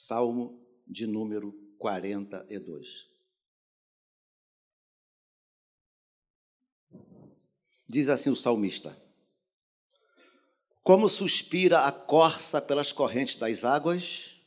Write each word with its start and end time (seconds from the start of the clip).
Salmo 0.00 0.64
de 0.86 1.08
número 1.08 1.50
42. 1.76 3.08
Diz 7.88 8.08
assim 8.08 8.30
o 8.30 8.36
salmista: 8.36 8.96
Como 10.84 11.08
suspira 11.08 11.80
a 11.80 11.90
corça 11.90 12.62
pelas 12.62 12.92
correntes 12.92 13.34
das 13.34 13.64
águas, 13.64 14.40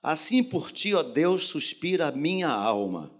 assim 0.00 0.44
por 0.44 0.70
ti, 0.70 0.94
ó 0.94 1.02
Deus, 1.02 1.48
suspira 1.48 2.06
a 2.06 2.12
minha 2.12 2.48
alma. 2.48 3.12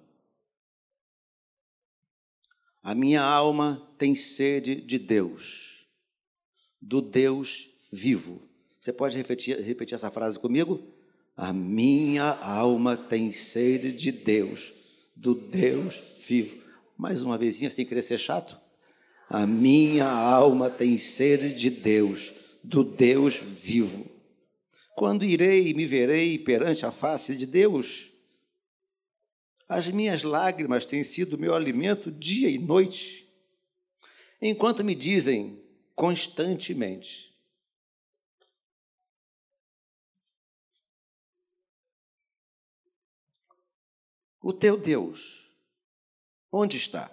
A 2.80 2.95
minha 2.95 3.25
alma 3.25 3.93
tem 3.98 4.14
sede 4.14 4.80
de 4.80 5.00
Deus, 5.00 5.84
do 6.80 7.02
Deus 7.02 7.68
vivo. 7.93 8.45
Você 8.86 8.92
pode 8.92 9.16
repetir, 9.16 9.60
repetir 9.62 9.96
essa 9.96 10.12
frase 10.12 10.38
comigo? 10.38 10.80
A 11.36 11.52
minha 11.52 12.22
alma 12.22 12.96
tem 12.96 13.32
sede 13.32 13.90
de 13.90 14.12
Deus, 14.12 14.72
do 15.16 15.34
Deus 15.34 16.00
vivo. 16.20 16.62
Mais 16.96 17.20
uma 17.20 17.36
vezinha, 17.36 17.68
sem 17.68 17.84
querer 17.84 18.02
ser 18.02 18.16
chato. 18.16 18.56
A 19.28 19.44
minha 19.44 20.06
alma 20.06 20.70
tem 20.70 20.96
sede 20.98 21.52
de 21.52 21.68
Deus, 21.68 22.32
do 22.62 22.84
Deus 22.84 23.34
vivo. 23.34 24.06
Quando 24.94 25.24
irei 25.24 25.66
e 25.70 25.74
me 25.74 25.84
verei 25.84 26.38
perante 26.38 26.86
a 26.86 26.92
face 26.92 27.34
de 27.34 27.44
Deus? 27.44 28.12
As 29.68 29.91
minhas 29.91 30.22
lágrimas 30.22 30.86
têm 30.86 31.02
sido 31.02 31.36
meu 31.36 31.56
alimento 31.56 32.08
dia 32.08 32.48
e 32.48 32.56
noite, 32.56 33.28
enquanto 34.41 34.84
me 34.84 34.94
dizem 34.94 35.60
constantemente: 35.96 37.25
O 44.47 44.52
teu 44.52 44.77
Deus, 44.77 45.42
onde 46.52 46.77
está? 46.77 47.11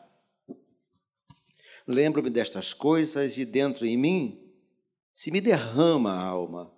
Lembro-me 1.87 2.29
destas 2.29 2.75
coisas 2.75 3.39
e 3.39 3.43
dentro 3.43 3.87
em 3.87 3.97
mim 3.97 4.53
se 5.11 5.31
me 5.31 5.41
derrama 5.41 6.11
a 6.11 6.23
alma. 6.23 6.71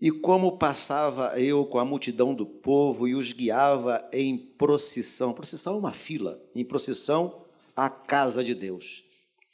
E 0.00 0.12
como 0.12 0.56
passava 0.56 1.40
eu 1.40 1.66
com 1.66 1.80
a 1.80 1.84
multidão 1.84 2.32
do 2.32 2.46
povo 2.46 3.08
e 3.08 3.16
os 3.16 3.32
guiava 3.32 4.08
em 4.12 4.38
procissão, 4.38 5.32
procissão 5.32 5.74
é 5.74 5.78
uma 5.78 5.92
fila, 5.92 6.40
em 6.54 6.64
procissão 6.64 7.44
à 7.74 7.90
casa 7.90 8.44
de 8.44 8.54
Deus. 8.54 9.02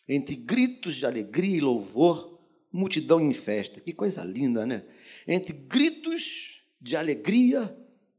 Entre 0.06 0.36
gritos 0.36 0.96
de 0.96 1.06
alegria 1.06 1.56
e 1.56 1.62
louvor, 1.62 2.38
multidão 2.70 3.22
em 3.22 3.32
festa. 3.32 3.80
Que 3.80 3.94
coisa 3.94 4.22
linda, 4.22 4.66
né? 4.66 4.84
Entre 5.26 5.54
gritos 5.54 6.62
de 6.78 6.94
alegria 6.94 7.74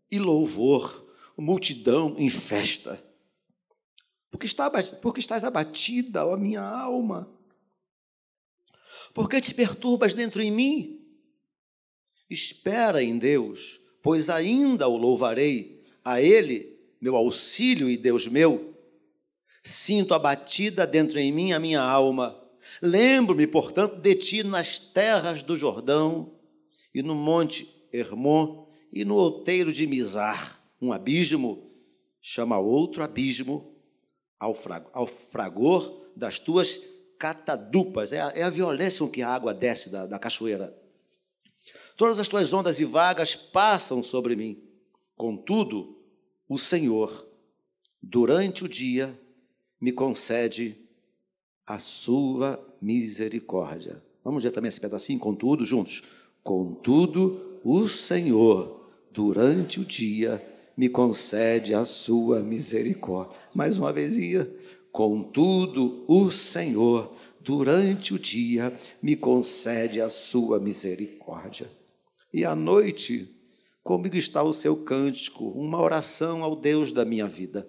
e 0.09 0.17
louvor, 0.17 1.02
multidão 1.41 2.15
em 2.17 2.29
festa. 2.29 3.03
Porque, 4.29 4.45
está, 4.45 4.69
porque 5.01 5.19
estás 5.19 5.43
abatida, 5.43 6.25
ó 6.25 6.35
minha 6.35 6.61
alma? 6.61 7.29
Porque 9.13 9.39
te 9.39 9.53
perturbas 9.53 10.15
dentro 10.15 10.41
em 10.41 10.51
mim? 10.51 10.99
Espera 12.29 13.03
em 13.03 13.17
Deus, 13.17 13.79
pois 14.01 14.29
ainda 14.29 14.87
o 14.87 14.97
louvarei, 14.97 15.83
a 16.03 16.19
Ele, 16.19 16.79
meu 16.99 17.15
auxílio 17.15 17.89
e 17.89 17.95
Deus 17.95 18.27
meu. 18.27 18.73
Sinto 19.63 20.13
abatida 20.13 20.85
dentro 20.85 21.19
em 21.19 21.31
mim 21.31 21.53
a 21.53 21.59
minha 21.59 21.81
alma. 21.81 22.39
Lembro-me, 22.81 23.45
portanto, 23.45 23.97
de 23.97 24.15
ti 24.15 24.43
nas 24.43 24.79
terras 24.79 25.43
do 25.43 25.55
Jordão 25.55 26.33
e 26.93 27.03
no 27.03 27.13
monte 27.13 27.67
Hermon 27.91 28.67
e 28.91 29.05
no 29.05 29.15
outeiro 29.15 29.71
de 29.71 29.85
Mizar 29.85 30.62
um 30.83 30.91
abismo, 30.91 31.71
chama 32.21 32.59
outro 32.59 33.03
abismo 33.03 33.73
ao, 34.37 34.53
frag, 34.53 34.85
ao 34.91 35.07
fragor 35.07 36.09
das 36.13 36.39
tuas 36.39 36.81
catadupas. 37.17 38.11
É 38.11 38.19
a, 38.19 38.27
é 38.35 38.43
a, 38.43 38.49
violência 38.49 38.99
com 38.99 39.09
que 39.09 39.21
a 39.21 39.29
água 39.29 39.53
desce 39.53 39.89
da, 39.89 40.05
da 40.05 40.19
cachoeira. 40.19 40.77
Todas 41.95 42.19
as 42.19 42.27
tuas 42.27 42.51
ondas 42.51 42.81
e 42.81 42.85
vagas 42.85 43.33
passam 43.33 44.03
sobre 44.03 44.35
mim. 44.35 44.61
Contudo, 45.15 45.97
o 46.49 46.57
Senhor, 46.57 47.25
durante 48.01 48.65
o 48.65 48.67
dia, 48.67 49.17
me 49.79 49.93
concede 49.93 50.77
a 51.65 51.77
sua 51.77 52.61
misericórdia. 52.81 54.03
Vamos 54.21 54.43
ver 54.43 54.51
também 54.51 54.67
esse 54.67 54.81
pedacinho, 54.81 55.19
contudo, 55.19 55.63
juntos. 55.63 56.03
Contudo, 56.43 57.59
o 57.63 57.87
Senhor, 57.87 58.89
durante 59.11 59.79
o 59.79 59.85
dia, 59.85 60.52
me 60.75 60.89
concede 60.89 61.73
a 61.73 61.85
sua 61.85 62.41
misericórdia. 62.41 63.37
Mais 63.53 63.77
uma 63.77 63.93
vezinha. 63.93 64.49
Contudo, 64.91 66.03
o 66.07 66.29
Senhor, 66.29 67.15
durante 67.39 68.13
o 68.13 68.19
dia, 68.19 68.75
me 69.01 69.15
concede 69.15 70.01
a 70.01 70.09
sua 70.09 70.59
misericórdia. 70.59 71.69
E 72.33 72.45
à 72.45 72.55
noite, 72.55 73.29
comigo 73.83 74.15
está 74.15 74.43
o 74.43 74.53
seu 74.53 74.77
cântico, 74.83 75.45
uma 75.49 75.81
oração 75.81 76.43
ao 76.43 76.55
Deus 76.55 76.91
da 76.91 77.05
minha 77.05 77.27
vida. 77.27 77.67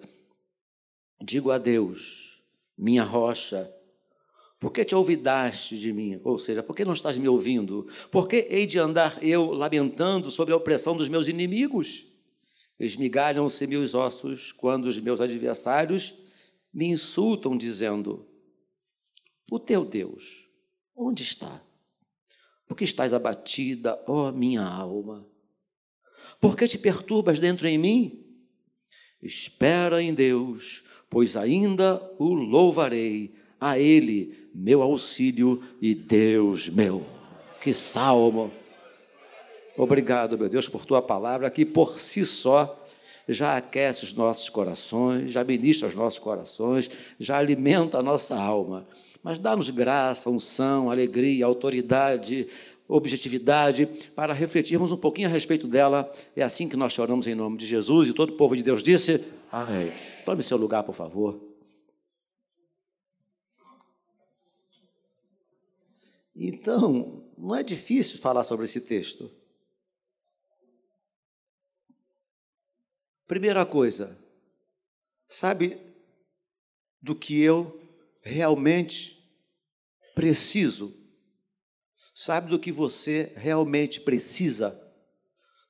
Digo 1.21 1.51
a 1.51 1.57
Deus, 1.57 2.41
minha 2.77 3.03
rocha, 3.03 3.71
por 4.59 4.71
que 4.71 4.83
te 4.83 4.95
olvidaste 4.95 5.77
de 5.77 5.93
mim? 5.93 6.19
Ou 6.23 6.39
seja, 6.39 6.63
por 6.63 6.75
que 6.75 6.85
não 6.85 6.93
estás 6.93 7.17
me 7.17 7.27
ouvindo? 7.27 7.87
Por 8.11 8.27
que 8.27 8.47
hei 8.49 8.65
de 8.65 8.79
andar 8.79 9.23
eu 9.23 9.51
lamentando 9.51 10.31
sobre 10.31 10.53
a 10.53 10.57
opressão 10.57 10.97
dos 10.97 11.07
meus 11.07 11.27
inimigos? 11.27 12.07
Esmigalham-se 12.79 13.65
meus 13.65 13.93
ossos 13.93 14.51
quando 14.51 14.85
os 14.85 14.99
meus 14.99 15.21
adversários 15.21 16.13
me 16.73 16.87
insultam, 16.87 17.57
dizendo: 17.57 18.27
O 19.49 19.59
teu 19.59 19.85
Deus, 19.85 20.45
onde 20.95 21.23
está? 21.23 21.61
Porque 22.67 22.83
estás 22.83 23.13
abatida, 23.13 24.01
ó 24.07 24.31
minha 24.31 24.63
alma? 24.63 25.25
Por 26.39 26.57
que 26.57 26.67
te 26.67 26.77
perturbas 26.77 27.39
dentro 27.39 27.67
em 27.67 27.77
mim? 27.77 28.25
Espera 29.21 30.01
em 30.01 30.13
Deus, 30.13 30.83
pois 31.09 31.37
ainda 31.37 32.01
o 32.19 32.33
louvarei, 32.33 33.33
a 33.59 33.79
Ele, 33.79 34.49
meu 34.53 34.81
auxílio 34.81 35.63
e 35.81 35.95
Deus 35.95 36.69
meu. 36.69 37.05
Que 37.61 37.73
salmo! 37.73 38.51
Obrigado, 39.77 40.37
meu 40.37 40.47
Deus, 40.47 40.69
por 40.69 40.85
tua 40.85 41.01
palavra 41.01 41.49
que 41.49 41.65
por 41.65 41.99
si 41.99 42.25
só 42.25 42.81
já 43.27 43.57
aquece 43.57 44.03
os 44.03 44.13
nossos 44.13 44.49
corações, 44.49 45.31
já 45.31 45.43
ministra 45.43 45.87
os 45.87 45.95
nossos 45.95 46.19
corações, 46.19 46.89
já 47.19 47.37
alimenta 47.37 47.97
a 47.97 48.03
nossa 48.03 48.35
alma. 48.35 48.87
Mas 49.21 49.39
dá-nos 49.39 49.69
graça, 49.69 50.29
unção, 50.29 50.91
alegria, 50.91 51.45
autoridade, 51.45 52.47
objetividade 52.87 53.87
para 54.15 54.33
refletirmos 54.33 54.91
um 54.91 54.97
pouquinho 54.97 55.27
a 55.27 55.31
respeito 55.31 55.67
dela. 55.67 56.11
É 56.35 56.43
assim 56.43 56.69
que 56.69 56.77
nós 56.77 56.93
choramos 56.93 57.25
em 57.25 57.35
nome 57.35 57.57
de 57.57 57.65
Jesus 57.65 58.09
e 58.09 58.13
todo 58.13 58.29
o 58.29 58.37
povo 58.37 58.55
de 58.55 58.63
Deus 58.63 58.83
disse: 58.83 59.25
Amém. 59.51 59.91
Tome 60.23 60.43
seu 60.43 60.57
lugar, 60.57 60.83
por 60.83 60.93
favor. 60.93 61.39
Então, 66.35 67.23
não 67.37 67.55
é 67.55 67.63
difícil 67.63 68.19
falar 68.19 68.43
sobre 68.43 68.65
esse 68.65 68.81
texto. 68.81 69.31
Primeira 73.27 73.65
coisa, 73.65 74.15
sabe 75.27 75.79
do 77.01 77.15
que 77.15 77.41
eu 77.41 77.81
realmente 78.21 79.19
preciso? 80.13 80.95
Sabe 82.13 82.51
do 82.51 82.59
que 82.59 82.71
você 82.71 83.33
realmente 83.35 83.99
precisa? 83.99 84.79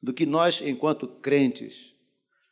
Do 0.04 0.14
que 0.14 0.26
nós, 0.26 0.62
enquanto 0.62 1.08
crentes, 1.08 1.94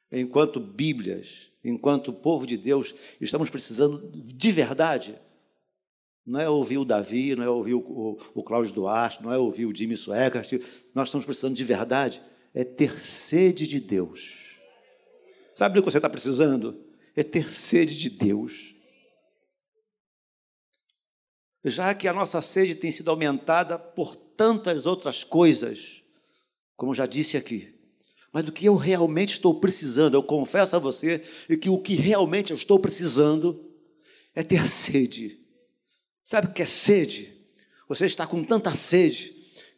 enquanto 0.10 0.62
Bíblias, 0.62 1.52
enquanto 1.62 2.14
povo 2.14 2.48
de 2.48 2.56
Deus, 2.56 2.96
estamos 3.20 3.50
precisando 3.50 4.10
de 4.10 4.52
verdade? 4.54 5.20
Não 6.26 6.40
é 6.40 6.50
ouvir 6.50 6.78
o 6.78 6.86
Davi, 6.86 7.36
não 7.36 7.44
é 7.44 7.50
ouvir 7.50 7.74
o, 7.74 7.80
o, 7.80 8.18
o 8.36 8.44
Cláudio 8.44 8.74
Duarte, 8.74 9.22
não 9.22 9.34
é 9.34 9.38
ouvir 9.38 9.66
o 9.66 9.76
Jimmy 9.76 9.98
Swaggart. 9.98 10.54
Nós 10.96 11.10
estamos 11.10 11.26
precisando 11.26 11.56
de 11.56 11.64
verdade, 11.66 12.22
é 12.54 12.64
ter 12.64 13.02
sede 13.02 13.68
de 13.68 13.82
Deus 13.82 14.43
Sabe 15.56 15.76
do 15.76 15.84
que 15.84 15.92
você 15.92 15.98
está 15.98 16.10
precisando? 16.10 16.84
É 17.16 17.24
ter 17.24 17.50
sede 17.50 17.98
de 17.98 18.10
Deus. 18.10 18.76
Já 21.64 21.94
que 21.94 22.08
a 22.08 22.14
nossa 22.14 22.42
sede 22.42 22.76
tem 22.76 22.92
sido 22.92 23.10
aumentada 23.10 23.78
por 23.80 24.16
tantas 24.16 24.86
outras 24.86 25.24
coisas, 25.24 26.04
como 26.76 26.94
já 26.94 27.06
disse 27.06 27.38
aqui, 27.38 27.74
mas 28.32 28.44
do 28.44 28.52
que 28.52 28.66
eu 28.66 28.76
realmente 28.76 29.34
estou 29.34 29.60
precisando, 29.60 30.16
eu 30.16 30.24
confesso 30.24 30.76
a 30.76 30.80
você 30.80 31.20
que 31.62 31.70
o 31.70 31.78
que 31.78 31.94
realmente 31.94 32.52
eu 32.52 32.58
estou 32.58 32.80
precisando 32.80 33.72
é 34.34 34.44
ter 34.44 34.68
sede. 34.68 35.40
Sabe 36.24 36.48
o 36.48 36.54
que 36.54 36.64
é 36.64 36.66
sede? 36.66 37.32
Você 37.88 38.06
está 38.06 38.26
com 38.26 38.44
tanta 38.44 38.74
sede 38.74 39.33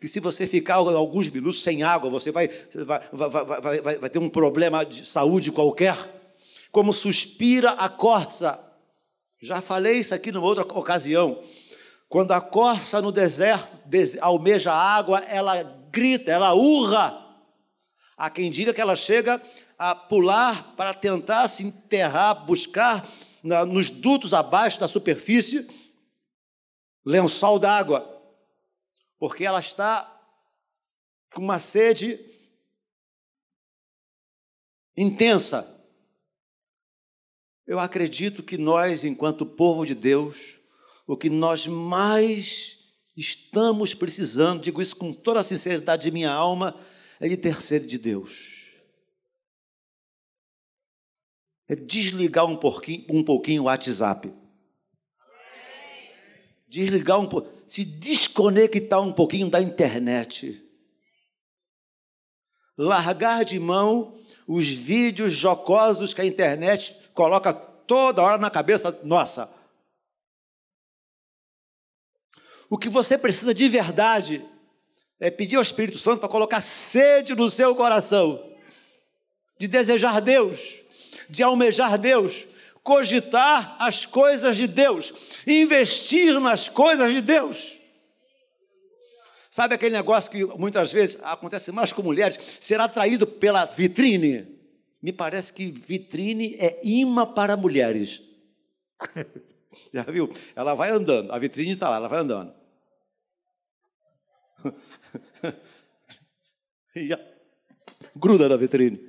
que 0.05 0.11
se 0.11 0.19
você 0.19 0.45
ficar 0.45 0.75
alguns 0.75 1.27
minutos 1.29 1.63
sem 1.63 1.81
água, 1.81 2.11
você 2.11 2.31
vai, 2.31 2.47
vai, 2.75 3.01
vai, 3.11 3.81
vai, 3.81 3.97
vai 3.97 4.07
ter 4.07 4.19
um 4.19 4.29
problema 4.29 4.85
de 4.85 5.03
saúde 5.03 5.51
qualquer. 5.51 5.97
Como 6.71 6.93
suspira 6.93 7.71
a 7.71 7.89
corça. 7.89 8.59
Já 9.41 9.61
falei 9.61 10.01
isso 10.01 10.13
aqui 10.13 10.31
numa 10.31 10.45
outra 10.45 10.63
ocasião. 10.63 11.41
Quando 12.07 12.33
a 12.33 12.39
corça 12.39 13.01
no 13.01 13.11
deserto 13.11 13.67
almeja 14.21 14.71
água, 14.71 15.21
ela 15.21 15.63
grita, 15.89 16.29
ela 16.29 16.53
urra. 16.53 17.19
Há 18.15 18.29
quem 18.29 18.51
diga 18.51 18.75
que 18.75 18.81
ela 18.81 18.95
chega 18.95 19.41
a 19.75 19.95
pular 19.95 20.75
para 20.77 20.93
tentar 20.93 21.47
se 21.47 21.63
enterrar, 21.63 22.45
buscar 22.45 23.09
nos 23.41 23.89
dutos 23.89 24.35
abaixo 24.35 24.79
da 24.79 24.87
superfície 24.87 25.67
lençol 27.03 27.57
d'água, 27.57 28.14
porque 29.19 29.45
ela 29.45 29.59
está 29.59 30.11
com 31.33 31.41
uma 31.41 31.59
sede 31.59 32.19
intensa. 34.95 35.71
Eu 37.67 37.79
acredito 37.79 38.43
que 38.43 38.57
nós, 38.57 39.03
enquanto 39.03 39.45
povo 39.45 39.85
de 39.85 39.95
Deus, 39.95 40.59
o 41.07 41.17
que 41.17 41.29
nós 41.29 41.67
mais 41.67 42.79
estamos 43.17 43.93
precisando, 43.93 44.61
digo 44.61 44.81
isso 44.81 44.95
com 44.95 45.11
toda 45.11 45.39
a 45.39 45.43
sinceridade 45.43 46.03
de 46.03 46.11
minha 46.11 46.31
alma, 46.31 46.79
é 47.19 47.27
de 47.27 47.37
ter 47.37 47.61
sede 47.61 47.87
de 47.87 47.97
Deus. 47.97 48.65
É 51.67 51.75
desligar 51.75 52.45
um 52.45 52.57
pouquinho, 52.57 53.05
um 53.09 53.23
pouquinho 53.23 53.63
o 53.63 53.65
WhatsApp. 53.65 54.31
Desligar 56.67 57.19
um 57.19 57.27
pouco, 57.27 57.54
se 57.65 57.83
desconectar 57.83 59.01
um 59.01 59.13
pouquinho 59.13 59.49
da 59.49 59.61
internet. 59.61 60.63
Largar 62.77 63.43
de 63.45 63.59
mão 63.59 64.17
os 64.47 64.67
vídeos 64.67 65.33
jocosos 65.33 66.13
que 66.13 66.21
a 66.21 66.25
internet 66.25 66.95
coloca 67.13 67.53
toda 67.53 68.21
hora 68.21 68.37
na 68.37 68.49
cabeça 68.49 68.97
nossa. 69.03 69.49
O 72.69 72.77
que 72.77 72.89
você 72.89 73.17
precisa 73.17 73.53
de 73.53 73.67
verdade 73.69 74.43
é 75.19 75.31
pedir 75.31 75.55
ao 75.55 75.61
Espírito 75.61 75.97
Santo 75.97 76.19
para 76.19 76.29
colocar 76.29 76.61
sede 76.61 77.35
no 77.35 77.49
seu 77.49 77.75
coração, 77.75 78.51
de 79.57 79.67
desejar 79.67 80.19
Deus, 80.19 80.81
de 81.29 81.41
almejar 81.41 81.97
Deus, 81.97 82.47
cogitar 82.85 83.75
as 83.79 84.05
coisas 84.05 84.55
de 84.55 84.67
Deus, 84.67 85.11
investir 85.47 86.39
nas 86.39 86.69
coisas 86.69 87.11
de 87.11 87.19
Deus. 87.19 87.81
Sabe 89.49 89.73
aquele 89.73 89.95
negócio 89.95 90.29
que 90.29 90.45
muitas 90.45 90.93
vezes 90.93 91.17
acontece 91.23 91.71
mais 91.71 91.91
com 91.91 92.03
mulheres, 92.03 92.37
ser 92.61 92.79
atraído 92.79 93.25
pela 93.25 93.65
vitrine? 93.65 94.45
Me 95.01 95.11
parece 95.11 95.51
que 95.51 95.71
vitrine 95.71 96.55
é 96.59 96.79
imã 96.83 97.25
para 97.33 97.57
mulheres. 97.57 98.21
Já 99.91 100.03
viu? 100.03 100.31
Ela 100.55 100.75
vai 100.75 100.91
andando, 100.91 101.31
a 101.31 101.39
vitrine 101.39 101.71
está 101.71 101.89
lá, 101.89 101.95
ela 101.95 102.07
vai 102.07 102.19
andando. 102.19 102.53
e 106.95 107.09
gruda 108.15 108.47
na 108.47 108.55
vitrine. 108.55 109.04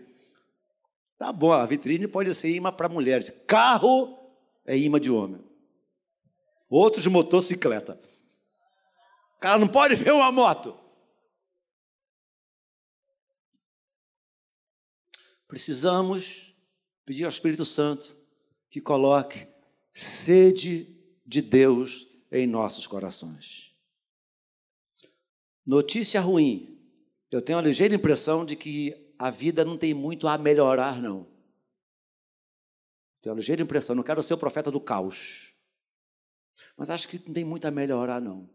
Tá 1.19 1.33
bom, 1.33 1.53
a 1.53 1.65
vitrine 1.65 2.07
pode 2.07 2.35
ser 2.35 2.51
imã 2.55 2.73
para 2.73 2.89
mulheres. 2.89 3.31
Carro 3.47 4.19
é 4.65 4.77
imã 4.77 5.01
de 5.01 5.11
homem. 5.11 5.43
Outros 6.69 7.03
de 7.03 7.09
motocicleta. 7.09 7.99
O 9.37 9.41
cara 9.41 9.59
não 9.59 9.69
pode 9.69 9.95
ver 9.95 10.13
uma 10.13 10.31
moto. 10.31 10.79
Precisamos 15.49 16.55
pedir 17.05 17.25
ao 17.25 17.31
Espírito 17.31 17.65
Santo 17.65 18.17
que 18.69 18.81
coloque 18.81 19.47
sede 19.93 20.95
de 21.25 21.41
Deus 21.41 22.07
em 22.31 22.47
nossos 22.47 22.87
corações. 22.87 23.75
Notícia 25.65 26.21
ruim. 26.21 26.79
Eu 27.31 27.41
tenho 27.41 27.59
a 27.59 27.63
ligeira 27.63 27.95
impressão 27.95 28.45
de 28.45 28.55
que 28.55 29.06
a 29.19 29.31
vida 29.31 29.65
não 29.65 29.77
tem 29.77 29.95
muito 29.95 30.29
a 30.29 30.37
melhorar, 30.37 31.01
não. 31.01 31.27
Tenho 33.23 33.35
a 33.35 33.37
ligeira 33.37 33.63
impressão, 33.63 33.97
não 33.97 34.03
quero 34.03 34.23
ser 34.23 34.35
o 34.35 34.39
profeta 34.39 34.71
do 34.71 34.81
caos. 34.81 35.55
Mas 36.77 36.91
acho 36.91 37.09
que 37.09 37.21
não 37.27 37.35
tem 37.35 37.45
muito 37.45 37.67
a 37.67 37.71
melhorar, 37.71 38.21
não. 38.21 38.49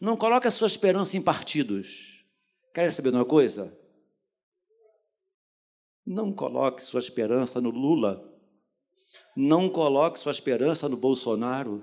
Não 0.00 0.16
coloque 0.16 0.48
a 0.48 0.50
sua 0.50 0.66
esperança 0.66 1.16
em 1.16 1.22
partidos. 1.22 2.24
Quer 2.72 2.92
saber 2.92 3.12
uma 3.12 3.24
coisa? 3.24 3.76
Não 6.06 6.32
coloque 6.32 6.82
sua 6.82 7.00
esperança 7.00 7.60
no 7.60 7.70
Lula. 7.70 8.26
Não 9.36 9.68
coloque 9.68 10.18
sua 10.18 10.32
esperança 10.32 10.88
no 10.88 10.96
Bolsonaro. 10.96 11.82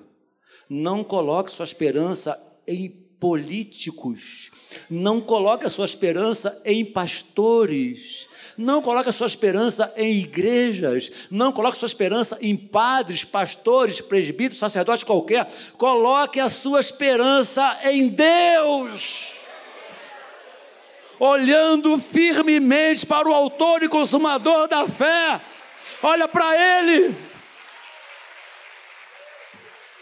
Não 0.70 1.04
coloque 1.04 1.52
sua 1.52 1.66
esperança 1.66 2.38
em 2.66 3.07
políticos. 3.20 4.52
Não 4.90 5.20
coloque 5.20 5.66
a 5.66 5.70
sua 5.70 5.86
esperança 5.86 6.62
em 6.64 6.86
pastores. 6.86 8.28
Não 8.58 8.82
coloque 8.82 9.10
a 9.10 9.14
sua 9.14 9.28
esperança 9.28 9.94
em 9.96 10.18
igrejas. 10.18 11.12
Não 11.30 11.52
coloque 11.52 11.78
a 11.78 11.80
sua 11.80 11.88
esperança 11.88 12.38
em 12.42 12.56
padres, 12.56 13.24
pastores, 13.24 14.02
presbíteros, 14.02 14.60
sacerdotes 14.60 15.04
qualquer. 15.04 15.48
Coloque 15.78 16.40
a 16.40 16.50
sua 16.50 16.80
esperança 16.80 17.80
em 17.84 18.08
Deus. 18.08 19.34
Olhando 21.20 21.98
firmemente 21.98 23.06
para 23.06 23.28
o 23.28 23.34
Autor 23.34 23.84
e 23.84 23.90
Consumador 23.90 24.68
da 24.68 24.88
fé. 24.88 25.42
Olha 26.04 26.28
para 26.28 26.80
Ele 26.80 27.16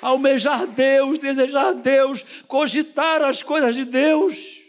almejar 0.05 0.67
Deus, 0.67 1.17
desejar 1.17 1.73
Deus, 1.73 2.23
cogitar 2.47 3.23
as 3.23 3.41
coisas 3.41 3.75
de 3.75 3.83
Deus. 3.83 4.61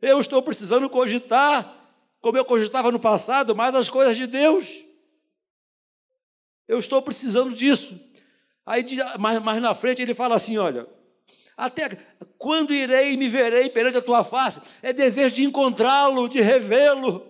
Eu 0.00 0.18
estou 0.18 0.42
precisando 0.42 0.88
cogitar, 0.88 1.76
como 2.22 2.38
eu 2.38 2.44
cogitava 2.44 2.90
no 2.90 2.98
passado, 2.98 3.54
mais 3.54 3.74
as 3.74 3.90
coisas 3.90 4.16
de 4.16 4.26
Deus. 4.26 4.82
Eu 6.66 6.78
estou 6.78 7.02
precisando 7.02 7.54
disso. 7.54 8.00
Aí, 8.64 8.84
mais, 9.18 9.42
mais 9.42 9.60
na 9.60 9.74
frente, 9.74 10.00
ele 10.00 10.14
fala 10.14 10.36
assim: 10.36 10.56
olha, 10.56 10.86
até 11.54 11.90
quando 12.38 12.72
irei 12.72 13.12
e 13.12 13.16
me 13.18 13.28
verei 13.28 13.68
perante 13.68 13.98
a 13.98 14.02
tua 14.02 14.24
face? 14.24 14.62
É 14.80 14.90
desejo 14.90 15.34
de 15.34 15.44
encontrá-lo, 15.44 16.28
de 16.28 16.40
revê-lo, 16.40 17.26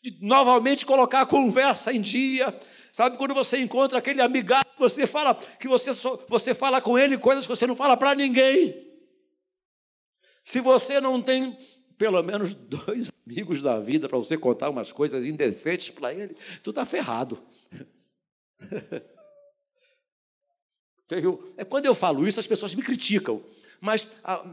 de 0.00 0.16
novamente 0.20 0.86
colocar 0.86 1.22
a 1.22 1.26
conversa 1.26 1.92
em 1.92 2.00
dia, 2.00 2.56
Sabe 2.92 3.16
quando 3.16 3.34
você 3.34 3.58
encontra 3.58 3.98
aquele 3.98 4.20
amigável, 4.20 4.70
você 4.78 5.06
fala 5.06 5.34
que 5.34 5.68
você, 5.68 5.90
você 6.28 6.54
fala 6.54 6.80
com 6.80 6.98
ele 6.98 7.16
coisas 7.18 7.46
que 7.46 7.54
você 7.54 7.66
não 7.66 7.76
fala 7.76 7.96
para 7.96 8.14
ninguém. 8.14 8.88
Se 10.44 10.60
você 10.60 11.00
não 11.00 11.22
tem 11.22 11.56
pelo 11.96 12.22
menos 12.22 12.54
dois 12.54 13.12
amigos 13.26 13.62
da 13.62 13.78
vida 13.78 14.08
para 14.08 14.18
você 14.18 14.36
contar 14.36 14.70
umas 14.70 14.90
coisas 14.90 15.26
indecentes 15.26 15.90
para 15.90 16.14
ele, 16.14 16.34
tu 16.62 16.70
está 16.70 16.84
ferrado. 16.84 17.38
É 21.56 21.64
quando 21.64 21.86
eu 21.86 21.94
falo 21.94 22.24
isso, 22.24 22.38
as 22.38 22.46
pessoas 22.46 22.72
me 22.72 22.84
criticam. 22.84 23.42
Mas 23.80 24.12
há, 24.22 24.44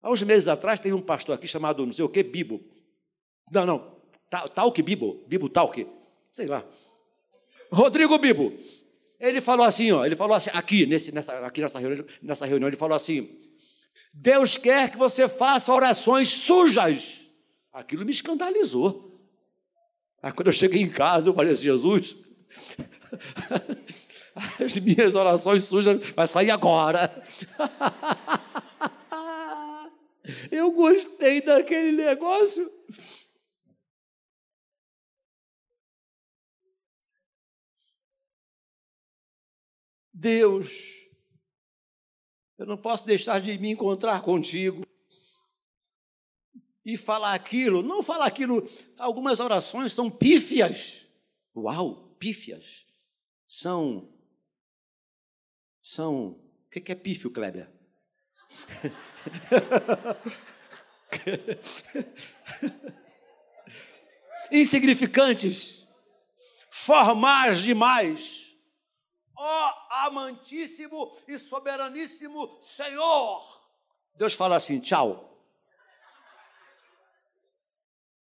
há 0.00 0.08
uns 0.08 0.22
meses 0.22 0.46
atrás 0.46 0.78
tem 0.78 0.92
um 0.92 1.02
pastor 1.02 1.34
aqui 1.34 1.48
chamado 1.48 1.84
não 1.84 1.92
sei 1.92 2.04
o 2.04 2.08
que, 2.08 2.22
Bibo. 2.22 2.60
Não, 3.50 3.66
não, 3.66 3.96
Talk 4.54 4.80
Bibo, 4.80 5.24
Bibo 5.26 5.48
Talk, 5.48 5.86
sei 6.30 6.46
lá. 6.46 6.64
Rodrigo 7.74 8.18
Bibo, 8.18 8.52
ele 9.18 9.40
falou 9.40 9.66
assim, 9.66 9.92
ó, 9.92 10.04
ele 10.04 10.16
falou 10.16 10.36
assim, 10.36 10.50
aqui, 10.52 10.86
nesse, 10.86 11.12
nessa, 11.12 11.46
aqui 11.46 11.60
nessa, 11.60 11.78
reunião, 11.78 12.04
nessa 12.22 12.46
reunião, 12.46 12.68
ele 12.68 12.76
falou 12.76 12.96
assim: 12.96 13.28
Deus 14.14 14.56
quer 14.56 14.90
que 14.90 14.96
você 14.96 15.28
faça 15.28 15.72
orações 15.72 16.28
sujas. 16.28 17.20
Aquilo 17.72 18.04
me 18.04 18.12
escandalizou. 18.12 19.12
Aí 20.22 20.32
quando 20.32 20.46
eu 20.46 20.52
cheguei 20.52 20.80
em 20.80 20.88
casa, 20.88 21.28
eu 21.28 21.34
falei 21.34 21.52
assim, 21.52 21.64
Jesus, 21.64 22.16
as 24.60 24.76
minhas 24.76 25.14
orações 25.14 25.64
sujas 25.64 26.00
vai 26.10 26.26
sair 26.26 26.50
agora. 26.50 27.22
eu 30.50 30.70
gostei 30.70 31.42
daquele 31.42 31.92
negócio. 31.92 32.70
Deus, 40.24 40.72
eu 42.56 42.64
não 42.64 42.78
posso 42.78 43.06
deixar 43.06 43.42
de 43.42 43.58
me 43.58 43.68
encontrar 43.68 44.22
contigo 44.22 44.82
e 46.82 46.96
falar 46.96 47.34
aquilo, 47.34 47.82
não 47.82 48.02
falar 48.02 48.24
aquilo. 48.24 48.66
Algumas 48.96 49.38
orações 49.38 49.92
são 49.92 50.10
pífias. 50.10 51.06
Uau, 51.54 52.16
pífias. 52.18 52.86
São. 53.46 54.10
São. 55.82 56.28
O 56.28 56.70
que 56.70 56.90
é 56.90 56.94
pífio, 56.94 57.30
Kleber? 57.30 57.70
Insignificantes, 64.50 65.86
formais 66.70 67.60
demais. 67.60 68.43
Ó 69.36 69.72
amantíssimo 69.90 71.16
e 71.26 71.38
soberaníssimo 71.38 72.60
Senhor. 72.62 73.64
Deus 74.16 74.34
fala 74.34 74.56
assim: 74.56 74.80
tchau. 74.80 75.30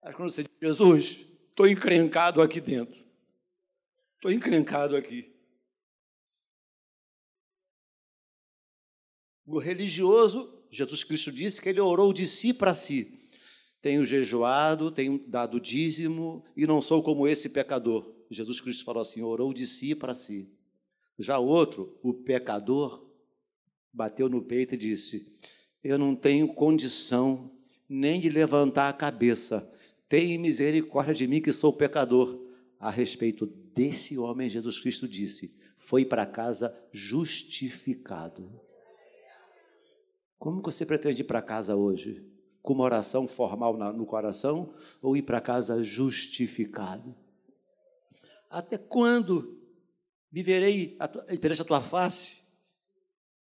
Mas 0.03 0.15
quando 0.15 0.31
você 0.31 0.43
diz, 0.43 0.53
Jesus, 0.61 1.27
estou 1.51 1.67
encrencado 1.67 2.41
aqui 2.41 2.61
dentro. 2.61 3.05
Estou 4.15 4.33
encrencado 4.33 4.97
aqui. 4.97 5.35
O 9.47 9.59
religioso, 9.59 10.67
Jesus 10.71 11.05
Cristo 11.05 11.33
disse 11.33 11.61
que 11.61 11.69
ele 11.69 11.81
orou 11.81 12.13
de 12.13 12.27
si 12.27 12.53
para 12.53 12.75
si. 12.75 13.31
Tenho 13.81 14.05
jejuado, 14.05 14.91
tenho 14.91 15.19
dado 15.27 15.61
dízimo 15.61 16.45
e 16.57 16.67
não 16.67 16.83
sou 16.83 17.03
como 17.03 17.27
esse 17.27 17.49
pecador. 17.49 18.15
Jesus 18.31 18.61
Cristo 18.61 18.85
falou 18.85 19.03
assim: 19.03 19.23
orou 19.23 19.55
de 19.55 19.67
si 19.67 19.95
para 19.95 20.15
si. 20.15 20.53
Já 21.19 21.39
outro, 21.39 21.99
o 22.03 22.15
pecador, 22.15 23.05
bateu 23.93 24.29
no 24.29 24.41
peito 24.41 24.75
e 24.75 24.79
disse: 24.79 25.27
Eu 25.83 25.99
não 25.99 26.15
tenho 26.15 26.55
condição 26.55 27.51
nem 27.89 28.21
de 28.21 28.29
levantar 28.29 28.89
a 28.89 28.93
cabeça. 28.93 29.69
Tenha 30.09 30.39
misericórdia 30.39 31.15
de 31.15 31.27
mim, 31.27 31.41
que 31.41 31.53
sou 31.53 31.73
pecador. 31.73 32.47
A 32.79 32.91
respeito 32.91 33.45
desse 33.75 34.17
homem, 34.17 34.49
Jesus 34.49 34.79
Cristo 34.79 35.09
disse: 35.09 35.53
Foi 35.77 36.05
para 36.05 36.25
casa 36.25 36.73
justificado. 36.93 38.49
Como 40.39 40.63
você 40.63 40.87
pretende 40.87 41.23
ir 41.23 41.25
para 41.25 41.43
casa 41.43 41.75
hoje? 41.75 42.25
Com 42.63 42.75
uma 42.75 42.85
oração 42.85 43.27
formal 43.27 43.77
no 43.93 44.07
coração 44.07 44.73
ou 45.03 45.17
ir 45.17 45.23
para 45.23 45.41
casa 45.41 45.83
justificado? 45.83 47.13
Até 48.49 48.79
quando 48.79 49.59
viverei 50.31 50.97
perante 51.41 51.63
a 51.63 51.65
tua 51.65 51.81
face? 51.81 52.39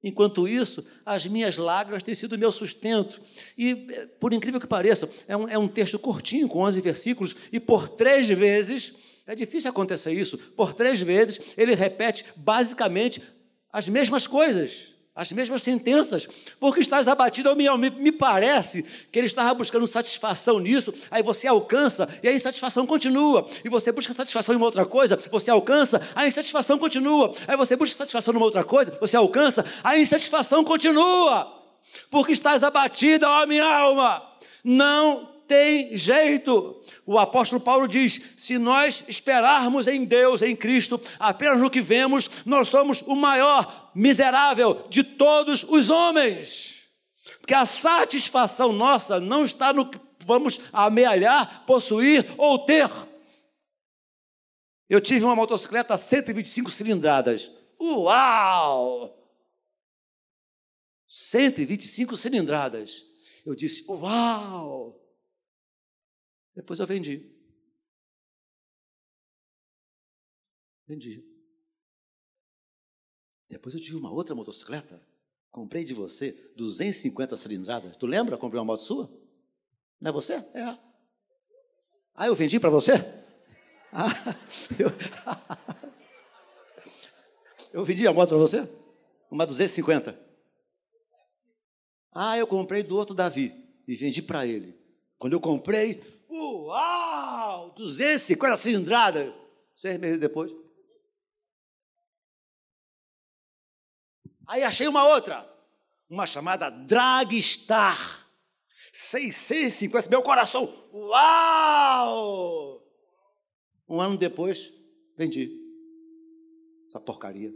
Enquanto 0.04 0.48
isso, 0.48 0.86
as 1.06 1.26
minhas 1.26 1.58
lágrimas 1.58 2.04
têm 2.04 2.14
sido 2.14 2.38
meu 2.38 2.52
sustento. 2.52 3.20
E, 3.58 3.76
por 4.20 4.32
incrível 4.32 4.60
que 4.60 4.68
pareça, 4.68 5.10
é 5.28 5.36
um, 5.36 5.50
é 5.50 5.58
um 5.58 5.68
texto 5.68 5.98
curtinho, 5.98 6.48
com 6.48 6.60
11 6.60 6.80
versículos, 6.82 7.36
e 7.52 7.60
por 7.60 7.90
três 7.90 8.28
vezes, 8.28 8.94
é 9.26 9.36
difícil 9.36 9.70
acontecer 9.70 10.14
isso, 10.14 10.38
por 10.38 10.74
três 10.74 11.02
vezes 11.02 11.54
ele 11.58 11.74
repete 11.76 12.26
basicamente 12.36 13.22
as 13.72 13.88
mesmas 13.88 14.28
coisas 14.28 14.97
as 15.18 15.32
mesmas 15.32 15.64
sentenças, 15.64 16.28
porque 16.60 16.80
estás 16.80 17.08
abatido, 17.08 17.54
me, 17.56 17.68
me 17.90 18.12
parece 18.12 18.86
que 19.12 19.18
ele 19.18 19.26
estava 19.26 19.52
buscando 19.56 19.88
satisfação 19.88 20.60
nisso, 20.60 20.94
aí 21.10 21.24
você 21.24 21.48
alcança, 21.48 22.08
e 22.22 22.28
a 22.28 22.32
insatisfação 22.32 22.86
continua, 22.86 23.50
e 23.66 23.68
você 23.68 23.92
busca 23.92 24.14
satisfação 24.14 24.54
em 24.54 24.58
uma 24.58 24.68
outra 24.68 24.86
coisa, 24.86 25.20
você 25.32 25.50
alcança, 25.50 26.08
a 26.14 26.28
insatisfação 26.28 26.78
continua, 26.78 27.34
aí 27.48 27.58
você 27.58 27.76
busca 27.76 27.98
satisfação 27.98 28.32
em 28.32 28.38
uma 28.38 28.46
outra 28.46 28.64
coisa, 28.64 28.96
você 29.02 29.18
alcança, 29.18 29.66
a 29.84 29.98
insatisfação 29.98 30.64
continua, 30.64 31.52
porque 32.12 32.34
estás 32.34 32.64
abatida, 32.64 33.28
ó 33.28 33.48
minha 33.48 33.66
alma, 33.66 34.22
não 34.64 35.37
tem 35.48 35.96
jeito. 35.96 36.82
O 37.06 37.18
apóstolo 37.18 37.62
Paulo 37.62 37.88
diz: 37.88 38.22
se 38.36 38.58
nós 38.58 39.04
esperarmos 39.08 39.88
em 39.88 40.06
Deus, 40.06 40.42
em 40.42 40.56
Cristo, 40.56 41.02
apenas 41.18 41.60
no 41.60 41.70
que 41.70 41.82
vemos, 41.82 42.30
nós 42.46 42.68
somos 42.68 43.02
o 43.02 43.16
maior 43.16 43.92
miserável 43.96 44.86
de 44.90 45.04
todos 45.04 45.64
os 45.64 45.90
homens. 45.90 46.88
Porque 47.40 47.54
a 47.54 47.66
satisfação 47.66 48.72
nossa 48.72 49.20
não 49.20 49.46
está 49.46 49.72
no 49.72 49.90
que 49.90 50.00
vamos 50.26 50.60
amealhar, 50.74 51.66
possuir 51.66 52.26
ou 52.38 52.60
ter. 52.60 52.90
Eu 54.90 55.02
tive 55.02 55.26
uma 55.26 55.36
motocicleta 55.36 55.98
125 55.98 56.70
cilindradas. 56.72 57.52
Uau! 57.82 59.18
125 61.08 62.18
cilindradas. 62.18 63.06
Eu 63.46 63.56
disse: 63.56 63.86
Uau! 63.88 64.97
Depois 66.58 66.80
eu 66.80 66.88
vendi. 66.88 67.24
Vendi. 70.88 71.24
Depois 73.48 73.76
eu 73.76 73.80
tive 73.80 73.96
uma 73.96 74.12
outra 74.12 74.34
motocicleta. 74.34 75.00
Comprei 75.52 75.84
de 75.84 75.94
você 75.94 76.32
250 76.56 77.38
cilindradas. 77.38 77.96
Tu 77.96 78.08
lembra? 78.08 78.40
Comprei 78.40 78.60
uma 78.60 78.66
moto 78.66 78.82
sua? 78.82 79.08
Não 80.02 80.10
é 80.10 80.12
você? 80.12 80.34
É. 80.34 80.80
Ah, 82.16 82.26
eu 82.26 82.34
vendi 82.34 82.60
para 82.60 82.72
você? 82.72 82.94
Ah, 83.90 84.10
eu... 84.78 84.90
eu 87.72 87.86
vendi 87.86 88.06
a 88.06 88.12
moto 88.12 88.30
para 88.30 88.38
você? 88.38 88.70
Uma 89.32 89.46
250. 89.46 90.20
Ah, 92.12 92.38
eu 92.38 92.46
comprei 92.46 92.84
do 92.84 92.98
outro 92.98 93.16
Davi 93.16 93.54
e 93.88 93.96
vendi 93.96 94.22
para 94.22 94.46
ele. 94.46 94.78
Quando 95.18 95.34
eu 95.34 95.40
comprei, 95.40 96.04
Uau! 96.68 97.72
250 97.76 98.58
cilindradas. 98.58 99.34
Seis 99.74 99.98
meses 99.98 100.20
depois. 100.20 100.52
Aí 104.46 104.64
achei 104.64 104.88
uma 104.88 105.08
outra, 105.08 105.50
uma 106.10 106.26
chamada 106.26 106.70
Dragstar. 106.70 108.28
650, 108.92 110.10
meu 110.10 110.22
coração, 110.24 110.66
uau! 110.92 112.84
Um 113.88 114.02
ano 114.02 114.18
depois, 114.18 114.74
vendi 115.16 115.52
essa 116.88 117.00
porcaria. 117.00 117.54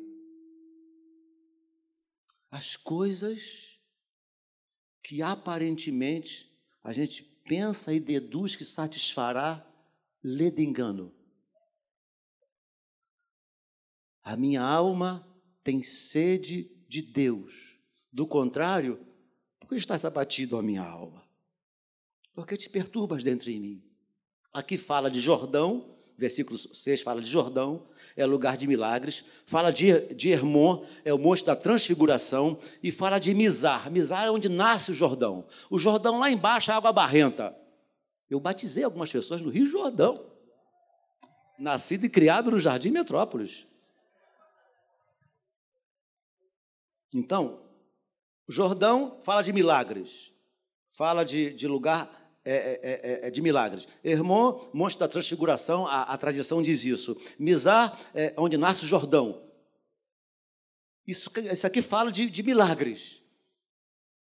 As 2.49 2.75
coisas 2.75 3.79
que 5.03 5.21
aparentemente 5.21 6.49
a 6.83 6.93
gente 6.93 7.23
pensa 7.51 7.93
e 7.93 8.00
deduz 8.00 8.55
que 8.55 8.63
satisfará, 8.63 9.62
lê 10.24 10.50
de 10.50 10.63
engano. 10.63 11.13
A 14.24 14.38
minha 14.38 14.62
alma 14.62 15.27
tem 15.62 15.84
sede 15.84 16.72
de 16.88 17.01
Deus. 17.01 17.77
Do 18.10 18.25
contrário, 18.25 19.05
por 19.60 19.67
que 19.67 19.75
estás 19.75 20.05
abatido 20.05 20.58
a 20.58 20.63
minha 20.63 20.81
alma? 20.81 21.27
Porque 22.34 22.55
te 22.55 22.70
perturbas 22.70 23.22
dentro 23.22 23.51
de 23.51 23.60
mim. 23.60 23.84
Aqui 24.53 24.77
fala 24.77 25.12
de 25.12 25.20
Jordão, 25.20 26.00
versículo 26.17 26.58
6 26.58 27.01
fala 27.01 27.22
de 27.22 27.29
Jordão, 27.29 27.86
é 28.15 28.25
lugar 28.25 28.57
de 28.57 28.67
milagres, 28.67 29.25
fala 29.45 29.71
de, 29.71 30.13
de 30.13 30.29
Hermon, 30.29 30.85
é 31.03 31.13
o 31.13 31.17
monte 31.17 31.45
da 31.45 31.55
transfiguração, 31.55 32.57
e 32.81 32.91
fala 32.91 33.19
de 33.19 33.33
Mizar. 33.33 33.89
Mizar 33.91 34.25
é 34.25 34.31
onde 34.31 34.49
nasce 34.49 34.91
o 34.91 34.93
Jordão. 34.93 35.45
O 35.69 35.77
Jordão 35.77 36.19
lá 36.19 36.29
embaixo 36.29 36.71
é 36.71 36.73
água 36.73 36.91
barrenta. 36.91 37.55
Eu 38.29 38.39
batizei 38.39 38.83
algumas 38.83 39.11
pessoas 39.11 39.41
no 39.41 39.49
Rio 39.49 39.65
Jordão, 39.65 40.25
nascido 41.59 42.05
e 42.05 42.09
criado 42.09 42.51
no 42.51 42.59
Jardim 42.59 42.91
Metrópolis. 42.91 43.67
Então, 47.13 47.59
Jordão 48.47 49.19
fala 49.23 49.41
de 49.41 49.51
milagres, 49.51 50.33
fala 50.89 51.23
de, 51.23 51.51
de 51.51 51.67
lugar 51.67 52.20
é, 52.43 52.53
é, 52.53 53.01
é, 53.24 53.27
é, 53.27 53.31
de 53.31 53.41
milagres. 53.41 53.88
Hermon, 54.03 54.69
monte 54.74 54.98
da 54.98 55.07
transfiguração, 55.07 55.86
a, 55.86 56.03
a 56.03 56.17
tradição 56.17 56.62
diz 56.62 56.83
isso. 56.83 57.15
Mizar, 57.38 58.00
é 58.13 58.33
onde 58.36 58.57
nasce 58.57 58.83
o 58.83 58.88
Jordão. 58.88 59.43
Isso, 61.05 61.31
isso 61.51 61.67
aqui 61.67 61.81
fala 61.81 62.12
de, 62.12 62.29
de 62.29 62.41
milagres. 62.41 63.21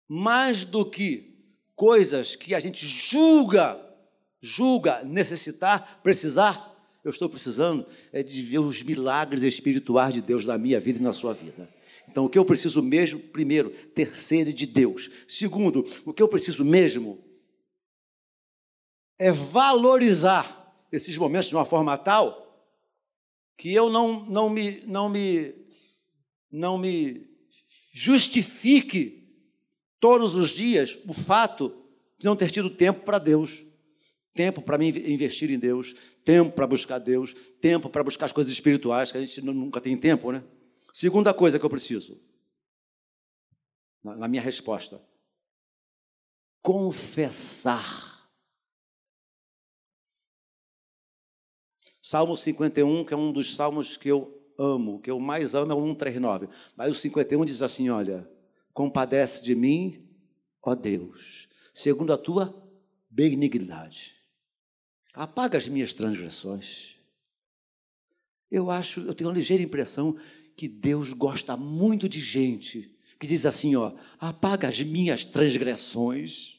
Mais 0.08 0.64
do 0.64 0.84
que 0.84 1.36
coisas 1.76 2.34
que 2.34 2.54
a 2.54 2.60
gente 2.60 2.86
julga, 2.86 3.80
julga 4.40 5.04
necessitar, 5.04 6.00
precisar, 6.02 6.68
eu 7.04 7.10
estou 7.10 7.28
precisando 7.28 7.86
é 8.12 8.22
de 8.22 8.42
ver 8.42 8.58
os 8.58 8.82
milagres 8.82 9.44
espirituais 9.44 10.12
de 10.12 10.20
Deus 10.20 10.44
na 10.44 10.58
minha 10.58 10.80
vida 10.80 10.98
e 10.98 11.02
na 11.02 11.12
sua 11.12 11.34
vida. 11.34 11.68
Então, 12.08 12.24
o 12.24 12.28
que 12.28 12.38
eu 12.38 12.44
preciso 12.44 12.82
mesmo, 12.82 13.20
primeiro, 13.20 13.70
ter 13.94 14.16
sede 14.16 14.52
de 14.52 14.66
Deus. 14.66 15.10
Segundo, 15.28 15.86
o 16.04 16.12
que 16.12 16.22
eu 16.22 16.28
preciso 16.28 16.64
mesmo 16.64 17.27
é 19.18 19.32
valorizar 19.32 20.56
esses 20.92 21.16
momentos 21.18 21.48
de 21.48 21.54
uma 21.54 21.64
forma 21.64 21.96
tal 21.98 22.46
que 23.56 23.72
eu 23.74 23.90
não, 23.90 24.24
não, 24.24 24.48
me, 24.48 24.80
não, 24.86 25.08
me, 25.08 25.54
não 26.50 26.78
me 26.78 27.28
justifique 27.92 29.28
todos 29.98 30.36
os 30.36 30.50
dias 30.50 30.96
o 31.06 31.12
fato 31.12 31.74
de 32.16 32.26
não 32.26 32.36
ter 32.36 32.50
tido 32.50 32.70
tempo 32.70 33.04
para 33.04 33.18
Deus. 33.18 33.64
Tempo 34.32 34.62
para 34.62 34.78
mim 34.78 34.90
investir 34.90 35.50
em 35.50 35.58
Deus, 35.58 35.96
tempo 36.24 36.52
para 36.52 36.66
buscar 36.66 37.00
Deus, 37.00 37.34
tempo 37.60 37.90
para 37.90 38.04
buscar 38.04 38.26
as 38.26 38.32
coisas 38.32 38.52
espirituais, 38.52 39.10
que 39.10 39.18
a 39.18 39.20
gente 39.20 39.40
nunca 39.40 39.80
tem 39.80 39.96
tempo, 39.96 40.30
né? 40.30 40.44
Segunda 40.92 41.34
coisa 41.34 41.58
que 41.58 41.64
eu 41.64 41.70
preciso, 41.70 42.20
na 44.04 44.28
minha 44.28 44.42
resposta, 44.42 45.02
confessar. 46.62 48.07
Salmo 52.10 52.34
51, 52.34 53.04
que 53.04 53.12
é 53.12 53.16
um 53.18 53.30
dos 53.30 53.54
salmos 53.54 53.98
que 53.98 54.08
eu 54.08 54.34
amo, 54.58 54.98
que 54.98 55.10
eu 55.10 55.20
mais 55.20 55.54
amo 55.54 55.72
é 55.72 55.74
o 55.74 55.84
139. 55.84 56.48
Mas 56.74 56.90
o 56.90 56.94
51 56.98 57.44
diz 57.44 57.60
assim: 57.60 57.90
Olha, 57.90 58.26
compadece 58.72 59.44
de 59.44 59.54
mim, 59.54 60.08
ó 60.62 60.74
Deus, 60.74 61.50
segundo 61.74 62.10
a 62.10 62.16
tua 62.16 62.66
benignidade. 63.10 64.14
Apaga 65.12 65.58
as 65.58 65.68
minhas 65.68 65.92
transgressões. 65.92 66.96
Eu 68.50 68.70
acho, 68.70 69.00
eu 69.00 69.14
tenho 69.14 69.28
uma 69.28 69.36
ligeira 69.36 69.62
impressão 69.62 70.16
que 70.56 70.66
Deus 70.66 71.12
gosta 71.12 71.58
muito 71.58 72.08
de 72.08 72.20
gente 72.20 72.90
que 73.20 73.26
diz 73.26 73.44
assim, 73.44 73.76
ó, 73.76 73.92
apaga 74.18 74.66
as 74.66 74.82
minhas 74.82 75.26
transgressões. 75.26 76.58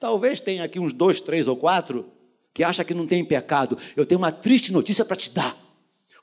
Talvez 0.00 0.40
tenha 0.40 0.64
aqui 0.64 0.80
uns 0.80 0.92
dois, 0.92 1.20
três 1.20 1.46
ou 1.46 1.56
quatro 1.56 2.12
que 2.54 2.62
acha 2.62 2.84
que 2.84 2.94
não 2.94 3.06
tem 3.06 3.24
pecado. 3.24 3.76
Eu 3.96 4.06
tenho 4.06 4.20
uma 4.20 4.30
triste 4.30 4.72
notícia 4.72 5.04
para 5.04 5.16
te 5.16 5.28
dar. 5.30 5.58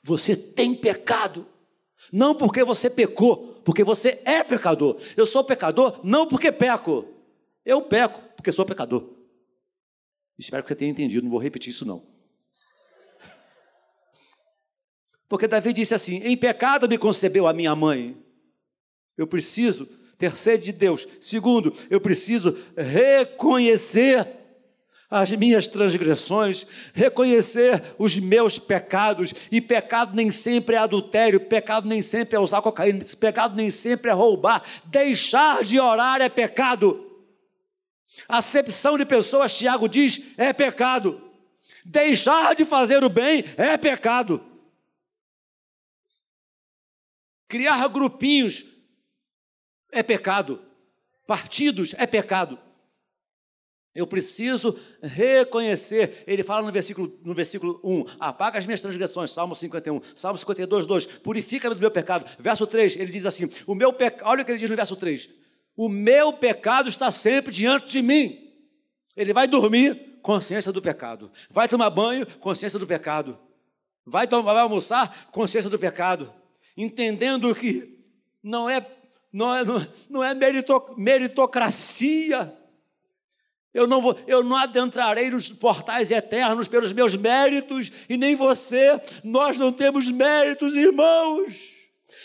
Você 0.02 0.34
tem 0.34 0.74
pecado. 0.74 1.46
Não 2.10 2.34
porque 2.34 2.64
você 2.64 2.88
pecou, 2.88 3.60
porque 3.64 3.84
você 3.84 4.20
é 4.24 4.42
pecador. 4.42 4.98
Eu 5.16 5.26
sou 5.26 5.44
pecador 5.44 6.00
não 6.02 6.26
porque 6.26 6.50
peco. 6.50 7.06
Eu 7.64 7.82
peco 7.82 8.20
porque 8.34 8.50
sou 8.50 8.64
pecador. 8.64 9.10
Espero 10.38 10.62
que 10.62 10.70
você 10.70 10.74
tenha 10.74 10.90
entendido, 10.90 11.22
não 11.22 11.30
vou 11.30 11.38
repetir 11.38 11.70
isso 11.70 11.84
não. 11.84 12.04
Porque 15.28 15.46
Davi 15.46 15.72
disse 15.72 15.94
assim: 15.94 16.16
Em 16.24 16.36
pecado 16.36 16.88
me 16.88 16.98
concebeu 16.98 17.46
a 17.46 17.52
minha 17.52 17.76
mãe. 17.76 18.16
Eu 19.16 19.26
preciso 19.26 19.86
ter 20.18 20.34
sede 20.36 20.64
de 20.64 20.72
Deus. 20.72 21.06
Segundo, 21.20 21.74
eu 21.90 22.00
preciso 22.00 22.56
reconhecer 22.76 24.41
as 25.12 25.30
minhas 25.30 25.66
transgressões, 25.66 26.66
reconhecer 26.94 27.94
os 27.98 28.18
meus 28.18 28.58
pecados. 28.58 29.34
E 29.50 29.60
pecado 29.60 30.16
nem 30.16 30.30
sempre 30.30 30.74
é 30.74 30.78
adultério, 30.78 31.38
pecado 31.38 31.86
nem 31.86 32.00
sempre 32.00 32.34
é 32.34 32.40
usar 32.40 32.62
cocaína, 32.62 33.04
pecado 33.20 33.54
nem 33.54 33.68
sempre 33.68 34.10
é 34.10 34.14
roubar. 34.14 34.62
Deixar 34.86 35.62
de 35.64 35.78
orar 35.78 36.22
é 36.22 36.30
pecado. 36.30 37.10
Acepção 38.26 38.96
de 38.96 39.04
pessoas, 39.04 39.54
Tiago 39.54 39.86
diz, 39.86 40.18
é 40.38 40.50
pecado. 40.50 41.20
Deixar 41.84 42.54
de 42.54 42.64
fazer 42.64 43.04
o 43.04 43.10
bem 43.10 43.44
é 43.58 43.76
pecado. 43.76 44.42
Criar 47.48 47.86
grupinhos 47.88 48.64
é 49.90 50.02
pecado. 50.02 50.58
Partidos 51.26 51.94
é 51.98 52.06
pecado. 52.06 52.58
Eu 53.94 54.06
preciso 54.06 54.78
reconhecer. 55.02 56.24
Ele 56.26 56.42
fala 56.42 56.66
no 56.66 56.72
versículo, 56.72 57.18
no 57.22 57.34
versículo 57.34 57.78
1: 57.84 58.06
apaga 58.18 58.58
as 58.58 58.64
minhas 58.64 58.80
transgressões, 58.80 59.30
Salmo 59.30 59.54
51. 59.54 60.00
Salmo 60.14 60.38
52, 60.38 60.86
2: 60.86 61.06
purifica-me 61.06 61.74
do 61.74 61.80
meu 61.80 61.90
pecado. 61.90 62.24
Verso 62.38 62.66
3, 62.66 62.96
ele 62.96 63.12
diz 63.12 63.26
assim: 63.26 63.50
o 63.66 63.74
meu 63.74 63.92
pecado, 63.92 64.28
olha 64.28 64.42
o 64.42 64.44
que 64.44 64.52
ele 64.52 64.58
diz 64.58 64.70
no 64.70 64.76
verso 64.76 64.96
3: 64.96 65.28
o 65.76 65.88
meu 65.88 66.32
pecado 66.32 66.88
está 66.88 67.10
sempre 67.10 67.52
diante 67.52 67.88
de 67.88 68.00
mim. 68.00 68.50
Ele 69.14 69.34
vai 69.34 69.46
dormir, 69.46 70.18
consciência 70.22 70.72
do 70.72 70.80
pecado. 70.80 71.30
Vai 71.50 71.68
tomar 71.68 71.90
banho, 71.90 72.26
consciência 72.38 72.78
do 72.78 72.86
pecado. 72.86 73.38
Vai, 74.06 74.26
tomar, 74.26 74.54
vai 74.54 74.62
almoçar, 74.62 75.28
consciência 75.30 75.68
do 75.68 75.78
pecado. 75.78 76.32
Entendendo 76.74 77.54
que 77.54 78.02
não 78.42 78.70
é, 78.70 78.86
não 79.30 79.54
é, 79.54 79.62
não 80.08 80.24
é 80.24 80.34
meritocracia 80.96 82.56
eu 83.74 83.86
não, 83.86 84.02
vou, 84.02 84.18
eu 84.26 84.44
não 84.44 84.56
adentrarei 84.56 85.30
nos 85.30 85.50
portais 85.50 86.10
eternos 86.10 86.68
pelos 86.68 86.92
meus 86.92 87.14
méritos, 87.16 87.90
e 88.08 88.16
nem 88.16 88.34
você. 88.34 89.00
Nós 89.24 89.56
não 89.56 89.72
temos 89.72 90.08
méritos, 90.10 90.74
irmãos. 90.74 91.72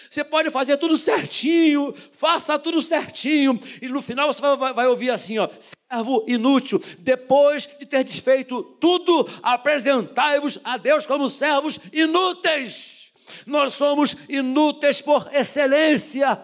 Você 0.10 0.24
pode 0.24 0.50
fazer 0.52 0.78
tudo 0.78 0.98
certinho, 0.98 1.94
faça 2.14 2.58
tudo 2.58 2.82
certinho, 2.82 3.60
e 3.82 3.88
no 3.88 4.02
final 4.02 4.34
você 4.34 4.42
vai, 4.42 4.74
vai 4.74 4.88
ouvir 4.88 5.10
assim: 5.10 5.38
ó, 5.38 5.50
servo 5.90 6.26
inútil, 6.28 6.82
depois 7.00 7.68
de 7.80 7.86
ter 7.86 8.04
desfeito 8.04 8.64
tudo, 8.80 9.28
apresentai-vos 9.42 10.60
a 10.64 10.78
Deus 10.78 11.06
como 11.06 11.30
servos 11.30 11.80
inúteis. 11.92 13.12
Nós 13.46 13.74
somos 13.74 14.16
inúteis 14.30 15.02
por 15.02 15.30
excelência. 15.34 16.40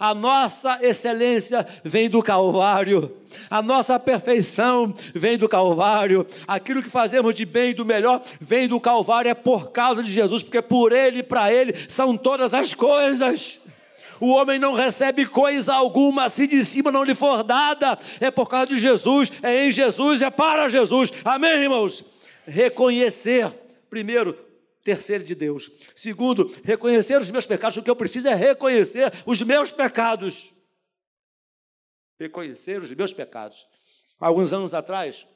A 0.00 0.14
nossa 0.14 0.78
excelência 0.80 1.66
vem 1.84 2.08
do 2.08 2.22
Calvário, 2.22 3.14
a 3.50 3.60
nossa 3.60 4.00
perfeição 4.00 4.94
vem 5.14 5.36
do 5.36 5.46
Calvário, 5.46 6.26
aquilo 6.48 6.82
que 6.82 6.88
fazemos 6.88 7.34
de 7.34 7.44
bem 7.44 7.70
e 7.70 7.74
do 7.74 7.84
melhor 7.84 8.22
vem 8.40 8.66
do 8.66 8.80
Calvário, 8.80 9.30
é 9.30 9.34
por 9.34 9.72
causa 9.72 10.02
de 10.02 10.10
Jesus, 10.10 10.42
porque 10.42 10.62
por 10.62 10.92
Ele 10.92 11.18
e 11.18 11.22
para 11.22 11.52
Ele 11.52 11.74
são 11.86 12.16
todas 12.16 12.54
as 12.54 12.72
coisas. 12.72 13.60
O 14.18 14.28
homem 14.28 14.58
não 14.58 14.72
recebe 14.72 15.26
coisa 15.26 15.74
alguma 15.74 16.30
se 16.30 16.46
de 16.46 16.64
cima 16.64 16.90
não 16.90 17.04
lhe 17.04 17.14
for 17.14 17.42
dada, 17.42 17.98
é 18.20 18.30
por 18.30 18.48
causa 18.48 18.68
de 18.68 18.78
Jesus, 18.78 19.30
é 19.42 19.66
em 19.66 19.70
Jesus, 19.70 20.22
é 20.22 20.30
para 20.30 20.66
Jesus. 20.70 21.12
Amém, 21.22 21.62
irmãos? 21.62 22.02
Reconhecer, 22.46 23.52
primeiro, 23.90 24.34
ter 24.82 25.02
sede 25.02 25.24
de 25.24 25.34
Deus. 25.34 25.70
Segundo, 25.94 26.46
reconhecer 26.64 27.20
os 27.20 27.30
meus 27.30 27.46
pecados. 27.46 27.76
O 27.76 27.82
que 27.82 27.90
eu 27.90 27.96
preciso 27.96 28.28
é 28.28 28.34
reconhecer 28.34 29.12
os 29.26 29.40
meus 29.42 29.70
pecados. 29.70 30.54
Reconhecer 32.18 32.82
os 32.82 32.90
meus 32.92 33.12
pecados. 33.12 33.66
Alguns 34.18 34.52
anos 34.52 34.74
atrás, 34.74 35.26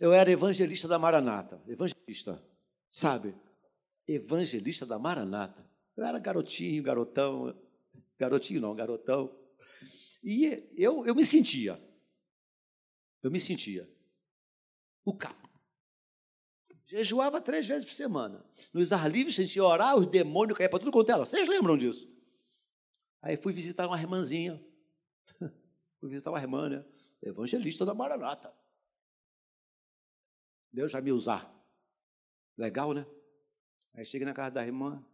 eu 0.00 0.12
era 0.12 0.30
evangelista 0.30 0.88
da 0.88 0.98
Maranata. 0.98 1.62
Evangelista, 1.66 2.42
sabe? 2.90 3.34
Evangelista 4.06 4.86
da 4.86 4.98
Maranata. 4.98 5.68
Eu 5.96 6.04
era 6.04 6.18
garotinho, 6.18 6.82
garotão. 6.82 7.56
Garotinho 8.18 8.60
não, 8.60 8.74
garotão. 8.74 9.36
E 10.22 10.68
eu, 10.76 11.06
eu 11.06 11.14
me 11.14 11.24
sentia. 11.24 11.80
Eu 13.22 13.30
me 13.30 13.40
sentia. 13.40 13.88
O 15.04 15.16
capo 15.16 15.47
Jejuava 16.88 17.38
três 17.38 17.66
vezes 17.66 17.84
por 17.84 17.92
semana. 17.92 18.42
Nos 18.72 18.92
ar 18.92 19.10
livres, 19.10 19.38
a 19.38 19.42
gente 19.42 19.56
ia 19.56 19.64
orar, 19.64 19.94
os 19.94 20.06
demônios 20.06 20.56
caíam 20.56 20.70
para 20.70 20.78
tudo 20.78 20.90
quanto 20.90 21.12
ela. 21.12 21.26
Vocês 21.26 21.46
lembram 21.46 21.76
disso? 21.76 22.10
Aí 23.20 23.36
fui 23.36 23.52
visitar 23.52 23.86
uma 23.86 24.00
irmãzinha. 24.00 24.58
fui 26.00 26.08
visitar 26.08 26.30
uma 26.30 26.40
irmã, 26.40 26.68
né? 26.70 26.84
Evangelista 27.22 27.84
da 27.84 27.92
Maranata. 27.92 28.50
Deus 30.72 30.90
vai 30.90 31.02
me 31.02 31.12
usar. 31.12 31.54
Legal, 32.56 32.94
né? 32.94 33.06
Aí 33.94 34.06
cheguei 34.06 34.24
na 34.24 34.32
casa 34.32 34.54
da 34.54 34.64
irmã. 34.64 35.04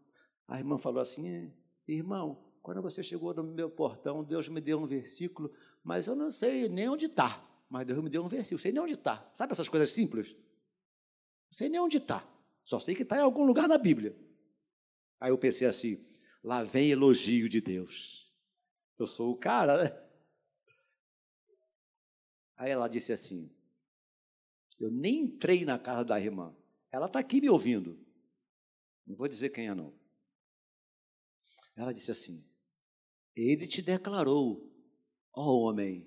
A 0.46 0.58
irmã 0.58 0.78
falou 0.78 1.00
assim: 1.00 1.52
Irmão, 1.88 2.54
quando 2.62 2.80
você 2.82 3.02
chegou 3.02 3.34
no 3.34 3.42
meu 3.42 3.68
portão, 3.68 4.22
Deus 4.22 4.48
me 4.48 4.60
deu 4.60 4.78
um 4.78 4.86
versículo, 4.86 5.52
mas 5.82 6.06
eu 6.06 6.14
não 6.14 6.30
sei 6.30 6.68
nem 6.68 6.88
onde 6.88 7.06
está. 7.06 7.44
Mas 7.68 7.84
Deus 7.84 8.00
me 8.00 8.08
deu 8.08 8.22
um 8.22 8.28
versículo, 8.28 8.60
sei 8.60 8.70
nem 8.70 8.80
onde 8.80 8.92
está. 8.92 9.28
Sabe 9.32 9.52
essas 9.52 9.68
coisas 9.68 9.90
simples? 9.90 10.36
Sei 11.54 11.68
nem 11.68 11.78
onde 11.78 11.98
está. 11.98 12.28
Só 12.64 12.80
sei 12.80 12.96
que 12.96 13.04
está 13.04 13.16
em 13.16 13.20
algum 13.20 13.44
lugar 13.44 13.68
na 13.68 13.78
Bíblia. 13.78 14.12
Aí 15.20 15.30
eu 15.30 15.38
pensei 15.38 15.68
assim: 15.68 16.04
lá 16.42 16.64
vem 16.64 16.90
elogio 16.90 17.48
de 17.48 17.60
Deus. 17.60 18.28
Eu 18.98 19.06
sou 19.06 19.30
o 19.30 19.36
cara, 19.36 19.84
né? 19.84 20.08
Aí 22.56 22.72
ela 22.72 22.88
disse 22.88 23.12
assim: 23.12 23.48
eu 24.80 24.90
nem 24.90 25.20
entrei 25.20 25.64
na 25.64 25.78
casa 25.78 26.04
da 26.04 26.20
irmã. 26.20 26.52
Ela 26.90 27.06
está 27.06 27.20
aqui 27.20 27.40
me 27.40 27.48
ouvindo. 27.48 28.04
Não 29.06 29.14
vou 29.14 29.28
dizer 29.28 29.50
quem 29.50 29.68
é, 29.68 29.74
não. 29.76 29.94
Ela 31.76 31.92
disse 31.92 32.10
assim: 32.10 32.44
Ele 33.36 33.68
te 33.68 33.80
declarou, 33.80 34.68
ó 35.32 35.56
homem, 35.60 36.04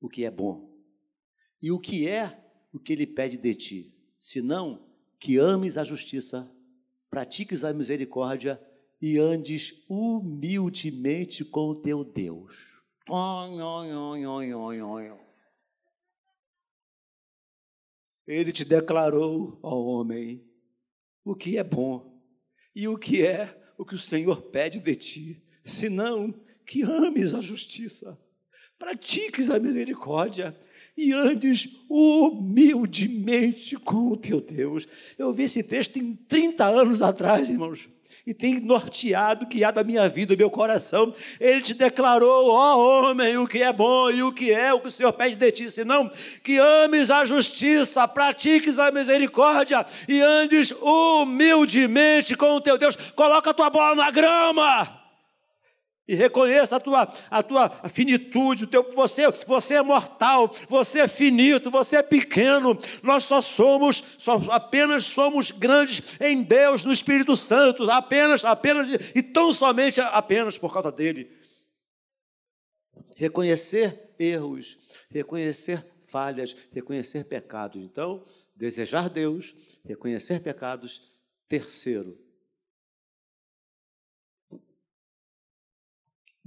o 0.00 0.08
que 0.08 0.24
é 0.24 0.30
bom 0.30 0.74
e 1.60 1.70
o 1.70 1.78
que 1.78 2.08
é 2.08 2.42
o 2.72 2.80
que 2.80 2.94
ele 2.94 3.06
pede 3.06 3.36
de 3.36 3.54
ti 3.54 3.95
senão 4.18 4.86
que 5.18 5.38
ames 5.38 5.78
a 5.78 5.84
justiça, 5.84 6.50
pratiques 7.10 7.64
a 7.64 7.72
misericórdia 7.72 8.60
e 9.00 9.18
andes 9.18 9.84
humildemente 9.88 11.44
com 11.44 11.68
o 11.68 11.74
teu 11.74 12.04
Deus. 12.04 12.54
Ele 18.26 18.52
te 18.52 18.64
declarou, 18.64 19.58
ó 19.62 19.76
homem, 19.76 20.44
o 21.24 21.34
que 21.34 21.56
é 21.56 21.64
bom 21.64 22.20
e 22.74 22.88
o 22.88 22.98
que 22.98 23.24
é 23.24 23.62
o 23.78 23.84
que 23.84 23.94
o 23.94 23.98
Senhor 23.98 24.42
pede 24.50 24.80
de 24.80 24.94
ti, 24.94 25.42
senão 25.64 26.32
que 26.64 26.82
ames 26.82 27.34
a 27.34 27.40
justiça, 27.40 28.18
pratiques 28.78 29.50
a 29.50 29.58
misericórdia 29.58 30.58
e 30.96 31.12
andes 31.12 31.68
humildemente 31.88 33.76
com 33.76 34.12
o 34.12 34.16
teu 34.16 34.40
Deus. 34.40 34.88
Eu 35.18 35.32
vi 35.32 35.44
esse 35.44 35.62
texto 35.62 35.98
em 35.98 36.14
30 36.28 36.64
anos 36.64 37.02
atrás, 37.02 37.48
irmãos. 37.50 37.88
e 38.26 38.34
tem 38.34 38.58
norteado, 38.58 39.46
guiado 39.46 39.78
a 39.78 39.84
minha 39.84 40.08
vida, 40.08 40.34
o 40.34 40.36
meu 40.36 40.50
coração. 40.50 41.14
Ele 41.38 41.62
te 41.62 41.72
declarou, 41.74 42.48
ó 42.48 43.10
homem, 43.10 43.36
o 43.36 43.46
que 43.46 43.62
é 43.62 43.72
bom 43.72 44.10
e 44.10 44.20
o 44.20 44.32
que 44.32 44.50
é 44.50 44.74
o 44.74 44.80
que 44.80 44.88
o 44.88 44.90
Senhor 44.90 45.12
pede 45.12 45.36
de 45.36 45.52
ti, 45.52 45.70
senão 45.70 46.10
que 46.42 46.58
ames 46.58 47.08
a 47.08 47.24
justiça, 47.24 48.08
pratiques 48.08 48.80
a 48.80 48.90
misericórdia 48.90 49.86
e 50.08 50.20
andes 50.20 50.72
humildemente 50.72 52.34
com 52.34 52.56
o 52.56 52.60
teu 52.60 52.76
Deus. 52.76 52.96
Coloca 53.14 53.50
a 53.50 53.54
tua 53.54 53.70
bola 53.70 53.94
na 53.94 54.10
grama 54.10 55.05
e 56.08 56.14
reconheça 56.14 56.76
a 56.76 56.80
tua, 56.80 57.12
a 57.28 57.42
tua 57.42 57.68
finitude, 57.88 58.64
o 58.64 58.66
teu, 58.66 58.92
você, 58.94 59.24
você 59.46 59.74
é 59.74 59.82
mortal, 59.82 60.54
você 60.68 61.00
é 61.00 61.08
finito, 61.08 61.70
você 61.70 61.96
é 61.96 62.02
pequeno, 62.02 62.78
nós 63.02 63.24
só 63.24 63.40
somos, 63.40 64.04
só, 64.16 64.36
apenas 64.50 65.04
somos 65.04 65.50
grandes 65.50 66.02
em 66.20 66.42
Deus, 66.42 66.84
no 66.84 66.92
Espírito 66.92 67.34
Santo, 67.36 67.90
apenas, 67.90 68.44
apenas 68.44 68.88
e 69.14 69.22
tão 69.22 69.52
somente 69.52 70.00
apenas 70.00 70.56
por 70.56 70.72
causa 70.72 70.92
dele. 70.92 71.30
Reconhecer 73.16 74.14
erros, 74.18 74.78
reconhecer 75.10 75.84
falhas, 76.06 76.56
reconhecer 76.72 77.24
pecados. 77.24 77.82
Então, 77.82 78.24
desejar 78.54 79.08
Deus, 79.08 79.54
reconhecer 79.84 80.40
pecados. 80.40 81.02
Terceiro, 81.48 82.18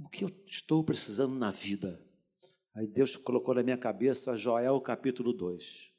o 0.02 0.08
que 0.08 0.24
eu 0.24 0.30
estou 0.46 0.82
precisando 0.82 1.34
na 1.34 1.50
vida? 1.50 2.02
Aí 2.74 2.86
Deus 2.86 3.16
colocou 3.16 3.54
na 3.54 3.62
minha 3.62 3.76
cabeça 3.76 4.36
Joel 4.36 4.80
capítulo 4.80 5.32
2. 5.32 5.90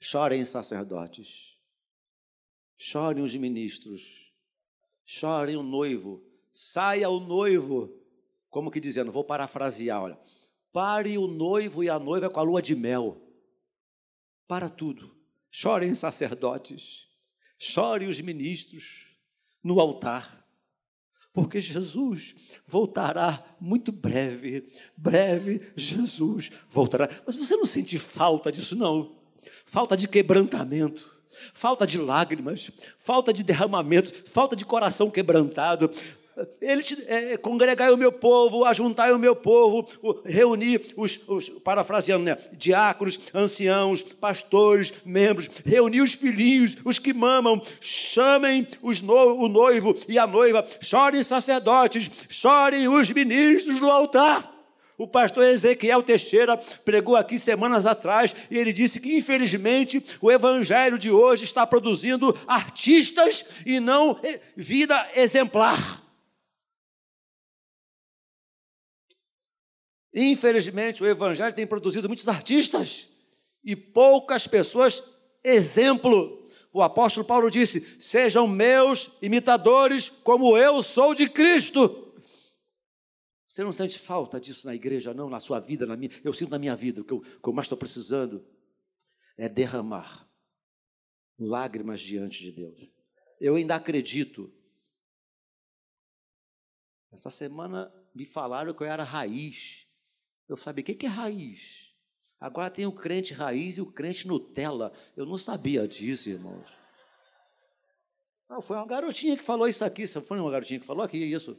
Chorem 0.00 0.44
sacerdotes, 0.44 1.56
chorem 2.76 3.22
os 3.22 3.34
ministros, 3.34 4.32
chorem 5.04 5.56
o 5.56 5.62
noivo, 5.62 6.22
saia 6.50 7.08
o 7.08 7.20
noivo, 7.20 7.96
como 8.50 8.70
que 8.70 8.80
dizendo, 8.80 9.12
vou 9.12 9.24
parafrasear, 9.24 10.02
olha, 10.02 10.18
pare 10.72 11.16
o 11.16 11.26
noivo 11.26 11.82
e 11.82 11.88
a 11.88 11.98
noiva 11.98 12.28
com 12.28 12.40
a 12.40 12.42
lua 12.42 12.60
de 12.60 12.74
mel, 12.74 13.20
para 14.46 14.68
tudo, 14.68 15.16
chorem 15.50 15.94
sacerdotes, 15.94 17.08
chorem 17.58 18.08
os 18.08 18.20
ministros 18.20 19.08
no 19.62 19.80
altar, 19.80 20.45
porque 21.36 21.60
Jesus 21.60 22.34
voltará 22.66 23.44
muito 23.60 23.92
breve, 23.92 24.66
breve 24.96 25.70
Jesus 25.76 26.50
voltará. 26.70 27.10
Mas 27.26 27.36
você 27.36 27.54
não 27.54 27.66
sente 27.66 27.98
falta 27.98 28.50
disso, 28.50 28.74
não? 28.74 29.12
Falta 29.66 29.98
de 29.98 30.08
quebrantamento, 30.08 31.06
falta 31.52 31.86
de 31.86 31.98
lágrimas, 31.98 32.70
falta 32.98 33.34
de 33.34 33.44
derramamento, 33.44 34.14
falta 34.30 34.56
de 34.56 34.64
coração 34.64 35.10
quebrantado, 35.10 35.90
ele 36.60 36.82
é, 37.06 37.36
congregai 37.36 37.90
o 37.90 37.96
meu 37.96 38.12
povo, 38.12 38.64
ajuntai 38.64 39.12
o 39.12 39.18
meu 39.18 39.34
povo, 39.34 39.88
reunir 40.24 40.92
os, 40.96 41.18
os 41.26 41.48
parafraseando, 41.48 42.24
né? 42.24 42.36
Diáconos, 42.52 43.18
anciãos, 43.32 44.02
pastores, 44.02 44.92
membros, 45.04 45.48
reunir 45.64 46.02
os 46.02 46.12
filhinhos, 46.12 46.76
os 46.84 46.98
que 46.98 47.14
mamam, 47.14 47.62
chamem 47.80 48.66
os 48.82 49.00
no, 49.00 49.36
o 49.36 49.48
noivo 49.48 49.96
e 50.06 50.18
a 50.18 50.26
noiva, 50.26 50.66
chorem 50.80 51.22
sacerdotes, 51.22 52.10
chorem 52.28 52.86
os 52.86 53.10
ministros 53.10 53.80
do 53.80 53.90
altar. 53.90 54.54
O 54.98 55.06
pastor 55.06 55.44
Ezequiel 55.44 56.02
Teixeira 56.02 56.56
pregou 56.84 57.16
aqui 57.16 57.38
semanas 57.38 57.84
atrás 57.84 58.34
e 58.50 58.56
ele 58.56 58.72
disse 58.72 58.98
que, 58.98 59.14
infelizmente, 59.14 60.02
o 60.22 60.32
evangelho 60.32 60.98
de 60.98 61.10
hoje 61.10 61.44
está 61.44 61.66
produzindo 61.66 62.36
artistas 62.46 63.44
e 63.64 63.78
não 63.78 64.18
eh, 64.22 64.40
vida 64.56 65.06
exemplar. 65.14 66.05
Infelizmente, 70.18 71.02
o 71.02 71.06
Evangelho 71.06 71.54
tem 71.54 71.66
produzido 71.66 72.08
muitos 72.08 72.26
artistas 72.26 73.10
e 73.62 73.76
poucas 73.76 74.46
pessoas 74.46 75.02
exemplo. 75.44 76.48
O 76.72 76.80
apóstolo 76.80 77.26
Paulo 77.26 77.50
disse: 77.50 78.00
Sejam 78.00 78.48
meus 78.48 79.14
imitadores, 79.20 80.08
como 80.24 80.56
eu 80.56 80.82
sou 80.82 81.14
de 81.14 81.28
Cristo. 81.28 82.14
Você 83.46 83.62
não 83.62 83.72
sente 83.72 83.98
falta 83.98 84.40
disso 84.40 84.66
na 84.66 84.74
igreja, 84.74 85.12
não, 85.12 85.28
na 85.28 85.38
sua 85.38 85.60
vida, 85.60 85.84
na 85.84 85.96
minha. 85.96 86.10
Eu 86.24 86.32
sinto 86.32 86.50
na 86.50 86.58
minha 86.58 86.74
vida, 86.74 87.02
o 87.02 87.04
que 87.04 87.12
eu, 87.12 87.18
o 87.18 87.22
que 87.22 87.48
eu 87.48 87.52
mais 87.52 87.66
estou 87.66 87.76
precisando 87.76 88.42
é 89.36 89.50
derramar 89.50 90.26
lágrimas 91.38 92.00
diante 92.00 92.42
de 92.42 92.52
Deus. 92.52 92.90
Eu 93.38 93.56
ainda 93.56 93.74
acredito. 93.74 94.50
Essa 97.12 97.28
semana 97.28 97.92
me 98.14 98.24
falaram 98.24 98.72
que 98.72 98.82
eu 98.82 98.86
era 98.86 99.04
raiz. 99.04 99.85
Eu 100.48 100.56
sabia 100.56 100.82
o 100.82 100.84
que 100.84 101.06
é 101.06 101.08
raiz. 101.08 101.92
Agora 102.38 102.70
tem 102.70 102.86
o 102.86 102.92
crente 102.92 103.32
raiz 103.32 103.78
e 103.78 103.80
o 103.80 103.90
crente 103.90 104.28
Nutella. 104.28 104.92
Eu 105.16 105.26
não 105.26 105.38
sabia 105.38 105.88
disso, 105.88 106.28
irmãos. 106.28 106.68
Não, 108.48 108.62
foi 108.62 108.76
uma 108.76 108.86
garotinha 108.86 109.36
que 109.36 109.42
falou 109.42 109.66
isso 109.66 109.84
aqui. 109.84 110.06
Foi 110.06 110.38
uma 110.38 110.50
garotinha 110.50 110.78
que 110.78 110.86
falou 110.86 111.02
aqui 111.02 111.18
isso. 111.18 111.58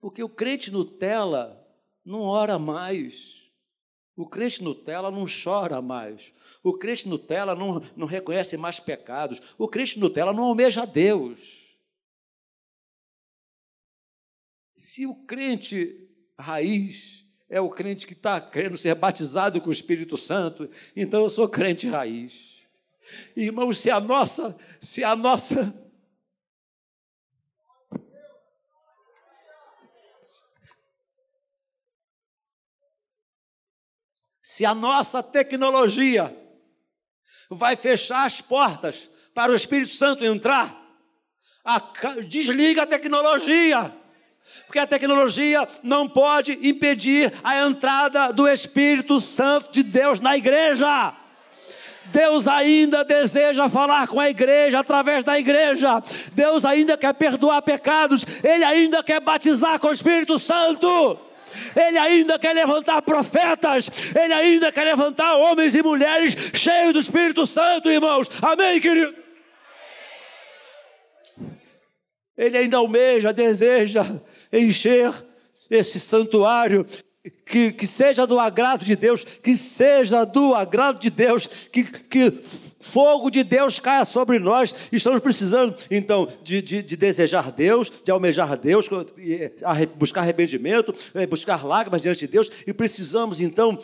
Porque 0.00 0.22
o 0.22 0.28
crente 0.28 0.70
Nutella 0.70 1.64
não 2.04 2.22
ora 2.22 2.58
mais. 2.58 3.36
O 4.16 4.26
crente 4.26 4.64
Nutella 4.64 5.10
não 5.10 5.26
chora 5.26 5.80
mais. 5.80 6.34
O 6.62 6.76
crente 6.76 7.08
Nutella 7.08 7.54
não, 7.54 7.80
não 7.96 8.06
reconhece 8.06 8.56
mais 8.56 8.80
pecados. 8.80 9.40
O 9.56 9.68
crente 9.68 9.98
Nutella 9.98 10.32
não 10.32 10.44
almeja 10.44 10.84
Deus. 10.84 11.68
Se 14.72 15.06
o 15.06 15.14
crente 15.24 16.07
raiz 16.38 17.24
é 17.50 17.60
o 17.60 17.70
crente 17.70 18.06
que 18.06 18.12
está 18.12 18.40
querendo 18.40 18.76
ser 18.76 18.94
batizado 18.94 19.60
com 19.60 19.70
o 19.70 19.72
Espírito 19.72 20.16
Santo. 20.16 20.70
Então 20.94 21.22
eu 21.22 21.30
sou 21.30 21.48
crente 21.48 21.88
raiz. 21.88 22.56
Irmãos, 23.34 23.78
se 23.78 23.90
a 23.90 23.98
nossa, 23.98 24.56
se 24.80 25.02
a 25.02 25.16
nossa 25.16 25.74
se 34.42 34.64
a 34.64 34.74
nossa 34.74 35.22
tecnologia 35.22 36.36
vai 37.48 37.76
fechar 37.76 38.26
as 38.26 38.40
portas 38.40 39.08
para 39.32 39.52
o 39.52 39.54
Espírito 39.54 39.94
Santo 39.94 40.24
entrar, 40.24 40.76
a, 41.64 41.78
desliga 42.26 42.82
a 42.82 42.86
tecnologia 42.86 43.94
porque 44.66 44.78
a 44.78 44.86
tecnologia 44.86 45.66
não 45.82 46.08
pode 46.08 46.58
impedir 46.62 47.32
a 47.42 47.66
entrada 47.66 48.32
do 48.32 48.48
Espírito 48.48 49.20
Santo 49.20 49.72
de 49.72 49.82
Deus 49.82 50.20
na 50.20 50.36
igreja. 50.36 51.14
Deus 52.06 52.48
ainda 52.48 53.04
deseja 53.04 53.68
falar 53.68 54.08
com 54.08 54.18
a 54.18 54.30
igreja 54.30 54.78
através 54.78 55.24
da 55.24 55.38
igreja. 55.38 56.02
Deus 56.32 56.64
ainda 56.64 56.96
quer 56.96 57.12
perdoar 57.14 57.62
pecados. 57.62 58.24
Ele 58.42 58.64
ainda 58.64 59.02
quer 59.02 59.20
batizar 59.20 59.78
com 59.78 59.88
o 59.88 59.92
Espírito 59.92 60.38
Santo. 60.38 61.18
Ele 61.74 61.98
ainda 61.98 62.38
quer 62.38 62.54
levantar 62.54 63.02
profetas. 63.02 63.90
Ele 64.14 64.32
ainda 64.32 64.72
quer 64.72 64.84
levantar 64.84 65.36
homens 65.36 65.74
e 65.74 65.82
mulheres 65.82 66.34
cheios 66.54 66.92
do 66.92 67.00
Espírito 67.00 67.46
Santo, 67.46 67.90
irmãos. 67.90 68.28
Amém, 68.42 68.80
querido? 68.80 69.14
Ele 72.38 72.56
ainda 72.56 72.76
almeja, 72.76 73.32
deseja 73.32 74.20
encher 74.52 75.12
esse 75.68 75.98
santuário, 75.98 76.86
que, 77.44 77.72
que 77.72 77.86
seja 77.86 78.26
do 78.26 78.38
agrado 78.38 78.84
de 78.84 78.94
Deus, 78.94 79.24
que 79.24 79.56
seja 79.56 80.24
do 80.24 80.54
agrado 80.54 81.00
de 81.00 81.10
Deus, 81.10 81.46
que, 81.46 81.82
que 81.82 82.42
fogo 82.78 83.28
de 83.28 83.42
Deus 83.42 83.80
caia 83.80 84.04
sobre 84.04 84.38
nós. 84.38 84.74
Estamos 84.92 85.20
precisando, 85.20 85.76
então, 85.90 86.28
de, 86.42 86.62
de, 86.62 86.82
de 86.82 86.96
desejar 86.96 87.50
Deus, 87.50 87.90
de 88.04 88.10
almejar 88.10 88.56
Deus, 88.56 88.88
buscar 89.96 90.20
arrependimento, 90.22 90.94
eh, 91.14 91.26
buscar 91.26 91.64
lágrimas 91.66 92.02
diante 92.02 92.20
de 92.20 92.28
Deus, 92.28 92.50
e 92.66 92.72
precisamos, 92.72 93.40
então, 93.40 93.78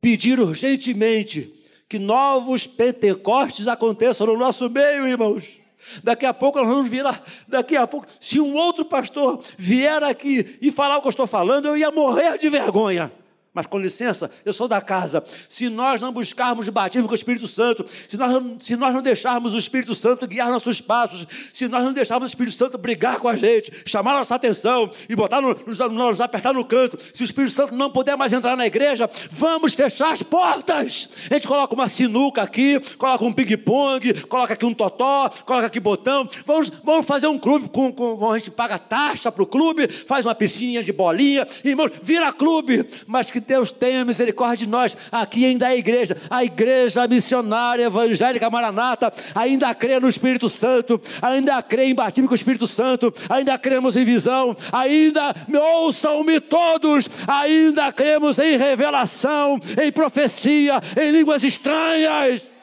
pedir 0.00 0.38
urgentemente 0.38 1.52
que 1.88 1.98
novos 1.98 2.66
Pentecostes 2.66 3.68
aconteçam 3.68 4.26
no 4.26 4.38
nosso 4.38 4.70
meio, 4.70 5.06
irmãos. 5.06 5.63
Daqui 6.02 6.26
a 6.26 6.34
pouco 6.34 6.58
nós 6.58 6.68
vamos 6.68 6.88
virar. 6.88 7.22
Daqui 7.46 7.76
a 7.76 7.86
pouco, 7.86 8.06
se 8.20 8.40
um 8.40 8.54
outro 8.54 8.84
pastor 8.84 9.42
vier 9.56 10.02
aqui 10.02 10.58
e 10.60 10.70
falar 10.70 10.98
o 10.98 11.00
que 11.00 11.06
eu 11.06 11.10
estou 11.10 11.26
falando, 11.26 11.66
eu 11.66 11.76
ia 11.76 11.90
morrer 11.90 12.38
de 12.38 12.48
vergonha. 12.48 13.12
Mas 13.54 13.66
com 13.66 13.78
licença, 13.78 14.28
eu 14.44 14.52
sou 14.52 14.66
da 14.66 14.80
casa. 14.80 15.24
Se 15.48 15.68
nós 15.68 16.00
não 16.00 16.12
buscarmos 16.12 16.68
batismo 16.68 17.06
com 17.06 17.12
o 17.12 17.14
Espírito 17.14 17.46
Santo, 17.46 17.86
se 18.08 18.16
nós, 18.16 18.32
não, 18.32 18.58
se 18.58 18.74
nós 18.74 18.92
não 18.92 19.00
deixarmos 19.00 19.54
o 19.54 19.58
Espírito 19.58 19.94
Santo 19.94 20.26
guiar 20.26 20.50
nossos 20.50 20.80
passos, 20.80 21.24
se 21.52 21.68
nós 21.68 21.84
não 21.84 21.92
deixarmos 21.92 22.26
o 22.26 22.32
Espírito 22.32 22.56
Santo 22.56 22.76
brigar 22.76 23.20
com 23.20 23.28
a 23.28 23.36
gente, 23.36 23.70
chamar 23.86 24.14
nossa 24.14 24.34
atenção 24.34 24.90
e 25.08 25.14
botar 25.14 25.40
no, 25.40 25.56
nos, 25.66 25.78
nos 25.78 26.20
apertar 26.20 26.52
no 26.52 26.64
canto, 26.64 26.98
se 27.14 27.22
o 27.22 27.24
Espírito 27.24 27.52
Santo 27.52 27.76
não 27.76 27.92
puder 27.92 28.16
mais 28.16 28.32
entrar 28.32 28.56
na 28.56 28.66
igreja, 28.66 29.08
vamos 29.30 29.72
fechar 29.72 30.12
as 30.12 30.22
portas. 30.24 31.08
A 31.30 31.34
gente 31.34 31.46
coloca 31.46 31.72
uma 31.74 31.88
sinuca 31.88 32.42
aqui, 32.42 32.80
coloca 32.98 33.24
um 33.24 33.32
ping-pong, 33.32 34.22
coloca 34.22 34.54
aqui 34.54 34.66
um 34.66 34.74
totó, 34.74 35.30
coloca 35.46 35.68
aqui 35.68 35.78
botão. 35.78 36.28
Vamos, 36.44 36.70
vamos 36.82 37.06
fazer 37.06 37.28
um 37.28 37.38
clube 37.38 37.68
com, 37.68 37.92
com 37.92 38.32
a 38.32 38.36
gente 38.36 38.50
paga 38.50 38.80
taxa 38.80 39.30
para 39.30 39.44
o 39.44 39.46
clube, 39.46 39.86
faz 39.86 40.26
uma 40.26 40.34
piscininha 40.34 40.82
de 40.82 40.92
bolinha, 40.92 41.46
irmãos, 41.62 41.92
vira 42.02 42.32
clube, 42.32 42.84
mas 43.06 43.30
que 43.30 43.43
Deus 43.44 43.70
tenha 43.70 44.04
misericórdia 44.04 44.66
de 44.66 44.70
nós. 44.70 44.96
Aqui 45.10 45.44
ainda 45.44 45.72
é 45.72 45.76
igreja, 45.76 46.16
a 46.30 46.44
igreja 46.44 47.06
missionária 47.06 47.84
evangélica 47.84 48.50
Maranata 48.50 49.12
ainda 49.34 49.74
crê 49.74 49.98
no 50.00 50.08
Espírito 50.08 50.48
Santo, 50.48 51.00
ainda 51.20 51.62
crê 51.62 51.84
em 51.84 51.94
batismo 51.94 52.28
com 52.28 52.34
o 52.34 52.36
Espírito 52.36 52.66
Santo, 52.66 53.12
ainda 53.28 53.56
cremos 53.58 53.96
em 53.96 54.04
visão, 54.04 54.56
ainda 54.72 55.34
ouçam-me 55.76 56.40
todos, 56.40 57.08
ainda 57.26 57.92
cremos 57.92 58.38
em 58.38 58.56
revelação, 58.56 59.60
em 59.82 59.92
profecia, 59.92 60.80
em 60.96 61.10
línguas 61.10 61.44
estranhas. 61.44 62.53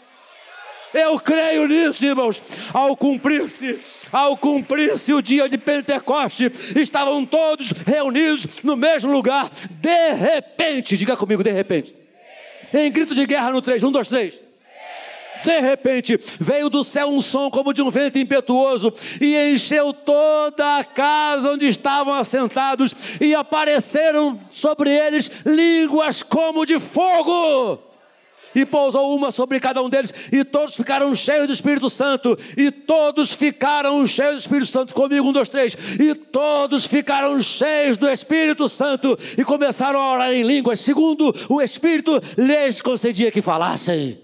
Eu 0.93 1.19
creio 1.19 1.67
nisso, 1.67 2.03
irmãos. 2.03 2.41
Ao 2.73 2.95
cumprir-se, 2.95 3.79
ao 4.11 4.35
cumprir-se 4.35 5.13
o 5.13 5.21
dia 5.21 5.47
de 5.47 5.57
Pentecoste, 5.57 6.51
estavam 6.75 7.25
todos 7.25 7.71
reunidos 7.71 8.63
no 8.63 8.75
mesmo 8.75 9.11
lugar. 9.11 9.49
De 9.69 10.13
repente, 10.13 10.97
diga 10.97 11.15
comigo, 11.15 11.43
de 11.43 11.51
repente. 11.51 11.95
Em 12.73 12.91
grito 12.91 13.15
de 13.15 13.25
guerra 13.25 13.51
no 13.51 13.61
3, 13.61 13.83
1, 13.83 13.91
2, 13.91 14.07
3. 14.07 14.39
De 15.43 15.59
repente 15.59 16.19
veio 16.39 16.69
do 16.69 16.83
céu 16.83 17.07
um 17.07 17.19
som 17.19 17.49
como 17.49 17.73
de 17.73 17.81
um 17.81 17.89
vento 17.89 18.19
impetuoso 18.19 18.93
e 19.19 19.35
encheu 19.35 19.91
toda 19.91 20.77
a 20.77 20.83
casa 20.83 21.51
onde 21.51 21.67
estavam 21.67 22.13
assentados, 22.13 22.93
e 23.19 23.33
apareceram 23.33 24.39
sobre 24.51 24.91
eles 24.91 25.31
línguas 25.43 26.21
como 26.21 26.63
de 26.63 26.79
fogo 26.79 27.90
e 28.53 28.65
pousou 28.65 29.15
uma 29.15 29.31
sobre 29.31 29.59
cada 29.59 29.81
um 29.81 29.89
deles, 29.89 30.13
e 30.31 30.43
todos 30.43 30.75
ficaram 30.75 31.13
cheios 31.15 31.47
do 31.47 31.53
Espírito 31.53 31.89
Santo, 31.89 32.37
e 32.57 32.71
todos 32.71 33.33
ficaram 33.33 34.05
cheios 34.05 34.35
do 34.35 34.39
Espírito 34.39 34.71
Santo, 34.71 34.93
comigo, 34.93 35.27
um, 35.27 35.33
dois, 35.33 35.49
três, 35.49 35.75
e 35.99 36.13
todos 36.15 36.85
ficaram 36.85 37.39
cheios 37.41 37.97
do 37.97 38.09
Espírito 38.09 38.67
Santo, 38.69 39.17
e 39.37 39.43
começaram 39.43 39.99
a 39.99 40.13
orar 40.13 40.31
em 40.31 40.43
línguas, 40.43 40.79
segundo 40.79 41.33
o 41.49 41.61
Espírito 41.61 42.11
lhes 42.37 42.81
concedia 42.81 43.31
que 43.31 43.41
falassem. 43.41 44.21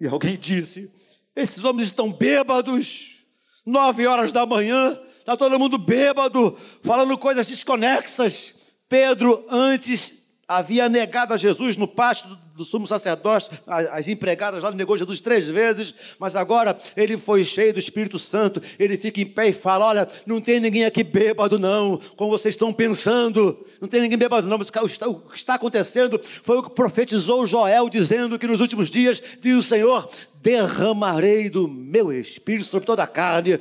E 0.00 0.06
alguém 0.06 0.36
disse: 0.36 0.90
esses 1.34 1.64
homens 1.64 1.86
estão 1.86 2.12
bêbados, 2.12 3.24
nove 3.64 4.06
horas 4.06 4.32
da 4.32 4.44
manhã, 4.44 4.98
está 5.18 5.36
todo 5.36 5.58
mundo 5.58 5.78
bêbado, 5.78 6.56
falando 6.82 7.16
coisas 7.16 7.46
desconexas. 7.46 8.54
Pedro, 8.88 9.44
antes 9.48 10.23
havia 10.56 10.88
negado 10.88 11.34
a 11.34 11.36
Jesus 11.36 11.76
no 11.76 11.86
do, 11.86 12.38
do 12.56 12.64
sumo 12.64 12.86
sacerdote, 12.86 13.50
as 13.66 14.08
empregadas 14.08 14.62
lá 14.62 14.70
negou 14.70 14.96
Jesus 14.96 15.20
três 15.20 15.48
vezes, 15.48 15.94
mas 16.18 16.36
agora 16.36 16.76
ele 16.96 17.16
foi 17.16 17.44
cheio 17.44 17.72
do 17.72 17.78
Espírito 17.78 18.18
Santo, 18.18 18.62
ele 18.78 18.96
fica 18.96 19.20
em 19.20 19.26
pé 19.26 19.48
e 19.48 19.52
fala: 19.52 19.86
Olha, 19.86 20.08
não 20.26 20.40
tem 20.40 20.60
ninguém 20.60 20.84
aqui 20.84 21.02
bêbado, 21.02 21.58
não, 21.58 22.00
como 22.16 22.30
vocês 22.30 22.54
estão 22.54 22.72
pensando, 22.72 23.66
não 23.80 23.88
tem 23.88 24.00
ninguém 24.00 24.18
bêbado, 24.18 24.46
não, 24.46 24.58
mas 24.58 24.68
o 24.68 24.72
que 24.72 25.36
está 25.36 25.54
acontecendo 25.54 26.20
foi 26.42 26.58
o 26.58 26.62
que 26.62 26.70
profetizou 26.70 27.46
Joel, 27.46 27.88
dizendo 27.88 28.38
que 28.38 28.46
nos 28.46 28.60
últimos 28.60 28.90
dias, 28.90 29.22
diz 29.40 29.56
o 29.56 29.62
Senhor, 29.62 30.08
derramarei 30.40 31.48
do 31.48 31.66
meu 31.66 32.12
espírito 32.12 32.68
sobre 32.68 32.86
toda 32.86 33.02
a 33.02 33.06
carne 33.06 33.58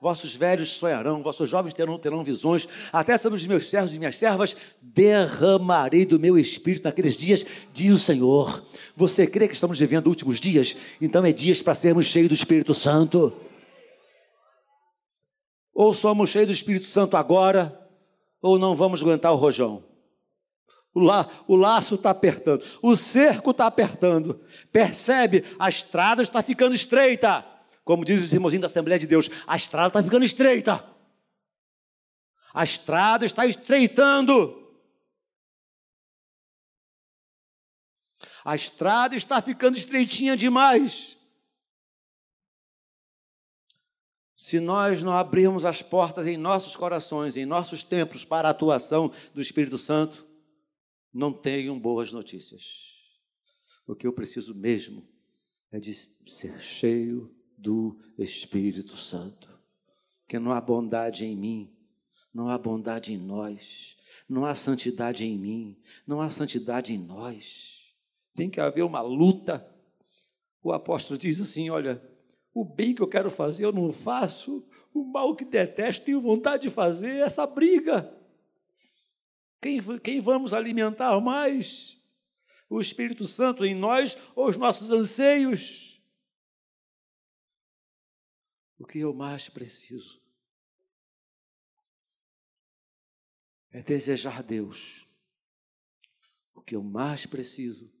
Vossos 0.00 0.34
velhos 0.34 0.70
sonharão, 0.70 1.22
vossos 1.22 1.50
jovens 1.50 1.74
terão, 1.74 1.98
terão 1.98 2.24
visões, 2.24 2.66
até 2.90 3.18
sobre 3.18 3.38
os 3.38 3.46
meus 3.46 3.68
servos 3.68 3.94
e 3.94 3.98
minhas 3.98 4.16
servas 4.16 4.56
derramarei 4.80 6.06
do 6.06 6.18
meu 6.18 6.38
espírito 6.38 6.84
naqueles 6.84 7.18
dias, 7.18 7.44
diz 7.70 7.92
o 7.92 7.98
Senhor. 7.98 8.64
Você 8.96 9.26
crê 9.26 9.46
que 9.46 9.52
estamos 9.52 9.78
vivendo 9.78 10.06
últimos 10.06 10.40
dias? 10.40 10.74
Então 11.02 11.22
é 11.22 11.32
dias 11.32 11.60
para 11.60 11.74
sermos 11.74 12.06
cheios 12.06 12.28
do 12.28 12.34
Espírito 12.34 12.74
Santo. 12.74 13.30
Ou 15.74 15.92
somos 15.92 16.30
cheios 16.30 16.48
do 16.48 16.54
Espírito 16.54 16.86
Santo 16.86 17.14
agora, 17.14 17.78
ou 18.40 18.58
não 18.58 18.74
vamos 18.74 19.02
aguentar 19.02 19.32
o 19.34 19.36
rojão. 19.36 19.84
O, 20.94 21.00
la, 21.00 21.28
o 21.46 21.54
laço 21.54 21.96
está 21.96 22.08
apertando, 22.08 22.64
o 22.80 22.96
cerco 22.96 23.50
está 23.50 23.66
apertando. 23.66 24.40
Percebe? 24.72 25.44
A 25.58 25.68
estrada 25.68 26.22
está 26.22 26.42
ficando 26.42 26.74
estreita. 26.74 27.44
Como 27.90 28.04
diz 28.04 28.24
os 28.24 28.32
irmãozinhos 28.32 28.60
da 28.60 28.66
Assembleia 28.68 29.00
de 29.00 29.06
Deus, 29.08 29.28
a 29.48 29.56
estrada 29.56 29.88
está 29.88 30.00
ficando 30.00 30.24
estreita. 30.24 30.88
A 32.54 32.62
estrada 32.62 33.26
está 33.26 33.44
estreitando. 33.46 34.72
A 38.44 38.54
estrada 38.54 39.16
está 39.16 39.42
ficando 39.42 39.76
estreitinha 39.76 40.36
demais. 40.36 41.18
Se 44.36 44.60
nós 44.60 45.02
não 45.02 45.12
abrirmos 45.12 45.64
as 45.64 45.82
portas 45.82 46.28
em 46.28 46.36
nossos 46.36 46.76
corações, 46.76 47.36
em 47.36 47.44
nossos 47.44 47.82
templos 47.82 48.24
para 48.24 48.46
a 48.46 48.52
atuação 48.52 49.12
do 49.34 49.40
Espírito 49.40 49.76
Santo, 49.76 50.24
não 51.12 51.32
tenham 51.32 51.76
boas 51.76 52.12
notícias. 52.12 52.62
O 53.84 53.96
que 53.96 54.06
eu 54.06 54.12
preciso 54.12 54.54
mesmo 54.54 55.04
é 55.72 55.80
de 55.80 55.92
ser 55.92 56.60
cheio 56.60 57.39
do 57.60 57.98
Espírito 58.18 58.96
Santo. 58.96 59.48
Que 60.26 60.38
não 60.38 60.52
há 60.52 60.60
bondade 60.60 61.24
em 61.24 61.36
mim, 61.36 61.70
não 62.32 62.48
há 62.48 62.56
bondade 62.56 63.12
em 63.12 63.18
nós, 63.18 63.96
não 64.28 64.44
há 64.44 64.54
santidade 64.54 65.24
em 65.24 65.36
mim, 65.36 65.76
não 66.06 66.20
há 66.20 66.30
santidade 66.30 66.94
em 66.94 66.98
nós. 66.98 67.78
Tem 68.34 68.48
que 68.48 68.60
haver 68.60 68.82
uma 68.82 69.00
luta. 69.00 69.66
O 70.62 70.72
apóstolo 70.72 71.18
diz 71.18 71.40
assim: 71.40 71.68
olha, 71.68 72.02
o 72.54 72.64
bem 72.64 72.94
que 72.94 73.02
eu 73.02 73.08
quero 73.08 73.30
fazer 73.30 73.64
eu 73.64 73.72
não 73.72 73.92
faço, 73.92 74.64
o 74.94 75.04
mal 75.04 75.34
que 75.34 75.44
detesto 75.44 76.04
tenho 76.04 76.20
vontade 76.20 76.64
de 76.64 76.70
fazer, 76.70 77.22
essa 77.22 77.46
briga. 77.46 78.16
Quem, 79.60 79.80
quem 79.98 80.20
vamos 80.20 80.54
alimentar 80.54 81.20
mais? 81.20 81.98
O 82.68 82.80
Espírito 82.80 83.26
Santo 83.26 83.64
em 83.64 83.74
nós 83.74 84.16
ou 84.34 84.48
os 84.48 84.56
nossos 84.56 84.90
anseios? 84.90 85.89
O 88.80 88.86
que 88.86 88.98
eu 89.00 89.12
mais 89.12 89.46
preciso 89.46 90.18
é 93.70 93.82
desejar 93.82 94.42
Deus. 94.42 95.06
O 96.54 96.62
que 96.62 96.74
eu 96.74 96.82
mais 96.82 97.26
preciso 97.26 97.92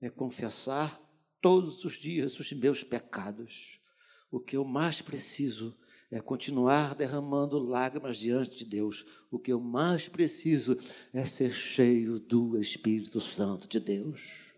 é 0.00 0.10
confessar 0.10 1.00
todos 1.40 1.84
os 1.84 1.92
dias 1.92 2.36
os 2.40 2.52
meus 2.52 2.82
pecados. 2.82 3.80
O 4.28 4.40
que 4.40 4.56
eu 4.56 4.64
mais 4.64 5.00
preciso 5.00 5.78
é 6.10 6.20
continuar 6.20 6.96
derramando 6.96 7.56
lágrimas 7.56 8.16
diante 8.16 8.56
de 8.56 8.64
Deus. 8.64 9.06
O 9.30 9.38
que 9.38 9.52
eu 9.52 9.60
mais 9.60 10.08
preciso 10.08 10.76
é 11.12 11.24
ser 11.24 11.52
cheio 11.52 12.18
do 12.18 12.60
Espírito 12.60 13.20
Santo 13.20 13.68
de 13.68 13.78
Deus. 13.78 14.50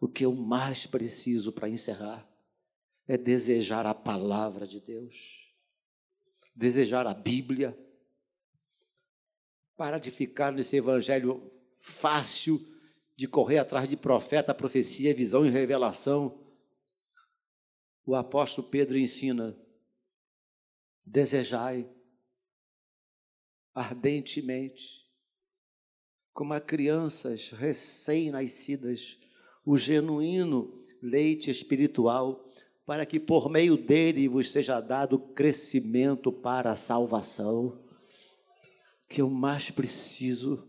O 0.00 0.08
que 0.08 0.24
eu 0.24 0.34
mais 0.34 0.86
preciso 0.86 1.52
para 1.52 1.68
encerrar 1.68 2.27
é 3.08 3.16
desejar 3.16 3.86
a 3.86 3.94
palavra 3.94 4.66
de 4.66 4.80
Deus, 4.82 5.50
desejar 6.54 7.06
a 7.06 7.14
Bíblia. 7.14 7.76
Para 9.74 9.98
de 9.98 10.10
ficar 10.10 10.52
nesse 10.52 10.76
evangelho 10.76 11.50
fácil 11.80 12.60
de 13.16 13.26
correr 13.26 13.58
atrás 13.58 13.88
de 13.88 13.96
profeta, 13.96 14.54
profecia, 14.54 15.14
visão 15.14 15.46
e 15.46 15.50
revelação. 15.50 16.44
O 18.04 18.14
apóstolo 18.14 18.68
Pedro 18.68 18.98
ensina: 18.98 19.58
desejai 21.04 21.88
ardentemente, 23.74 25.08
como 26.34 26.52
a 26.52 26.60
crianças 26.60 27.50
recém-nascidas, 27.50 29.18
o 29.64 29.78
genuíno 29.78 30.84
leite 31.00 31.50
espiritual 31.50 32.48
para 32.88 33.04
que 33.04 33.20
por 33.20 33.50
meio 33.50 33.76
dele 33.76 34.26
vos 34.28 34.50
seja 34.50 34.80
dado 34.80 35.18
crescimento 35.18 36.32
para 36.32 36.70
a 36.70 36.74
salvação. 36.74 37.78
Que 39.06 39.20
eu 39.20 39.28
mais 39.28 39.70
preciso 39.70 40.66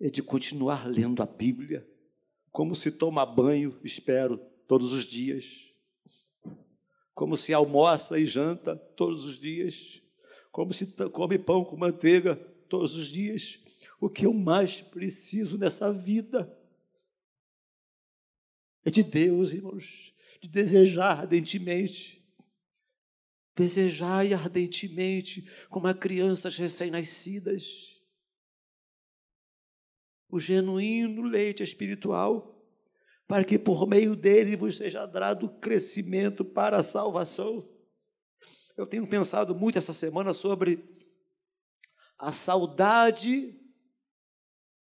é 0.00 0.08
de 0.08 0.22
continuar 0.22 0.88
lendo 0.88 1.22
a 1.22 1.26
Bíblia, 1.26 1.86
como 2.50 2.74
se 2.74 2.90
toma 2.90 3.26
banho, 3.26 3.78
espero, 3.84 4.38
todos 4.66 4.94
os 4.94 5.04
dias, 5.04 5.70
como 7.14 7.36
se 7.36 7.52
almoça 7.52 8.18
e 8.18 8.24
janta 8.24 8.74
todos 8.74 9.22
os 9.22 9.38
dias, 9.38 10.00
como 10.50 10.72
se 10.72 10.86
come 11.12 11.38
pão 11.38 11.62
com 11.62 11.76
manteiga 11.76 12.36
todos 12.70 12.94
os 12.94 13.08
dias 13.08 13.60
o 14.00 14.08
que 14.08 14.24
eu 14.24 14.32
mais 14.32 14.80
preciso 14.80 15.58
nessa 15.58 15.92
vida 15.92 16.50
é 18.86 18.90
de 18.90 19.02
Deus, 19.02 19.52
irmãos, 19.52 20.14
de 20.40 20.48
desejar 20.48 21.18
ardentemente. 21.18 22.24
Desejai 23.56 24.32
ardentemente, 24.32 25.44
como 25.68 25.88
a 25.88 25.94
crianças 25.94 26.56
recém-nascidas, 26.56 27.64
o 30.28 30.38
genuíno 30.38 31.22
leite 31.22 31.64
espiritual, 31.64 32.64
para 33.26 33.44
que 33.44 33.58
por 33.58 33.88
meio 33.88 34.14
dele 34.14 34.54
vos 34.54 34.76
seja 34.76 35.04
dado 35.04 35.48
crescimento 35.58 36.44
para 36.44 36.76
a 36.76 36.82
salvação. 36.84 37.68
Eu 38.76 38.86
tenho 38.86 39.08
pensado 39.08 39.52
muito 39.52 39.78
essa 39.78 39.92
semana 39.92 40.32
sobre 40.32 40.84
a 42.16 42.30
saudade 42.30 43.58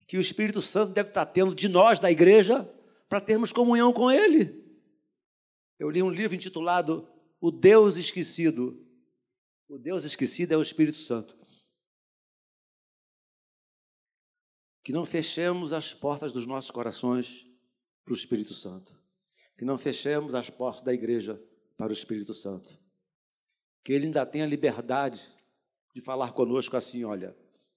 que 0.07 0.17
o 0.17 0.21
Espírito 0.21 0.63
Santo 0.63 0.93
deve 0.93 1.09
estar 1.09 1.27
tendo 1.27 1.53
de 1.53 1.69
nós, 1.69 1.99
da 1.99 2.13
igreja, 2.13 2.73
para 3.09 3.21
termos 3.21 3.53
comunhão 3.53 3.93
com 3.93 4.11
Ele. 4.11 4.65
Eu 5.79 5.91
li 5.91 6.03
um 6.03 6.11
livro 6.11 6.35
intitulado 6.35 7.09
O 7.41 7.51
Deus 7.51 7.97
Esquecido. 7.97 8.85
O 9.69 9.79
Deus 9.79 10.05
Esquecido 10.05 10.53
é 10.53 10.57
o 10.57 10.63
Espírito 10.63 10.99
Santo. 10.99 11.37
Que 14.83 14.93
não 14.93 15.05
fechemos 15.05 15.73
as 15.73 15.93
portas 15.95 16.33
dos 16.33 16.47
nossos 16.47 16.71
corações 16.71 17.47
para 18.05 18.13
o 18.13 18.17
Espírito 18.17 18.55
Santo. 18.55 18.99
Que 19.57 19.65
não 19.65 19.79
fechemos 19.79 20.35
as 20.35 20.51
portas 20.51 20.83
da 20.83 20.93
igreja 20.93 21.41
para 21.77 21.91
o 21.91 21.93
Espírito 21.93 22.35
Santo. 22.35 22.79
Que 23.85 23.93
Ele 23.93 24.07
ainda 24.07 24.27
tenha 24.27 24.47
liberdade 24.47 25.31
de 25.95 26.01
falar 26.01 26.33
conosco 26.33 26.77
assim, 26.77 27.05
olha, 27.05 27.37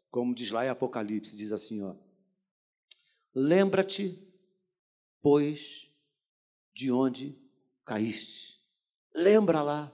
como 0.09 0.33
diz 0.35 0.51
lá 0.51 0.65
em 0.65 0.69
Apocalipse, 0.69 1.35
diz 1.35 1.51
assim, 1.51 1.81
ó. 1.81 1.95
Lembra-te, 3.33 4.30
pois, 5.21 5.89
de 6.73 6.91
onde 6.91 7.38
caíste. 7.86 8.60
Lembra 9.13 9.62
lá. 9.62 9.91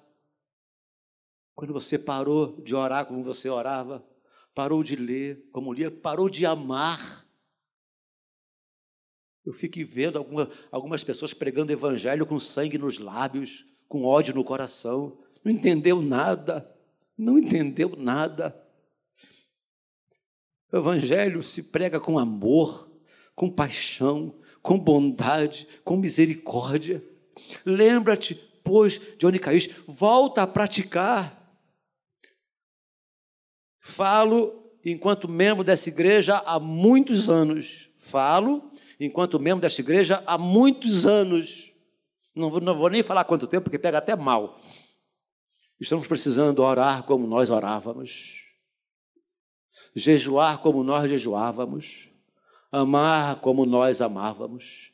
Quando 1.55 1.73
você 1.73 1.97
parou 1.97 2.61
de 2.61 2.75
orar 2.75 3.05
como 3.05 3.23
você 3.23 3.49
orava, 3.49 4.05
parou 4.53 4.83
de 4.83 4.95
ler 4.95 5.49
como 5.51 5.73
lia, 5.73 5.89
parou 5.89 6.29
de 6.29 6.45
amar. 6.45 7.25
Eu 9.45 9.53
fico 9.53 9.79
vendo 9.85 10.17
alguma, 10.17 10.51
algumas 10.71 11.03
pessoas 11.03 11.33
pregando 11.33 11.71
evangelho 11.71 12.25
com 12.25 12.37
sangue 12.37 12.77
nos 12.77 12.99
lábios, 12.99 13.65
com 13.87 14.03
ódio 14.03 14.35
no 14.35 14.43
coração. 14.43 15.17
Não 15.43 15.51
entendeu 15.51 16.01
nada. 16.01 16.69
Não 17.17 17.39
entendeu 17.39 17.95
nada. 17.97 18.55
O 20.71 20.77
evangelho 20.77 21.41
se 21.41 21.63
prega 21.63 21.99
com 21.99 22.19
amor, 22.19 22.91
com 23.33 23.49
paixão, 23.49 24.35
com 24.67 24.77
bondade, 24.77 25.65
com 25.81 25.95
misericórdia. 25.95 27.01
Lembra-te, 27.65 28.35
pois, 28.35 28.99
de 29.17 29.25
onde 29.25 29.39
caíste, 29.39 29.73
volta 29.87 30.41
a 30.41 30.47
praticar. 30.47 31.57
Falo 33.79 34.69
enquanto 34.83 35.29
membro 35.29 35.63
dessa 35.63 35.87
igreja 35.87 36.43
há 36.45 36.59
muitos 36.59 37.29
anos. 37.29 37.89
Falo 37.97 38.69
enquanto 38.99 39.39
membro 39.39 39.61
dessa 39.61 39.79
igreja 39.79 40.21
há 40.27 40.37
muitos 40.37 41.05
anos. 41.05 41.71
Não 42.35 42.49
vou, 42.49 42.59
não 42.59 42.77
vou 42.77 42.89
nem 42.89 43.01
falar 43.01 43.23
quanto 43.23 43.47
tempo, 43.47 43.63
porque 43.63 43.79
pega 43.79 43.99
até 43.99 44.17
mal. 44.17 44.59
Estamos 45.79 46.07
precisando 46.07 46.61
orar 46.61 47.03
como 47.03 47.25
nós 47.25 47.49
orávamos, 47.49 48.43
jejuar 49.95 50.57
como 50.57 50.83
nós 50.83 51.09
jejuávamos, 51.09 52.06
amar 52.77 53.37
como 53.37 53.65
nós 53.65 54.01
amávamos, 54.01 54.91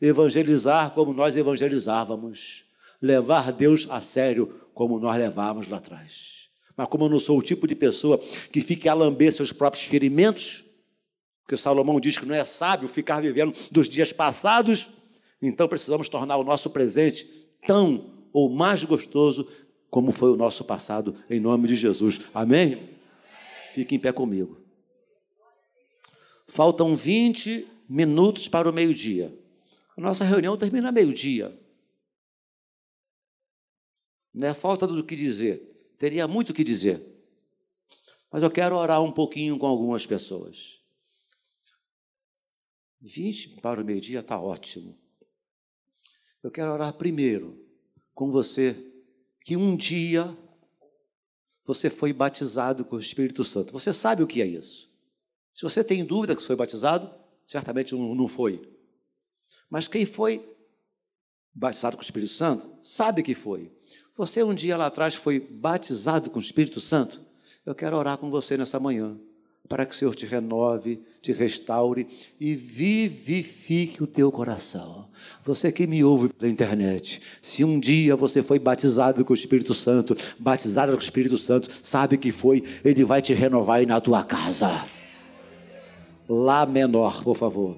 evangelizar 0.00 0.90
como 0.90 1.12
nós 1.12 1.36
evangelizávamos, 1.36 2.64
levar 3.00 3.52
Deus 3.52 3.86
a 3.90 4.00
sério 4.00 4.60
como 4.74 4.98
nós 4.98 5.16
levávamos 5.16 5.68
lá 5.68 5.78
atrás. 5.78 6.48
Mas 6.76 6.88
como 6.88 7.04
eu 7.04 7.08
não 7.08 7.20
sou 7.20 7.38
o 7.38 7.42
tipo 7.42 7.66
de 7.66 7.74
pessoa 7.74 8.18
que 8.50 8.60
fique 8.60 8.88
a 8.88 8.94
lamber 8.94 9.32
seus 9.32 9.52
próprios 9.52 9.84
ferimentos, 9.84 10.64
porque 11.42 11.56
Salomão 11.56 12.00
diz 12.00 12.18
que 12.18 12.26
não 12.26 12.34
é 12.34 12.44
sábio 12.44 12.88
ficar 12.88 13.20
vivendo 13.20 13.54
dos 13.70 13.88
dias 13.88 14.12
passados, 14.12 14.88
então 15.40 15.68
precisamos 15.68 16.08
tornar 16.08 16.36
o 16.36 16.44
nosso 16.44 16.70
presente 16.70 17.26
tão 17.66 18.12
ou 18.32 18.48
mais 18.48 18.82
gostoso 18.84 19.46
como 19.90 20.10
foi 20.10 20.30
o 20.30 20.36
nosso 20.36 20.64
passado, 20.64 21.14
em 21.28 21.38
nome 21.38 21.68
de 21.68 21.74
Jesus. 21.74 22.20
Amém? 22.32 22.88
Fique 23.74 23.94
em 23.94 23.98
pé 23.98 24.12
comigo. 24.12 24.61
Faltam 26.52 26.94
20 26.94 27.66
minutos 27.88 28.46
para 28.46 28.68
o 28.68 28.72
meio-dia. 28.74 29.34
A 29.96 30.00
nossa 30.02 30.22
reunião 30.22 30.54
termina 30.54 30.92
meio-dia. 30.92 31.58
Não 34.34 34.48
é 34.48 34.52
falta 34.52 34.86
do 34.86 35.02
que 35.02 35.16
dizer. 35.16 35.94
Teria 35.96 36.28
muito 36.28 36.50
o 36.50 36.52
que 36.52 36.62
dizer. 36.62 37.02
Mas 38.30 38.42
eu 38.42 38.50
quero 38.50 38.76
orar 38.76 39.02
um 39.02 39.10
pouquinho 39.10 39.58
com 39.58 39.64
algumas 39.64 40.04
pessoas. 40.04 40.78
20 43.00 43.60
para 43.62 43.80
o 43.80 43.84
meio-dia 43.84 44.20
está 44.20 44.38
ótimo. 44.38 44.94
Eu 46.42 46.50
quero 46.50 46.70
orar 46.70 46.92
primeiro 46.92 47.66
com 48.14 48.30
você 48.30 48.92
que 49.40 49.56
um 49.56 49.74
dia 49.74 50.36
você 51.64 51.88
foi 51.88 52.12
batizado 52.12 52.84
com 52.84 52.96
o 52.96 53.00
Espírito 53.00 53.42
Santo. 53.42 53.72
Você 53.72 53.90
sabe 53.90 54.22
o 54.22 54.26
que 54.26 54.42
é 54.42 54.46
isso? 54.46 54.91
Se 55.54 55.62
você 55.62 55.84
tem 55.84 56.04
dúvida 56.04 56.34
que 56.34 56.42
foi 56.42 56.56
batizado, 56.56 57.10
certamente 57.46 57.94
não 57.94 58.28
foi. 58.28 58.62
Mas 59.68 59.88
quem 59.88 60.06
foi 60.06 60.42
batizado 61.54 61.96
com 61.96 62.02
o 62.02 62.04
Espírito 62.04 62.32
Santo, 62.32 62.66
sabe 62.82 63.22
que 63.22 63.34
foi. 63.34 63.70
Você 64.16 64.42
um 64.42 64.54
dia 64.54 64.76
lá 64.76 64.86
atrás 64.86 65.14
foi 65.14 65.40
batizado 65.40 66.30
com 66.30 66.38
o 66.38 66.42
Espírito 66.42 66.80
Santo? 66.80 67.20
Eu 67.64 67.74
quero 67.74 67.96
orar 67.96 68.18
com 68.18 68.30
você 68.30 68.56
nessa 68.56 68.80
manhã, 68.80 69.16
para 69.68 69.86
que 69.86 69.94
o 69.94 69.96
Senhor 69.96 70.14
te 70.14 70.26
renove, 70.26 71.00
te 71.20 71.32
restaure 71.32 72.06
e 72.40 72.54
vivifique 72.54 74.02
o 74.02 74.06
teu 74.06 74.32
coração. 74.32 75.08
Você 75.44 75.70
que 75.70 75.86
me 75.86 76.02
ouve 76.02 76.28
pela 76.30 76.50
internet, 76.50 77.20
se 77.40 77.62
um 77.64 77.78
dia 77.78 78.16
você 78.16 78.42
foi 78.42 78.58
batizado 78.58 79.24
com 79.24 79.32
o 79.32 79.36
Espírito 79.36 79.74
Santo, 79.74 80.16
batizado 80.38 80.92
com 80.92 80.98
o 80.98 81.02
Espírito 81.02 81.38
Santo, 81.38 81.70
sabe 81.82 82.18
que 82.18 82.32
foi, 82.32 82.62
ele 82.84 83.04
vai 83.04 83.22
te 83.22 83.32
renovar 83.32 83.78
aí 83.78 83.86
na 83.86 84.00
tua 84.00 84.24
casa. 84.24 84.86
Lá 86.28 86.64
menor, 86.66 87.22
por 87.22 87.36
favor. 87.36 87.76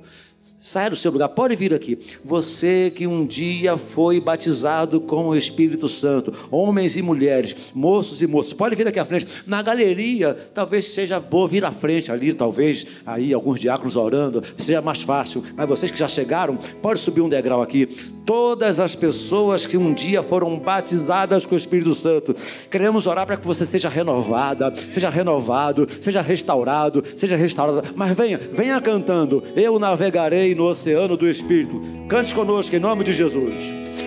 Saia 0.65 0.89
do 0.89 0.97
seu 0.97 1.13
lugar, 1.13 1.29
pode 1.29 1.55
vir 1.55 1.75
aqui. 1.75 1.99
Você 2.25 2.91
que 2.91 3.07
um 3.07 3.27
dia 3.27 3.77
foi 3.77 4.19
batizado 4.19 4.99
com 4.99 5.29
o 5.29 5.37
Espírito 5.37 5.91
Santo, 5.91 6.33
homens 6.51 6.97
e 6.97 7.03
mulheres, 7.03 7.71
moços 7.75 8.23
e 8.23 8.27
moças, 8.27 8.55
pode 8.55 8.75
vir 8.75 8.89
aqui 8.89 8.99
à 8.99 9.05
frente. 9.05 9.27
Na 9.47 9.61
galeria, 9.61 10.33
talvez 10.55 10.89
seja 10.89 11.21
bom 11.21 11.47
vir 11.47 11.67
à 11.67 11.71
frente 11.71 12.11
ali, 12.11 12.33
talvez 12.33 12.87
aí 13.05 13.35
alguns 13.35 13.61
diáconos 13.61 13.95
orando, 13.95 14.43
seja 14.57 14.81
mais 14.81 15.03
fácil. 15.03 15.45
Mas 15.55 15.69
vocês 15.69 15.93
que 15.93 15.99
já 15.99 16.09
chegaram, 16.09 16.57
pode 16.81 16.99
subir 16.99 17.21
um 17.21 17.29
degrau 17.29 17.61
aqui. 17.61 17.87
Todas 18.25 18.81
as 18.81 18.95
pessoas 18.95 19.67
que 19.67 19.77
um 19.77 19.93
dia 19.93 20.23
foram 20.23 20.59
batizadas 20.59 21.45
com 21.45 21.55
o 21.55 21.59
Espírito 21.59 21.95
Santo, 21.95 22.35
queremos 22.71 23.07
orar 23.07 23.27
para 23.27 23.37
que 23.37 23.47
você 23.47 23.67
seja 23.67 23.91
renovada, 23.91 24.73
seja 24.91 25.11
renovado, 25.11 25.87
seja 26.01 26.23
restaurado, 26.23 27.05
seja 27.15 27.37
restaurada. 27.37 27.83
Mas 27.95 28.17
venha, 28.17 28.41
venha 28.51 28.81
cantando. 28.81 29.45
Eu 29.55 29.79
navegarei 29.79 30.54
no 30.55 30.65
oceano 30.65 31.17
do 31.17 31.29
Espírito. 31.29 31.81
Cante 32.09 32.35
conosco 32.35 32.75
em 32.75 32.79
nome 32.79 33.05
de 33.05 33.13
Jesus. 33.13 33.55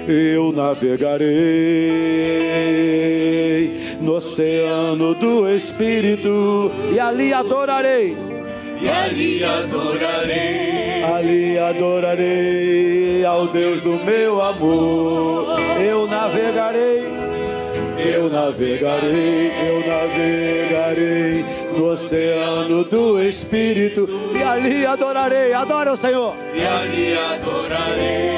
Eu 0.07 0.51
navegarei 0.51 1.27
no 4.01 4.13
oceano 4.13 5.13
do 5.15 5.49
Espírito 5.49 6.71
e 6.93 6.99
ali 6.99 7.33
adorarei. 7.33 8.15
E 8.81 8.89
ali 8.89 9.43
adorarei. 9.43 11.03
Ali 11.03 11.57
adorarei 11.57 13.25
ao 13.25 13.47
Deus 13.47 13.81
do 13.81 14.03
meu 14.03 14.41
amor. 14.41 15.60
Eu 15.79 16.07
navegarei. 16.07 17.17
Eu 17.97 18.29
navegarei, 18.29 19.51
eu 19.67 19.79
navegarei 19.88 21.43
no 21.78 21.92
oceano 21.92 22.84
do 22.84 23.22
Espírito 23.22 24.10
e 24.34 24.42
ali 24.42 24.86
adorarei. 24.86 25.54
Adora 25.54 25.94
o 25.94 25.98
Senhor. 25.98 26.34
E 26.54 26.66
ali 26.66 27.17
adorarei. 27.17 28.38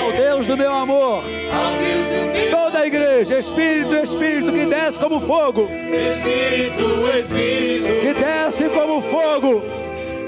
Ao 0.00 0.12
Deus 0.12 0.46
do 0.46 0.56
meu 0.56 0.72
amor. 0.72 1.24
Ao 1.52 1.72
Deus 1.78 2.06
do 2.06 2.32
meu 2.32 2.50
Toda 2.50 2.78
a 2.80 2.86
igreja, 2.86 3.38
Espírito, 3.38 3.94
Espírito 3.94 4.52
que 4.52 4.66
desce 4.66 4.98
como 4.98 5.20
fogo. 5.26 5.68
Espírito, 5.68 7.10
Espírito 7.18 8.00
Que 8.00 8.14
desce 8.14 8.64
como 8.68 9.02
fogo. 9.02 9.62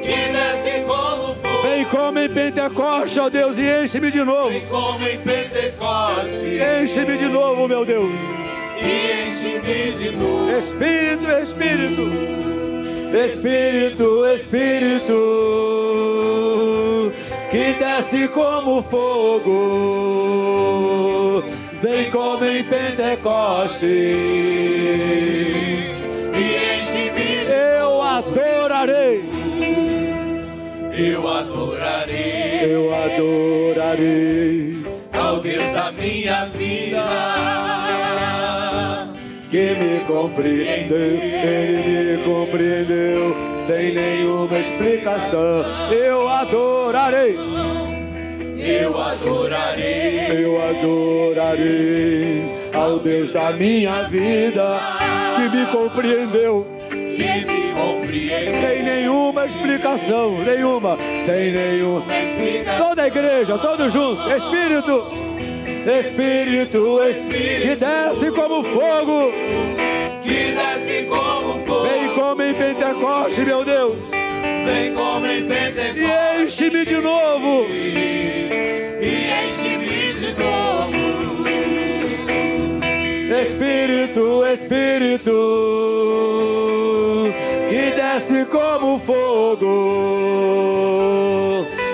que 0.02 0.08
desce 0.08 0.80
como 0.86 1.34
fogo. 1.36 1.62
Vem 1.62 1.84
como 1.84 2.18
em 2.18 2.28
Pentecoste, 2.28 3.20
ó 3.20 3.30
Deus, 3.30 3.56
e 3.56 3.84
enche-me 3.84 4.10
de 4.10 4.24
novo. 4.24 4.50
Vem 4.50 4.66
como 4.66 5.06
em 5.06 5.18
Pentecoste. 5.18 6.58
Enche-me 6.82 7.16
de 7.16 7.28
novo, 7.28 7.68
meu 7.68 7.84
Deus. 7.84 8.41
E 8.82 9.28
enche-me 9.28 9.92
de 9.92 10.10
novo. 10.16 10.50
Espírito, 10.58 11.26
Espírito. 11.42 12.32
Espírito, 13.12 14.24
Espírito, 14.26 15.12
que 17.50 17.74
desce 17.74 18.26
como 18.28 18.82
fogo, 18.82 19.52
vem 21.82 22.10
como 22.10 22.42
em 22.44 22.64
Pentecostes. 22.64 23.90
E 26.34 26.56
enche-me 26.78 27.44
de 27.44 27.52
Eu 27.52 28.00
adorarei, 28.00 29.28
Eu 30.96 31.28
adorarei 31.28 32.42
eu 32.64 32.94
adorarei, 32.94 34.76
ao 35.12 35.40
Deus 35.40 35.70
da 35.72 35.90
minha 35.90 36.46
vida. 36.46 37.71
Que 39.52 39.74
me 39.74 40.00
compreendeu, 40.06 40.96
ele 40.98 42.16
me 42.16 42.24
compreendeu, 42.24 43.36
sem 43.58 43.92
nenhuma 43.92 44.58
explicação. 44.58 45.92
Eu 45.92 46.26
adorarei. 46.26 47.36
Eu 48.58 48.98
adorarei 48.98 50.20
Eu 50.30 50.62
adorarei 50.62 52.42
ao 52.72 52.98
Deus 53.00 53.32
da 53.32 53.52
minha 53.52 54.04
vida 54.04 54.80
que 55.36 55.56
me 55.56 55.66
compreendeu 55.66 56.66
que 56.88 57.44
me 57.44 57.72
compreende. 57.72 58.60
sem 58.60 58.82
nenhuma 58.82 59.46
explicação, 59.46 60.38
nenhuma, 60.44 60.96
sem 61.26 61.52
nenhuma. 61.52 62.04
Toda 62.78 63.02
a 63.02 63.06
igreja, 63.06 63.58
todos 63.58 63.92
juntos, 63.92 64.24
Espírito, 64.32 65.31
Espírito, 65.84 67.02
Espírito, 67.02 67.62
que 67.62 67.74
desce 67.74 68.30
como 68.30 68.62
fogo, 68.62 69.32
Que 70.22 70.54
desce 70.54 71.06
como 71.08 71.66
fogo, 71.66 71.82
vem 71.82 72.08
como 72.14 72.40
em 72.40 72.54
Pentecoste, 72.54 73.40
meu 73.40 73.64
Deus, 73.64 73.96
vem 74.64 74.94
como 74.94 75.26
em 75.26 75.44
Pentecostes. 75.44 75.98
e 75.98 76.42
enche-me 76.44 76.84
de 76.84 76.96
novo. 76.98 77.66
E 77.68 79.26
enche-me 79.48 80.12
de 80.14 80.32
novo. 80.40 80.92
Espírito, 83.42 84.46
Espírito, 84.46 85.32
que 87.68 87.90
desce 87.90 88.44
como 88.44 89.00
fogo, 89.00 89.66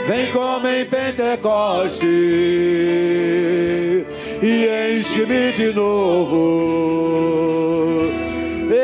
vem 0.06 0.30
como 0.30 0.68
em 0.68 0.84
Pentecoste 0.84 2.08
enche-me 5.18 5.52
de 5.52 5.72
novo. 5.72 6.36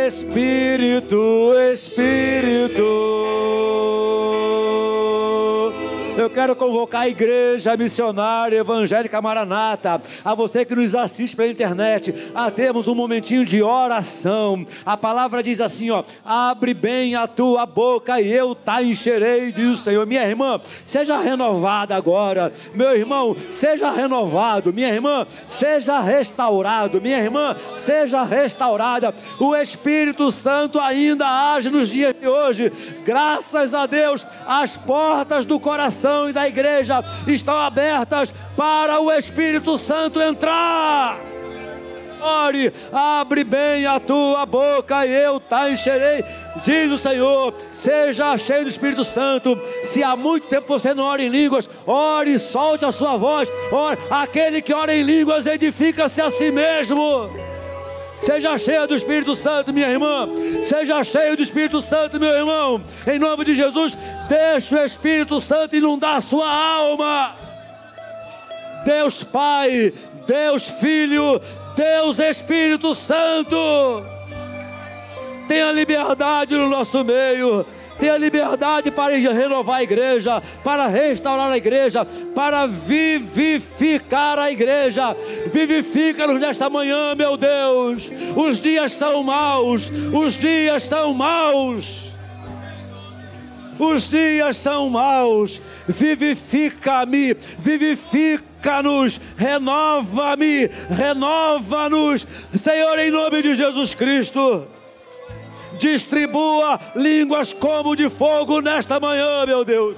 Espírito, 0.06 1.54
Espírito. 1.72 2.23
Quero 6.44 6.56
convocar 6.56 7.02
a 7.02 7.08
igreja 7.08 7.74
missionária 7.74 8.58
evangélica 8.58 9.22
Maranata, 9.22 10.02
a 10.22 10.34
você 10.34 10.62
que 10.62 10.74
nos 10.74 10.94
assiste 10.94 11.34
pela 11.34 11.50
internet, 11.50 12.14
a 12.34 12.50
termos 12.50 12.86
um 12.86 12.94
momentinho 12.94 13.46
de 13.46 13.62
oração. 13.62 14.66
A 14.84 14.94
palavra 14.94 15.42
diz 15.42 15.58
assim, 15.58 15.90
ó: 15.90 16.04
"Abre 16.22 16.74
bem 16.74 17.14
a 17.14 17.26
tua 17.26 17.64
boca 17.64 18.20
e 18.20 18.30
eu 18.30 18.54
te 18.54 18.82
encherei", 18.82 19.52
diz 19.52 19.68
o 19.68 19.82
Senhor. 19.82 20.06
Minha 20.06 20.28
irmã, 20.28 20.60
seja 20.84 21.18
renovada 21.18 21.96
agora. 21.96 22.52
Meu 22.74 22.94
irmão, 22.94 23.34
seja 23.48 23.90
renovado. 23.90 24.70
Minha 24.70 24.90
irmã, 24.90 25.26
seja 25.46 25.98
restaurado. 26.00 27.00
Minha 27.00 27.20
irmã, 27.20 27.56
seja 27.74 28.22
restaurada. 28.22 29.14
O 29.40 29.56
Espírito 29.56 30.30
Santo 30.30 30.78
ainda 30.78 31.54
age 31.54 31.70
nos 31.70 31.88
dias 31.88 32.14
de 32.20 32.28
hoje. 32.28 32.70
Graças 33.02 33.72
a 33.72 33.86
Deus, 33.86 34.26
as 34.46 34.76
portas 34.76 35.46
do 35.46 35.58
coração 35.58 36.28
e 36.28 36.33
da 36.34 36.46
igreja 36.46 37.02
estão 37.26 37.56
abertas 37.56 38.34
para 38.56 39.00
o 39.00 39.10
Espírito 39.10 39.78
Santo 39.78 40.20
entrar. 40.20 41.18
Ore, 42.20 42.72
abre 42.90 43.44
bem 43.44 43.84
a 43.84 44.00
tua 44.00 44.46
boca 44.46 45.06
e 45.06 45.12
eu 45.12 45.38
te 45.38 45.72
encherei. 45.72 46.24
Diz 46.64 46.90
o 46.90 46.96
Senhor, 46.96 47.54
seja 47.70 48.36
cheio 48.38 48.62
do 48.62 48.70
Espírito 48.70 49.04
Santo. 49.04 49.60
Se 49.84 50.02
há 50.02 50.16
muito 50.16 50.48
tempo 50.48 50.66
você 50.66 50.94
não 50.94 51.04
ora 51.04 51.22
em 51.22 51.28
línguas, 51.28 51.68
ore, 51.86 52.38
solte 52.38 52.84
a 52.84 52.92
sua 52.92 53.18
voz. 53.18 53.50
Ore. 53.70 53.98
Aquele 54.10 54.62
que 54.62 54.72
ora 54.72 54.94
em 54.94 55.02
línguas 55.02 55.46
edifica-se 55.46 56.22
a 56.22 56.30
si 56.30 56.50
mesmo. 56.50 57.53
Seja 58.18 58.56
cheio 58.56 58.86
do 58.86 58.94
Espírito 58.94 59.34
Santo, 59.34 59.72
minha 59.72 59.90
irmã. 59.90 60.28
Seja 60.62 61.02
cheio 61.04 61.36
do 61.36 61.42
Espírito 61.42 61.80
Santo, 61.80 62.18
meu 62.18 62.30
irmão. 62.30 62.82
Em 63.06 63.18
nome 63.18 63.44
de 63.44 63.54
Jesus, 63.54 63.96
deixe 64.28 64.74
o 64.74 64.84
Espírito 64.84 65.40
Santo 65.40 65.76
inundar 65.76 66.16
a 66.16 66.20
sua 66.20 66.48
alma. 66.48 67.36
Deus 68.84 69.22
Pai, 69.24 69.92
Deus 70.26 70.68
Filho, 70.68 71.40
Deus 71.76 72.18
Espírito 72.18 72.94
Santo. 72.94 73.56
Tenha 75.48 75.72
liberdade 75.72 76.56
no 76.56 76.68
nosso 76.68 77.04
meio. 77.04 77.66
Tenha 77.98 78.16
liberdade 78.16 78.90
para 78.90 79.16
renovar 79.16 79.78
a 79.78 79.82
igreja, 79.82 80.42
para 80.62 80.86
restaurar 80.86 81.50
a 81.50 81.56
igreja, 81.56 82.04
para 82.34 82.66
vivificar 82.66 84.38
a 84.38 84.50
igreja. 84.50 85.16
Vivifica-nos 85.46 86.40
nesta 86.40 86.68
manhã, 86.68 87.14
meu 87.14 87.36
Deus. 87.36 88.10
Os 88.36 88.60
dias 88.60 88.92
são 88.92 89.22
maus, 89.22 89.90
os 90.12 90.36
dias 90.36 90.82
são 90.82 91.14
maus. 91.14 92.12
Os 93.78 94.08
dias 94.08 94.56
são 94.56 94.88
maus. 94.88 95.60
Vivifica-me, 95.86 97.34
vivifica-nos, 97.58 99.20
renova-me, 99.36 100.70
renova-nos, 100.88 102.26
Senhor, 102.58 102.98
em 102.98 103.10
nome 103.10 103.42
de 103.42 103.54
Jesus 103.54 103.92
Cristo. 103.92 104.73
Distribua 105.78 106.80
línguas 106.94 107.52
como 107.52 107.94
de 107.94 108.08
fogo 108.08 108.60
nesta 108.60 108.98
manhã, 109.00 109.44
meu 109.46 109.64
Deus. 109.64 109.96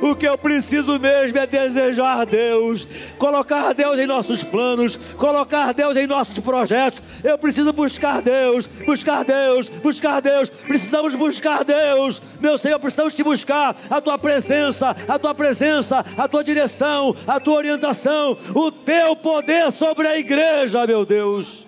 O 0.00 0.14
que 0.14 0.28
eu 0.28 0.38
preciso 0.38 0.98
mesmo 0.98 1.38
é 1.38 1.46
desejar 1.46 2.24
Deus, 2.24 2.86
colocar 3.18 3.72
Deus 3.72 3.98
em 3.98 4.06
nossos 4.06 4.44
planos, 4.44 4.96
colocar 5.16 5.74
Deus 5.74 5.96
em 5.96 6.06
nossos 6.06 6.38
projetos. 6.38 7.02
Eu 7.24 7.36
preciso 7.36 7.72
buscar 7.72 8.22
Deus, 8.22 8.68
buscar 8.86 9.24
Deus, 9.24 9.68
buscar 9.68 10.22
Deus. 10.22 10.50
Precisamos 10.50 11.14
buscar 11.14 11.64
Deus, 11.64 12.22
meu 12.40 12.56
Senhor. 12.56 12.78
Precisamos 12.78 13.12
te 13.12 13.24
buscar 13.24 13.76
a 13.90 14.00
tua 14.00 14.18
presença, 14.18 14.94
a 15.08 15.18
tua 15.18 15.34
presença, 15.34 16.04
a 16.16 16.28
tua 16.28 16.44
direção, 16.44 17.16
a 17.26 17.40
tua 17.40 17.56
orientação, 17.56 18.36
o 18.54 18.70
teu 18.70 19.16
poder 19.16 19.72
sobre 19.72 20.06
a 20.06 20.16
igreja, 20.16 20.86
meu 20.86 21.04
Deus. 21.04 21.66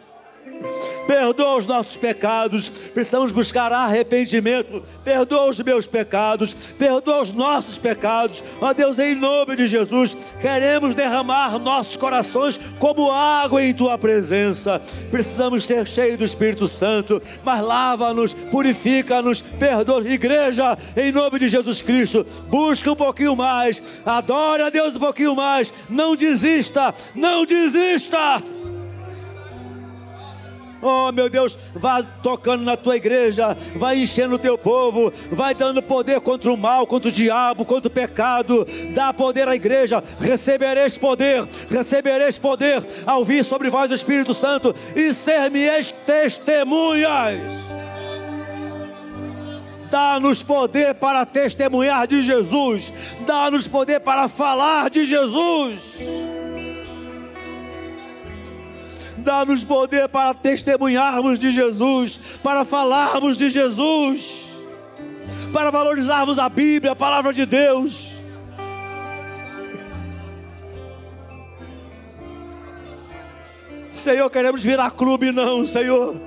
Perdoa 1.07 1.57
os 1.57 1.66
nossos 1.66 1.96
pecados, 1.96 2.68
precisamos 2.68 3.32
buscar 3.32 3.72
arrependimento. 3.72 4.82
Perdoa 5.05 5.51
os 5.51 5.59
meus 5.61 5.86
pecados, 5.86 6.55
perdoa 6.78 7.22
os 7.22 7.32
nossos 7.32 7.78
pecados. 7.78 8.42
Ó 8.61 8.72
Deus, 8.72 8.98
em 8.98 9.14
nome 9.14 9.57
de 9.57 9.66
Jesus, 9.66 10.16
queremos 10.40 10.94
derramar 10.94 11.59
nossos 11.59 11.96
corações 11.96 12.59
como 12.78 13.11
água 13.11 13.62
em 13.62 13.74
tua 13.74 13.98
presença. 13.98 14.80
Precisamos 15.11 15.66
ser 15.66 15.86
cheios 15.86 16.18
do 16.18 16.24
Espírito 16.24 16.68
Santo, 16.68 17.20
mas 17.44 17.61
lava-nos, 17.61 18.32
purifica-nos, 18.32 19.42
perdoa. 19.42 20.01
Igreja, 20.09 20.78
em 20.96 21.12
nome 21.12 21.38
de 21.38 21.48
Jesus 21.48 21.82
Cristo, 21.82 22.26
busca 22.48 22.90
um 22.92 22.96
pouquinho 22.96 23.34
mais, 23.34 23.82
adore 24.05 24.62
a 24.62 24.70
Deus 24.70 24.96
um 24.96 25.01
pouquinho 25.01 25.34
mais. 25.34 25.72
Não 25.88 26.14
desista, 26.14 26.94
não 27.14 27.44
desista. 27.44 28.42
Oh, 30.83 31.12
meu 31.12 31.28
Deus, 31.28 31.59
vá 31.74 32.03
tocando 32.03 32.64
na 32.64 32.76
tua 32.76 32.97
igreja, 32.97 33.57
vai 33.76 33.99
enchendo 33.99 34.37
o 34.37 34.39
teu 34.39 34.57
povo, 34.57 35.12
vai 35.31 35.55
dando 35.55 35.83
poder 35.83 36.20
contra 36.20 36.51
o 36.51 36.57
mal, 36.57 36.87
contra 36.87 37.11
o 37.11 37.12
diabo, 37.12 37.64
contra 37.64 37.89
o 37.89 37.93
pecado. 37.93 38.66
Dá 38.95 39.12
poder 39.12 39.47
à 39.49 39.55
igreja, 39.55 40.03
recebereis 40.18 40.97
poder, 40.97 41.47
recebereis 41.68 42.39
poder 42.39 42.85
ao 43.07 43.24
vir 43.24 43.45
sobre 43.45 43.68
vós 43.68 43.91
o 43.91 43.95
Espírito 43.95 44.33
Santo 44.33 44.74
e 44.97 45.12
ser-me-eis 45.12 45.93
testemunhas. 45.93 47.51
Dá-nos 49.91 50.41
poder 50.43 50.95
para 50.95 51.26
testemunhar 51.26 52.07
de 52.07 52.22
Jesus, 52.22 52.93
dá-nos 53.26 53.66
poder 53.66 54.01
para 54.01 54.28
falar 54.28 54.89
de 54.89 55.05
Jesus. 55.05 56.39
Dá-nos 59.31 59.62
poder 59.62 60.09
para 60.09 60.35
testemunharmos 60.35 61.39
de 61.39 61.53
Jesus, 61.53 62.18
para 62.43 62.64
falarmos 62.64 63.39
de 63.39 63.49
Jesus, 63.49 64.45
para 65.53 65.70
valorizarmos 65.70 66.37
a 66.37 66.49
Bíblia, 66.49 66.91
a 66.91 66.97
palavra 66.97 67.33
de 67.33 67.47
Deus. 67.47 68.11
Senhor, 73.93 74.28
queremos 74.31 74.64
virar 74.64 74.91
clube, 74.91 75.31
não, 75.31 75.64
Senhor. 75.64 76.20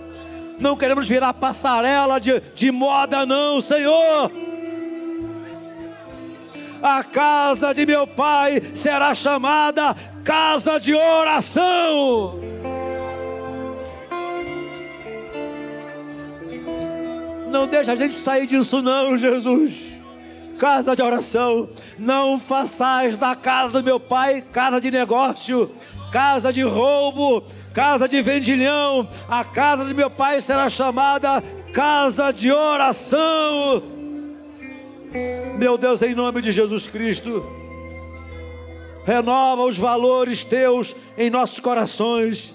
não 0.58 0.78
queremos 0.78 1.06
virar 1.06 1.34
passarela 1.34 2.22
de, 2.22 2.40
de 2.56 2.72
moda, 2.72 3.26
não, 3.26 3.62
Senhor. 3.62 4.32
A 6.82 7.04
casa 7.04 7.74
de 7.74 7.86
meu 7.86 8.08
pai 8.08 8.62
será 8.74 9.14
chamada 9.14 9.94
casa 10.24 10.80
de 10.80 10.96
oração. 10.96 12.54
Não 17.54 17.68
deixa 17.68 17.92
a 17.92 17.96
gente 17.96 18.16
sair 18.16 18.48
disso, 18.48 18.82
não, 18.82 19.16
Jesus. 19.16 19.94
Casa 20.58 20.96
de 20.96 21.04
oração. 21.04 21.70
Não 22.00 22.40
façais 22.40 23.16
da 23.16 23.36
casa 23.36 23.74
do 23.74 23.84
meu 23.84 24.00
pai 24.00 24.42
casa 24.42 24.82
de 24.82 24.90
negócio, 24.90 25.70
casa 26.12 26.52
de 26.52 26.64
roubo, 26.64 27.44
casa 27.72 28.10
de 28.10 28.24
vendilhão. 28.24 29.08
A 29.30 29.44
casa 29.46 29.86
de 29.86 29.94
meu 29.94 30.10
pai 30.10 30.42
será 30.42 30.68
chamada 30.68 31.44
casa 31.72 32.34
de 32.34 32.52
oração. 32.52 33.84
Meu 35.56 35.78
Deus, 35.78 36.02
em 36.02 36.16
nome 36.16 36.42
de 36.42 36.52
Jesus 36.52 36.88
Cristo, 36.88 37.46
renova 39.06 39.62
os 39.62 39.78
valores 39.78 40.44
teus 40.44 40.96
em 41.16 41.30
nossos 41.30 41.60
corações 41.60 42.52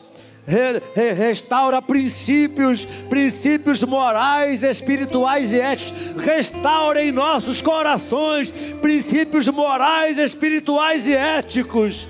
re, 0.49 0.81
re, 0.95 1.13
restaura 1.13 1.83
princípios, 1.83 2.87
princípios 3.11 3.83
morais, 3.83 4.63
espirituais 4.63 5.53
e 5.53 5.61
éticos. 5.61 5.93
Restaura 6.17 7.05
em 7.05 7.13
nossos 7.13 7.61
corações 7.61 8.51
princípios 8.81 9.47
morais, 9.49 10.17
espirituais 10.17 11.07
e 11.07 11.15
éticos. 11.15 12.09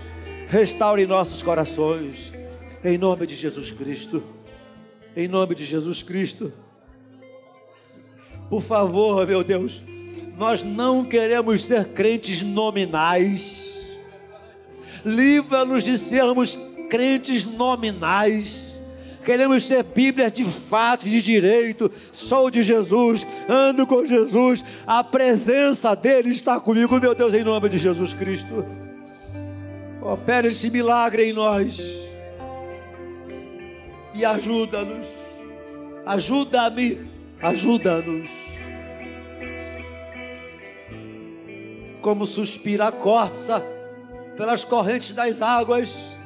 Restaure 0.48 1.02
em 1.02 1.06
nossos 1.06 1.42
corações, 1.42 2.32
em 2.84 2.96
nome 2.96 3.26
de 3.26 3.34
Jesus 3.34 3.72
Cristo. 3.72 4.22
Em 5.16 5.26
nome 5.26 5.56
de 5.56 5.64
Jesus 5.64 6.00
Cristo. 6.00 6.52
Por 8.48 8.62
favor, 8.62 9.26
meu 9.26 9.42
Deus, 9.42 9.82
nós 10.36 10.62
não 10.62 11.04
queremos 11.04 11.64
ser 11.64 11.86
crentes 11.86 12.40
nominais. 12.40 13.84
Livra-nos 15.04 15.82
de 15.82 15.98
sermos 15.98 16.56
crentes 16.88 17.44
nominais. 17.44 18.68
Queremos 19.24 19.66
ser 19.66 19.82
Bíblias 19.82 20.32
de 20.32 20.44
fato 20.44 21.04
de 21.04 21.20
direito. 21.20 21.90
Sou 22.10 22.50
de 22.50 22.62
Jesus, 22.62 23.26
ando 23.48 23.86
com 23.86 24.04
Jesus. 24.04 24.64
A 24.86 25.04
presença 25.04 25.94
dele 25.94 26.30
está 26.30 26.58
comigo, 26.58 26.98
meu 26.98 27.14
Deus, 27.14 27.34
em 27.34 27.44
nome 27.44 27.68
de 27.68 27.78
Jesus 27.78 28.14
Cristo. 28.14 28.64
Opera 30.00 30.48
esse 30.48 30.70
milagre 30.70 31.28
em 31.28 31.32
nós. 31.32 31.78
E 34.14 34.24
ajuda-nos. 34.24 35.06
Ajuda-me. 36.06 36.98
Ajuda-nos. 37.42 38.30
Como 42.00 42.26
suspira 42.26 42.88
a 42.88 42.92
corça 42.92 43.62
pelas 44.36 44.64
correntes 44.64 45.12
das 45.12 45.42
águas 45.42 46.17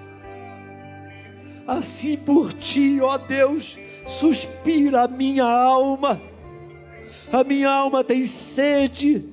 Assim 1.66 2.16
por 2.16 2.52
ti, 2.52 2.98
ó 3.00 3.16
Deus, 3.16 3.78
suspira 4.06 5.02
a 5.02 5.08
minha 5.08 5.44
alma. 5.44 6.20
A 7.32 7.44
minha 7.44 7.70
alma 7.70 8.02
tem 8.02 8.24
sede. 8.24 9.24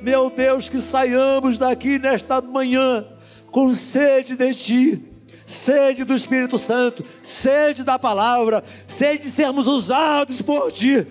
Meu 0.00 0.30
Deus, 0.30 0.68
que 0.68 0.78
saiamos 0.78 1.58
daqui 1.58 1.98
nesta 1.98 2.40
manhã 2.40 3.06
com 3.50 3.72
sede 3.72 4.36
de 4.36 4.54
ti, 4.54 5.02
sede 5.46 6.04
do 6.04 6.14
Espírito 6.14 6.58
Santo, 6.58 7.04
sede 7.22 7.82
da 7.82 7.98
palavra, 7.98 8.64
sede 8.86 9.24
de 9.24 9.30
sermos 9.30 9.66
usados 9.66 10.42
por 10.42 10.70
ti. 10.72 11.06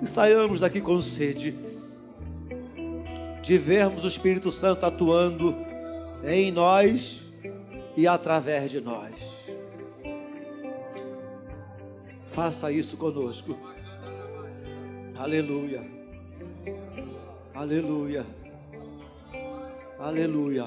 E 0.00 0.06
saiamos 0.06 0.60
daqui 0.60 0.80
com 0.80 1.00
sede 1.00 1.56
de 3.42 3.56
vermos 3.56 4.04
o 4.04 4.08
Espírito 4.08 4.50
Santo 4.50 4.84
atuando 4.84 5.67
em 6.24 6.50
nós 6.50 7.22
e 7.96 8.06
através 8.06 8.70
de 8.70 8.80
nós. 8.80 9.12
Faça 12.30 12.70
isso 12.70 12.96
conosco. 12.96 13.58
Aleluia. 15.16 15.82
Aleluia. 17.54 18.24
Aleluia. 19.98 20.66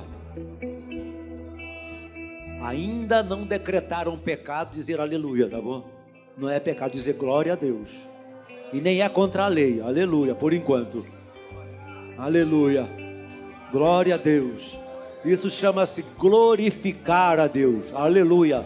Ainda 2.61 3.23
não 3.23 3.45
decretaram 3.45 4.17
pecado 4.17 4.73
dizer 4.73 4.99
aleluia, 4.99 5.49
tá 5.49 5.61
bom? 5.61 5.89
Não 6.37 6.49
é 6.49 6.59
pecado 6.59 6.91
dizer 6.91 7.13
glória 7.13 7.53
a 7.53 7.55
Deus. 7.55 7.89
E 8.73 8.81
nem 8.81 9.01
é 9.01 9.09
contra 9.09 9.45
a 9.45 9.47
lei. 9.47 9.81
Aleluia, 9.81 10.35
por 10.35 10.53
enquanto. 10.53 11.05
Aleluia. 12.17 12.87
Glória 13.71 14.15
a 14.15 14.17
Deus. 14.17 14.77
Isso 15.23 15.49
chama-se 15.51 16.03
glorificar 16.17 17.39
a 17.39 17.47
Deus. 17.47 17.93
Aleluia. 17.93 18.65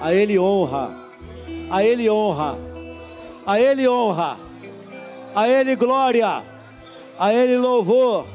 A 0.00 0.12
Ele 0.12 0.38
honra. 0.38 0.94
A 1.70 1.82
Ele 1.82 2.10
honra. 2.10 2.58
A 3.46 3.60
Ele 3.60 3.88
honra. 3.88 4.38
A 5.34 5.48
Ele 5.48 5.74
glória. 5.74 6.42
A 7.18 7.32
Ele 7.32 7.56
louvor. 7.56 8.26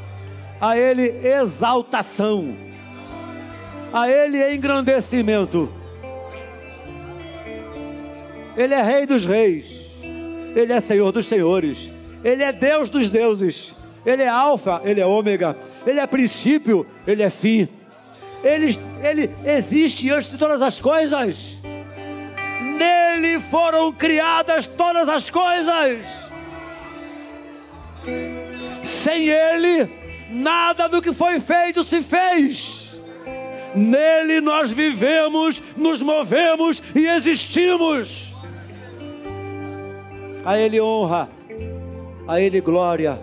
A 0.59 0.75
Ele 0.75 1.03
exaltação. 1.23 2.55
A 3.93 4.09
Ele 4.09 4.55
engrandecimento. 4.55 5.71
Ele 8.57 8.73
é 8.73 8.81
Rei 8.81 9.05
dos 9.05 9.25
Reis. 9.25 9.91
Ele 10.55 10.73
é 10.73 10.79
Senhor 10.81 11.11
dos 11.11 11.27
Senhores. 11.27 11.91
Ele 12.23 12.41
é 12.41 12.51
Deus 12.51 12.89
dos 12.89 13.11
deuses. 13.11 13.75
Ele 14.03 14.23
é 14.23 14.27
Alfa, 14.27 14.81
Ele 14.83 14.99
é 14.99 15.05
Ômega 15.05 15.55
ele 15.85 15.99
é 15.99 16.07
princípio, 16.07 16.85
ele 17.11 17.23
é 17.23 17.29
fim. 17.29 17.67
Ele, 18.43 18.77
ele 19.03 19.29
existe 19.45 20.09
antes 20.09 20.31
de 20.31 20.37
todas 20.37 20.61
as 20.61 20.79
coisas. 20.79 21.59
Nele 22.77 23.39
foram 23.51 23.91
criadas 23.91 24.65
todas 24.65 25.07
as 25.07 25.29
coisas. 25.29 26.05
Sem 28.83 29.29
Ele, 29.29 29.87
nada 30.31 30.89
do 30.89 31.01
que 31.01 31.13
foi 31.13 31.39
feito 31.39 31.83
se 31.83 32.01
fez. 32.01 32.99
Nele 33.75 34.41
nós 34.41 34.71
vivemos, 34.71 35.61
nos 35.77 36.01
movemos 36.01 36.81
e 36.95 37.05
existimos. 37.05 38.33
A 40.43 40.57
Ele 40.57 40.81
honra, 40.81 41.29
a 42.27 42.41
Ele 42.41 42.59
glória, 42.59 43.21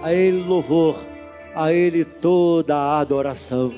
a 0.00 0.12
Ele 0.12 0.44
louvor 0.44 1.15
a 1.56 1.72
Ele 1.72 2.04
toda 2.04 2.76
a 2.76 3.00
adoração. 3.00 3.72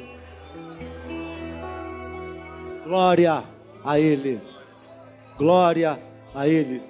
Glória 2.85 3.45
a 3.85 4.01
Ele, 4.01 4.41
glória 5.39 6.03
a 6.35 6.49
Ele. 6.49 6.83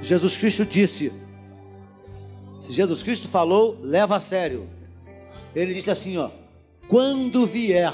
Jesus 0.00 0.36
Cristo 0.36 0.64
disse: 0.64 1.12
se 2.60 2.72
Jesus 2.72 3.02
Cristo 3.02 3.26
falou, 3.26 3.76
leva 3.82 4.14
a 4.14 4.20
sério. 4.20 4.68
Ele 5.56 5.74
disse 5.74 5.90
assim: 5.90 6.18
ó, 6.18 6.30
quando 6.86 7.44
vier 7.44 7.92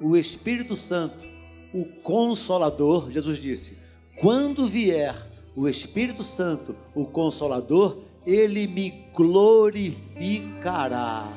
o 0.00 0.16
Espírito 0.16 0.74
Santo, 0.74 1.24
o 1.72 1.84
Consolador, 2.02 3.08
Jesus 3.08 3.38
disse: 3.38 3.78
quando 4.20 4.66
vier 4.66 5.14
o 5.54 5.68
Espírito 5.68 6.24
Santo, 6.24 6.74
o 6.92 7.04
Consolador, 7.04 7.98
ele 8.26 8.66
me 8.66 9.04
glorificará. 9.14 11.28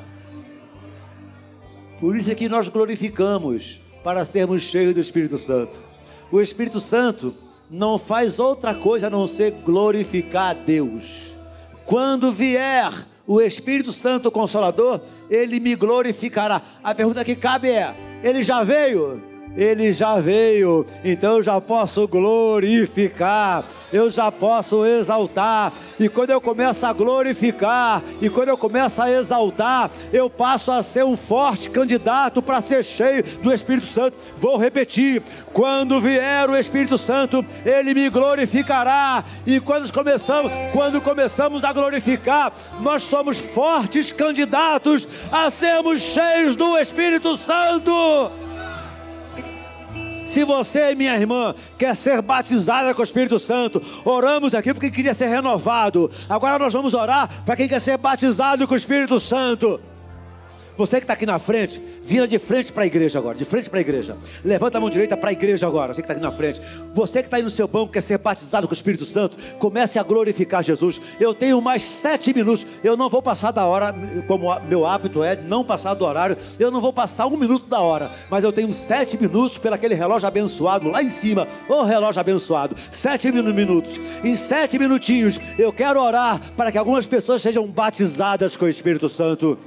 Por 2.00 2.16
isso 2.16 2.30
é 2.30 2.34
que 2.34 2.48
nós 2.48 2.68
glorificamos, 2.68 3.80
para 4.04 4.24
sermos 4.24 4.62
cheios 4.62 4.94
do 4.94 5.00
Espírito 5.00 5.36
Santo. 5.36 5.80
O 6.30 6.40
Espírito 6.40 6.78
Santo 6.78 7.34
não 7.68 7.98
faz 7.98 8.38
outra 8.38 8.72
coisa 8.74 9.08
a 9.08 9.10
não 9.10 9.26
ser 9.26 9.50
glorificar 9.64 10.50
a 10.50 10.54
Deus. 10.54 11.34
Quando 11.84 12.30
vier 12.30 12.92
o 13.26 13.40
Espírito 13.40 13.92
Santo 13.92 14.30
Consolador, 14.30 15.00
ele 15.28 15.58
me 15.58 15.74
glorificará. 15.74 16.62
A 16.84 16.94
pergunta 16.94 17.24
que 17.24 17.34
cabe 17.34 17.68
é: 17.68 17.96
ele 18.22 18.44
já 18.44 18.62
veio? 18.62 19.20
Ele 19.56 19.92
já 19.92 20.18
veio, 20.18 20.86
então 21.02 21.36
eu 21.36 21.42
já 21.42 21.60
posso 21.60 22.06
glorificar, 22.06 23.64
eu 23.92 24.10
já 24.10 24.30
posso 24.30 24.84
exaltar, 24.84 25.72
e 25.98 26.08
quando 26.08 26.30
eu 26.30 26.40
começo 26.40 26.84
a 26.84 26.92
glorificar, 26.92 28.02
e 28.20 28.28
quando 28.28 28.48
eu 28.48 28.58
começo 28.58 29.00
a 29.00 29.10
exaltar, 29.10 29.90
eu 30.12 30.28
passo 30.28 30.70
a 30.70 30.82
ser 30.82 31.04
um 31.04 31.16
forte 31.16 31.70
candidato 31.70 32.42
para 32.42 32.60
ser 32.60 32.84
cheio 32.84 33.22
do 33.42 33.52
Espírito 33.52 33.86
Santo. 33.86 34.18
Vou 34.36 34.56
repetir: 34.58 35.22
quando 35.52 36.00
vier 36.00 36.50
o 36.50 36.56
Espírito 36.56 36.98
Santo, 36.98 37.44
ele 37.64 37.94
me 37.94 38.10
glorificará, 38.10 39.24
e 39.46 39.58
quando 39.58 39.90
começamos, 39.90 40.52
quando 40.72 41.00
começamos 41.00 41.64
a 41.64 41.72
glorificar, 41.72 42.52
nós 42.80 43.04
somos 43.04 43.38
fortes 43.38 44.12
candidatos 44.12 45.08
a 45.32 45.50
sermos 45.50 46.00
cheios 46.00 46.54
do 46.56 46.76
Espírito 46.76 47.36
Santo. 47.36 48.45
Se 50.26 50.44
você, 50.44 50.94
minha 50.94 51.16
irmã, 51.16 51.54
quer 51.78 51.94
ser 51.94 52.20
batizada 52.20 52.92
com 52.92 53.00
o 53.00 53.04
Espírito 53.04 53.38
Santo, 53.38 53.80
oramos 54.04 54.54
aqui 54.54 54.74
porque 54.74 54.90
queria 54.90 55.14
ser 55.14 55.28
renovado. 55.28 56.10
Agora 56.28 56.58
nós 56.58 56.72
vamos 56.72 56.92
orar 56.92 57.44
para 57.44 57.56
quem 57.56 57.68
quer 57.68 57.80
ser 57.80 57.96
batizado 57.96 58.66
com 58.66 58.74
o 58.74 58.76
Espírito 58.76 59.18
Santo. 59.20 59.80
Você 60.76 60.98
que 60.98 61.04
está 61.04 61.14
aqui 61.14 61.24
na 61.24 61.38
frente, 61.38 61.80
vira 62.04 62.28
de 62.28 62.38
frente 62.38 62.70
para 62.72 62.82
a 62.82 62.86
igreja 62.86 63.18
agora, 63.18 63.36
de 63.36 63.44
frente 63.44 63.70
para 63.70 63.78
a 63.78 63.80
igreja. 63.80 64.16
Levanta 64.44 64.76
a 64.76 64.80
mão 64.80 64.90
direita 64.90 65.16
para 65.16 65.30
a 65.30 65.32
igreja 65.32 65.66
agora, 65.66 65.94
você 65.94 66.02
que 66.02 66.04
está 66.04 66.12
aqui 66.12 66.22
na 66.22 66.32
frente. 66.32 66.60
Você 66.94 67.20
que 67.20 67.26
está 67.26 67.38
aí 67.38 67.42
no 67.42 67.50
seu 67.50 67.66
banco, 67.66 67.92
quer 67.92 68.02
ser 68.02 68.18
batizado 68.18 68.68
com 68.68 68.72
o 68.72 68.76
Espírito 68.76 69.04
Santo, 69.04 69.36
comece 69.58 69.98
a 69.98 70.02
glorificar 70.02 70.62
Jesus. 70.62 71.00
Eu 71.18 71.32
tenho 71.32 71.60
mais 71.60 71.82
sete 71.82 72.34
minutos, 72.34 72.66
eu 72.84 72.96
não 72.96 73.08
vou 73.08 73.22
passar 73.22 73.52
da 73.52 73.64
hora, 73.64 73.94
como 74.26 74.54
meu 74.60 74.86
hábito 74.86 75.22
é, 75.22 75.36
não 75.36 75.64
passar 75.64 75.94
do 75.94 76.04
horário, 76.04 76.36
eu 76.58 76.70
não 76.70 76.80
vou 76.80 76.92
passar 76.92 77.26
um 77.26 77.36
minuto 77.36 77.66
da 77.66 77.80
hora, 77.80 78.10
mas 78.30 78.44
eu 78.44 78.52
tenho 78.52 78.72
sete 78.72 79.16
minutos 79.20 79.58
pelo 79.58 79.74
aquele 79.74 79.94
relógio 79.94 80.28
abençoado 80.28 80.90
lá 80.90 81.02
em 81.02 81.10
cima, 81.10 81.48
o 81.68 81.82
relógio 81.82 82.20
abençoado, 82.20 82.76
sete 82.92 83.32
minutos. 83.32 83.98
Em 84.22 84.34
sete 84.36 84.78
minutinhos, 84.78 85.40
eu 85.58 85.72
quero 85.72 86.00
orar 86.00 86.40
para 86.56 86.70
que 86.70 86.78
algumas 86.78 87.06
pessoas 87.06 87.40
sejam 87.40 87.66
batizadas 87.66 88.56
com 88.56 88.66
o 88.66 88.68
Espírito 88.68 89.08
Santo. 89.08 89.58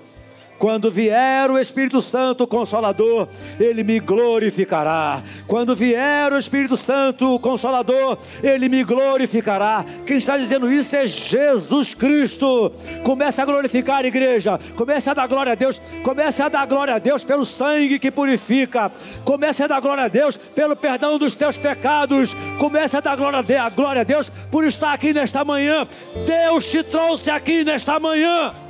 Quando 0.60 0.92
vier 0.92 1.50
o 1.50 1.58
Espírito 1.58 2.02
Santo 2.02 2.46
Consolador, 2.46 3.30
ele 3.58 3.82
me 3.82 3.98
glorificará. 3.98 5.24
Quando 5.48 5.74
vier 5.74 6.34
o 6.34 6.38
Espírito 6.38 6.76
Santo 6.76 7.40
Consolador, 7.40 8.18
ele 8.44 8.68
me 8.68 8.84
glorificará. 8.84 9.86
Quem 10.06 10.18
está 10.18 10.38
dizendo 10.38 10.70
isso 10.70 10.94
é 10.98 11.08
Jesus 11.08 11.94
Cristo. 11.94 12.74
Comece 13.04 13.40
a 13.40 13.46
glorificar 13.46 14.04
a 14.04 14.08
igreja, 14.08 14.60
comece 14.76 15.10
a 15.10 15.14
dar 15.14 15.28
glória 15.28 15.54
a 15.54 15.56
Deus, 15.56 15.82
comece 16.04 16.42
a 16.42 16.50
dar 16.50 16.68
glória 16.68 16.96
a 16.96 17.00
Deus 17.00 17.24
pelo 17.24 17.46
sangue 17.46 17.98
que 17.98 18.12
purifica, 18.12 18.92
comece 19.24 19.64
a 19.64 19.68
dar 19.68 19.80
glória 19.80 20.04
a 20.04 20.08
Deus 20.10 20.36
pelo 20.36 20.76
perdão 20.76 21.18
dos 21.18 21.36
teus 21.36 21.58
pecados, 21.58 22.36
comece 22.60 22.98
a 22.98 23.00
dar 23.00 23.16
glória 23.16 24.02
a 24.02 24.04
Deus 24.04 24.30
por 24.52 24.66
estar 24.66 24.92
aqui 24.92 25.14
nesta 25.14 25.46
manhã. 25.46 25.88
Deus 26.28 26.70
te 26.70 26.84
trouxe 26.84 27.32
aqui 27.32 27.64
nesta 27.64 27.98
manhã. 27.98 28.69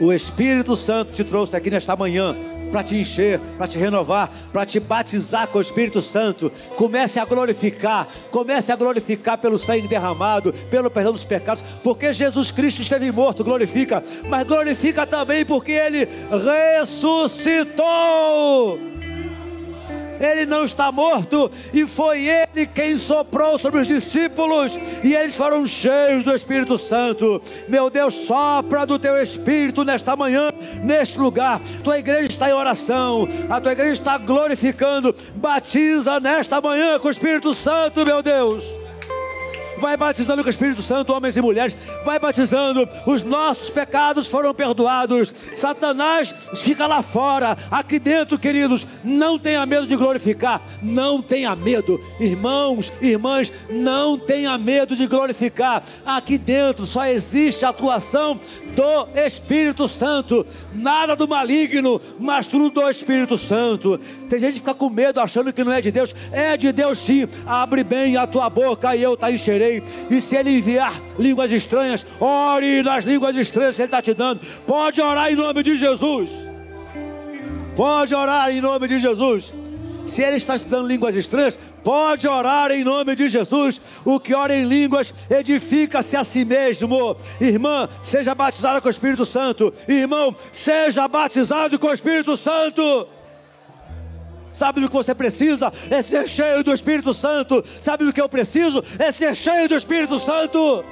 O 0.00 0.12
Espírito 0.12 0.76
Santo 0.76 1.12
te 1.12 1.24
trouxe 1.24 1.56
aqui 1.56 1.70
nesta 1.70 1.94
manhã 1.96 2.36
para 2.72 2.82
te 2.82 2.96
encher, 2.96 3.38
para 3.58 3.68
te 3.68 3.78
renovar, 3.78 4.30
para 4.50 4.64
te 4.64 4.80
batizar 4.80 5.46
com 5.48 5.58
o 5.58 5.60
Espírito 5.60 6.00
Santo. 6.00 6.50
Comece 6.76 7.20
a 7.20 7.24
glorificar, 7.24 8.08
comece 8.30 8.72
a 8.72 8.76
glorificar 8.76 9.36
pelo 9.38 9.58
sangue 9.58 9.86
derramado, 9.86 10.54
pelo 10.70 10.90
perdão 10.90 11.12
dos 11.12 11.24
pecados, 11.24 11.62
porque 11.84 12.12
Jesus 12.12 12.50
Cristo 12.50 12.80
esteve 12.80 13.12
morto, 13.12 13.44
glorifica, 13.44 14.02
mas 14.28 14.46
glorifica 14.46 15.06
também 15.06 15.44
porque 15.44 15.72
ele 15.72 16.08
ressuscitou 16.80 17.72
ele 20.20 20.46
não 20.46 20.64
está 20.64 20.90
morto, 20.90 21.50
e 21.72 21.86
foi 21.86 22.26
ele 22.26 22.66
quem 22.66 22.96
soprou 22.96 23.58
sobre 23.58 23.80
os 23.80 23.86
discípulos, 23.86 24.78
e 25.02 25.14
eles 25.14 25.36
foram 25.36 25.66
cheios 25.66 26.24
do 26.24 26.34
Espírito 26.34 26.78
Santo. 26.78 27.40
Meu 27.68 27.90
Deus, 27.90 28.14
sopra 28.14 28.86
do 28.86 28.98
teu 28.98 29.22
Espírito 29.22 29.84
nesta 29.84 30.16
manhã, 30.16 30.52
neste 30.82 31.18
lugar. 31.18 31.60
Tua 31.82 31.98
igreja 31.98 32.30
está 32.30 32.48
em 32.48 32.54
oração, 32.54 33.28
a 33.48 33.60
tua 33.60 33.72
igreja 33.72 33.92
está 33.92 34.18
glorificando. 34.18 35.14
Batiza 35.34 36.20
nesta 36.20 36.60
manhã 36.60 36.98
com 36.98 37.08
o 37.08 37.10
Espírito 37.10 37.54
Santo, 37.54 38.04
meu 38.04 38.22
Deus 38.22 38.81
vai 39.82 39.96
batizando 39.96 40.42
com 40.42 40.46
o 40.46 40.50
Espírito 40.50 40.80
Santo, 40.80 41.12
homens 41.12 41.36
e 41.36 41.42
mulheres, 41.42 41.76
vai 42.04 42.16
batizando, 42.18 42.88
os 43.04 43.24
nossos 43.24 43.68
pecados 43.68 44.28
foram 44.28 44.54
perdoados. 44.54 45.34
Satanás 45.54 46.32
fica 46.54 46.86
lá 46.86 47.02
fora, 47.02 47.58
aqui 47.68 47.98
dentro, 47.98 48.38
queridos, 48.38 48.86
não 49.02 49.36
tenha 49.40 49.66
medo 49.66 49.88
de 49.88 49.96
glorificar, 49.96 50.62
não 50.80 51.20
tenha 51.20 51.54
medo, 51.56 52.00
irmãos, 52.20 52.92
irmãs, 53.00 53.52
não 53.68 54.16
tenha 54.16 54.56
medo 54.56 54.94
de 54.94 55.08
glorificar. 55.08 55.82
Aqui 56.06 56.38
dentro 56.38 56.86
só 56.86 57.04
existe 57.04 57.64
a 57.64 57.70
atuação 57.70 58.40
do 58.76 59.08
Espírito 59.18 59.88
Santo, 59.88 60.46
nada 60.72 61.16
do 61.16 61.26
maligno, 61.26 62.00
mas 62.20 62.46
tudo 62.46 62.70
do 62.70 62.88
Espírito 62.88 63.36
Santo. 63.36 63.98
Tem 64.30 64.38
gente 64.38 64.52
que 64.52 64.58
fica 64.60 64.74
com 64.74 64.88
medo 64.88 65.20
achando 65.20 65.52
que 65.52 65.64
não 65.64 65.72
é 65.72 65.80
de 65.80 65.90
Deus, 65.90 66.14
é 66.30 66.56
de 66.56 66.70
Deus 66.70 67.00
sim. 67.00 67.26
Abre 67.44 67.82
bem 67.82 68.16
a 68.16 68.28
tua 68.28 68.48
boca 68.48 68.94
e 68.94 69.02
eu 69.02 69.16
te 69.16 69.28
encherei 69.32 69.71
e 70.10 70.20
se 70.20 70.36
ele 70.36 70.50
enviar 70.58 71.00
línguas 71.18 71.52
estranhas, 71.52 72.04
ore 72.18 72.82
nas 72.82 73.04
línguas 73.04 73.36
estranhas 73.36 73.76
que 73.76 73.82
ele 73.82 73.86
está 73.86 74.02
te 74.02 74.12
dando. 74.12 74.40
Pode 74.66 75.00
orar 75.00 75.30
em 75.30 75.36
nome 75.36 75.62
de 75.62 75.76
Jesus. 75.76 76.30
Pode 77.76 78.14
orar 78.14 78.50
em 78.50 78.60
nome 78.60 78.88
de 78.88 78.98
Jesus. 78.98 79.52
Se 80.06 80.22
ele 80.22 80.36
está 80.36 80.58
te 80.58 80.64
dando 80.64 80.88
línguas 80.88 81.14
estranhas, 81.14 81.58
pode 81.84 82.26
orar 82.26 82.70
em 82.70 82.84
nome 82.84 83.14
de 83.14 83.28
Jesus. 83.28 83.80
O 84.04 84.18
que 84.18 84.34
ora 84.34 84.54
em 84.54 84.64
línguas 84.64 85.14
edifica-se 85.30 86.16
a 86.16 86.24
si 86.24 86.44
mesmo. 86.44 87.16
Irmã, 87.40 87.88
seja 88.02 88.34
batizada 88.34 88.80
com 88.80 88.88
o 88.88 88.90
Espírito 88.90 89.24
Santo. 89.24 89.72
Irmão, 89.88 90.34
seja 90.52 91.06
batizado 91.06 91.78
com 91.78 91.86
o 91.86 91.92
Espírito 91.92 92.36
Santo. 92.36 93.06
Sabe 94.52 94.80
do 94.80 94.88
que 94.88 94.94
você 94.94 95.14
precisa? 95.14 95.72
É 95.90 96.02
ser 96.02 96.28
cheio 96.28 96.62
do 96.62 96.72
Espírito 96.72 97.14
Santo. 97.14 97.64
Sabe 97.80 98.04
do 98.04 98.12
que 98.12 98.20
eu 98.20 98.28
preciso? 98.28 98.82
É 98.98 99.10
ser 99.10 99.34
cheio 99.34 99.68
do 99.68 99.76
Espírito 99.76 100.18
Santo. 100.20 100.84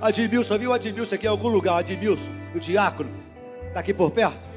Admilson, 0.00 0.58
viu 0.58 0.72
Admilson 0.72 1.14
aqui 1.14 1.26
em 1.26 1.30
algum 1.30 1.48
lugar? 1.48 1.78
Admilson, 1.78 2.30
o 2.54 2.60
diácono, 2.60 3.10
está 3.66 3.80
aqui 3.80 3.92
por 3.92 4.10
perto? 4.12 4.48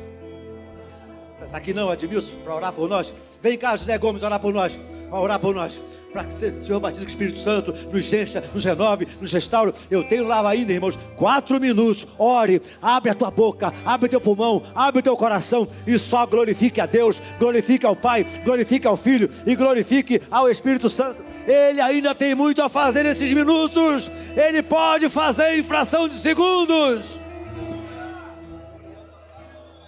Está 1.43 1.57
aqui 1.57 1.73
não, 1.73 1.89
Admilson, 1.89 2.31
para 2.43 2.55
orar 2.55 2.71
por 2.71 2.87
nós? 2.87 3.13
Vem 3.41 3.57
cá, 3.57 3.75
José 3.75 3.97
Gomes, 3.97 4.21
orar 4.21 4.39
por 4.39 4.53
nós. 4.53 4.79
Orar 5.11 5.39
por 5.39 5.53
nós 5.53 5.81
para 6.11 6.25
que 6.25 6.45
o 6.45 6.65
Senhor 6.65 6.79
batize 6.79 7.01
com 7.01 7.07
o 7.07 7.09
Espírito 7.09 7.39
Santo, 7.39 7.73
nos 7.91 8.13
encha, 8.13 8.43
nos 8.53 8.63
renove, 8.63 9.07
nos 9.19 9.31
restaure. 9.31 9.73
Eu 9.89 10.03
tenho 10.03 10.27
lá 10.27 10.47
ainda, 10.47 10.73
irmãos, 10.73 10.97
quatro 11.15 11.59
minutos. 11.59 12.07
Ore, 12.17 12.61
abre 12.81 13.11
a 13.11 13.15
tua 13.15 13.31
boca, 13.31 13.73
abre 13.85 14.09
teu 14.09 14.19
pulmão, 14.19 14.63
abre 14.75 15.01
teu 15.01 15.15
coração 15.15 15.67
e 15.87 15.97
só 15.97 16.25
glorifique 16.25 16.81
a 16.81 16.85
Deus, 16.85 17.21
glorifique 17.39 17.85
ao 17.85 17.95
Pai, 17.95 18.25
glorifique 18.43 18.85
ao 18.85 18.97
Filho 18.97 19.29
e 19.45 19.55
glorifique 19.55 20.21
ao 20.29 20.49
Espírito 20.49 20.89
Santo. 20.89 21.21
Ele 21.47 21.81
ainda 21.81 22.13
tem 22.13 22.35
muito 22.35 22.61
a 22.61 22.69
fazer 22.69 23.03
nesses 23.03 23.33
minutos. 23.33 24.09
Ele 24.35 24.61
pode 24.61 25.09
fazer 25.09 25.57
em 25.57 25.63
fração 25.63 26.07
de 26.07 26.15
segundos. 26.15 27.19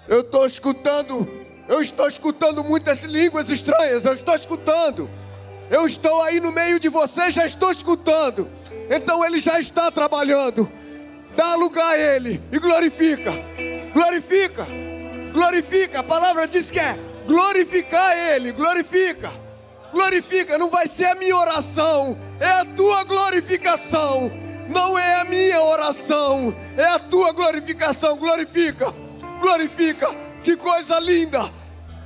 Eu 0.07 0.21
estou 0.21 0.45
escutando, 0.45 1.27
eu 1.67 1.81
estou 1.81 2.07
escutando 2.07 2.63
muitas 2.63 3.03
línguas 3.03 3.49
estranhas, 3.49 4.03
eu 4.05 4.13
estou 4.13 4.35
escutando. 4.35 5.09
Eu 5.73 5.87
estou 5.87 6.21
aí 6.21 6.39
no 6.39 6.51
meio 6.51 6.79
de 6.79 6.87
vocês, 6.87 7.33
já 7.33 7.47
estou 7.47 7.71
escutando. 7.71 8.47
Então 8.91 9.25
ele 9.25 9.39
já 9.39 9.59
está 9.59 9.89
trabalhando. 9.89 10.71
Dá 11.35 11.55
lugar 11.55 11.95
a 11.95 11.97
ele 11.97 12.39
e 12.51 12.59
glorifica. 12.59 13.31
Glorifica. 13.91 14.67
Glorifica. 15.33 16.01
A 16.01 16.03
palavra 16.03 16.47
diz 16.47 16.69
que 16.69 16.77
é 16.79 16.95
glorificar 17.25 18.15
ele. 18.15 18.51
Glorifica. 18.51 19.31
Glorifica. 19.91 20.59
Não 20.59 20.69
vai 20.69 20.87
ser 20.87 21.05
a 21.05 21.15
minha 21.15 21.35
oração, 21.35 22.19
é 22.39 22.49
a 22.51 22.65
tua 22.65 23.03
glorificação. 23.03 24.31
Não 24.69 24.95
é 24.95 25.21
a 25.21 25.25
minha 25.25 25.59
oração, 25.59 26.55
é 26.77 26.85
a 26.85 26.99
tua 26.99 27.31
glorificação. 27.31 28.15
Glorifica. 28.15 28.93
Glorifica. 29.41 30.07
Que 30.43 30.55
coisa 30.55 30.99
linda. 30.99 31.51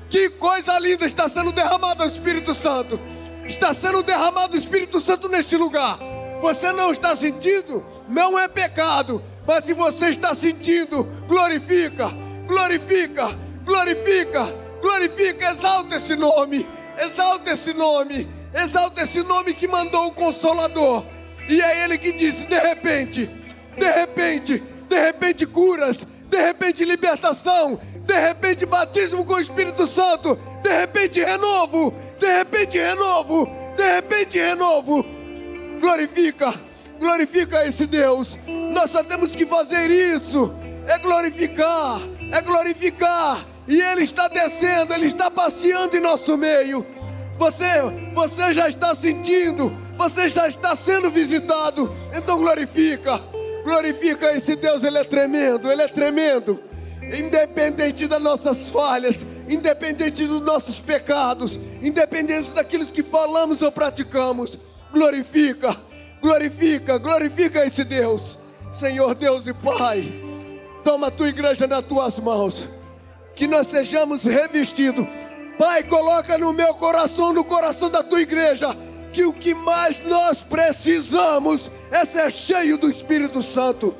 Que 0.10 0.30
coisa 0.30 0.80
linda 0.80 1.06
está 1.06 1.28
sendo 1.28 1.52
derramada 1.52 2.06
o 2.06 2.08
Espírito 2.08 2.54
Santo. 2.54 3.17
Está 3.48 3.74
sendo 3.74 4.04
derramado 4.04 4.54
o 4.54 4.58
Espírito 4.58 5.00
Santo 5.00 5.30
neste 5.30 5.56
lugar. 5.56 6.00
Você 6.42 6.72
não 6.72 6.92
está 6.92 7.16
sentindo? 7.16 7.84
Não 8.08 8.38
é 8.38 8.48
pecado. 8.48 9.24
Mas 9.48 9.64
se 9.64 9.74
você 9.74 10.10
está 10.10 10.36
sentindo, 10.36 11.06
glorifica, 11.28 12.10
glorifica, 12.46 13.30
glorifica, 13.64 14.54
glorifica, 14.82 15.52
exalta 15.52 15.96
esse 15.96 16.16
nome, 16.16 16.68
exalta 17.00 17.52
esse 17.52 17.74
nome, 17.74 18.28
exalta 18.54 19.02
esse 19.04 19.24
nome 19.24 19.54
que 19.54 19.68
mandou 19.68 20.08
o 20.08 20.12
Consolador. 20.12 21.06
E 21.48 21.62
é 21.62 21.86
Ele 21.86 21.98
que 21.98 22.12
disse: 22.12 22.46
de 22.46 22.60
repente, 22.60 23.30
de 23.78 23.90
repente, 23.90 24.62
de 24.90 25.00
repente 25.00 25.46
curas, 25.46 26.06
de 26.30 26.38
repente 26.38 26.84
libertação, 26.84 27.80
de 28.06 28.20
repente 28.20 28.66
batismo 28.66 29.26
com 29.26 29.36
o 29.36 29.40
Espírito 29.40 29.88
Santo, 29.88 30.38
de 30.62 30.70
repente 30.70 31.22
renovo, 31.22 31.94
de 32.20 32.38
repente 32.38 32.78
renovo, 32.78 33.48
de 33.76 33.84
repente 33.96 34.38
renovo. 34.38 35.06
Glorifica, 35.80 36.54
glorifica 37.00 37.66
esse 37.66 37.86
Deus. 37.86 38.38
Nós 38.48 38.92
só 38.92 39.04
temos 39.04 39.36
que 39.36 39.46
fazer 39.46 39.92
isso. 39.92 40.54
É 40.88 40.98
glorificar, 40.98 42.02
é 42.32 42.42
glorificar. 42.42 43.46
E 43.68 43.82
Ele 43.82 44.04
está 44.04 44.28
descendo, 44.28 44.94
Ele 44.94 45.06
está 45.06 45.30
passeando 45.30 45.96
em 45.96 46.00
nosso 46.00 46.38
meio. 46.38 46.86
Você, 47.38 47.66
você 48.16 48.54
já 48.54 48.68
está 48.68 48.96
sentindo, 48.96 49.72
você 49.98 50.28
já 50.30 50.48
está 50.48 50.76
sendo 50.76 51.12
visitado. 51.12 51.94
Então 52.14 52.40
glorifica, 52.40 53.22
glorifica 53.64 54.36
esse 54.36 54.56
Deus, 54.56 54.84
Ele 54.84 54.98
é 54.98 55.04
tremendo, 55.04 55.72
Ele 55.72 55.82
é 55.82 55.88
tremendo. 55.88 56.60
independente 57.02 58.08
das 58.08 58.22
nossas 58.22 58.70
falhas, 58.70 59.26
independente 59.48 60.26
dos 60.26 60.42
nossos 60.42 60.80
pecados, 60.80 61.60
independente 61.82 62.54
daquilo 62.54 62.86
que 62.86 63.04
falamos 63.04 63.62
ou 63.62 63.72
praticamos. 63.72 64.58
Glorifica, 64.92 65.76
glorifica, 66.22 66.98
glorifica 66.98 67.66
esse 67.66 67.84
Deus. 67.84 68.38
Senhor 68.72 69.16
Deus 69.16 69.48
e 69.48 69.54
Pai, 69.54 70.14
toma 70.84 71.08
a 71.08 71.12
tua 71.12 71.30
igreja 71.30 71.66
nas 71.68 71.86
tuas 71.86 72.20
mãos, 72.20 72.68
que 73.36 73.48
nós 73.48 73.68
sejamos 73.68 74.24
revestidos. 74.24 75.08
Pai, 75.58 75.84
coloca 75.84 76.38
no 76.38 76.54
meu 76.54 76.74
coração, 76.74 77.34
no 77.34 77.44
coração 77.44 77.90
da 77.90 78.04
tua 78.04 78.22
igreja, 78.22 78.76
que 79.12 79.26
o 79.26 79.34
que 79.34 79.54
mais 79.54 80.00
nós 80.06 80.42
precisamos 80.42 81.72
é 81.90 82.06
ser 82.06 82.32
cheio 82.32 82.78
do 82.78 82.90
Espírito 82.90 83.42
Santo, 83.42 83.96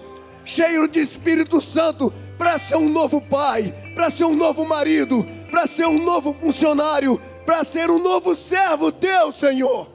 cheio 0.46 0.88
de 0.88 1.00
Espírito 1.00 1.60
Santo 1.60 2.14
para 2.38 2.60
ser 2.60 2.76
um 2.76 2.90
novo 2.90 3.20
pai, 3.20 3.74
para 3.98 4.12
ser 4.12 4.26
um 4.26 4.36
novo 4.36 4.64
marido, 4.64 5.26
para 5.50 5.66
ser 5.66 5.88
um 5.88 5.98
novo 5.98 6.32
funcionário, 6.32 7.20
para 7.48 7.64
ser 7.64 7.90
um 7.90 7.98
novo 7.98 8.36
servo 8.36 8.92
teu, 8.92 9.32
Senhor. 9.32 9.90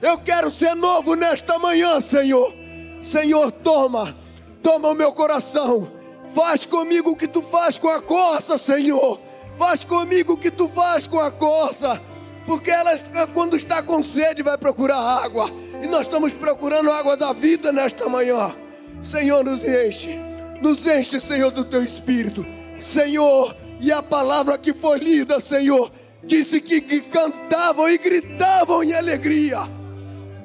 Eu 0.00 0.16
quero 0.18 0.48
ser 0.48 0.76
novo 0.76 1.16
nesta 1.16 1.58
manhã, 1.58 2.00
Senhor. 2.00 2.54
Senhor, 3.02 3.50
toma, 3.50 4.16
toma 4.62 4.90
o 4.90 4.94
meu 4.94 5.10
coração. 5.10 5.90
Faz 6.36 6.64
comigo 6.64 7.10
o 7.10 7.16
que 7.16 7.26
tu 7.26 7.42
faz 7.42 7.76
com 7.76 7.88
a 7.88 8.00
corça, 8.00 8.56
Senhor. 8.56 9.18
Faz 9.58 9.82
comigo 9.82 10.34
o 10.34 10.38
que 10.38 10.52
tu 10.52 10.68
faz 10.68 11.08
com 11.08 11.18
a 11.18 11.32
corça. 11.32 12.00
Porque 12.46 12.70
ela, 12.70 12.92
quando 13.34 13.56
está 13.56 13.82
com 13.82 14.04
sede, 14.04 14.40
vai 14.40 14.56
procurar 14.56 14.98
água. 14.98 15.50
E 15.82 15.88
nós 15.88 16.02
estamos 16.02 16.32
procurando 16.32 16.92
água 16.92 17.16
da 17.16 17.32
vida 17.32 17.72
nesta 17.72 18.08
manhã. 18.08 18.54
Senhor, 19.02 19.42
nos 19.42 19.64
enche. 19.64 20.16
Nos 20.62 20.86
enche, 20.86 21.18
Senhor, 21.18 21.50
do 21.50 21.64
teu 21.64 21.82
espírito. 21.82 22.57
Senhor, 22.78 23.56
e 23.80 23.92
a 23.92 24.02
palavra 24.02 24.58
que 24.58 24.72
foi 24.72 24.98
lida, 24.98 25.40
Senhor, 25.40 25.90
disse 26.22 26.60
que, 26.60 27.00
cantavam 27.00 27.88
e 27.88 27.98
gritavam 27.98 28.82
em 28.82 28.92
alegria. 28.92 29.60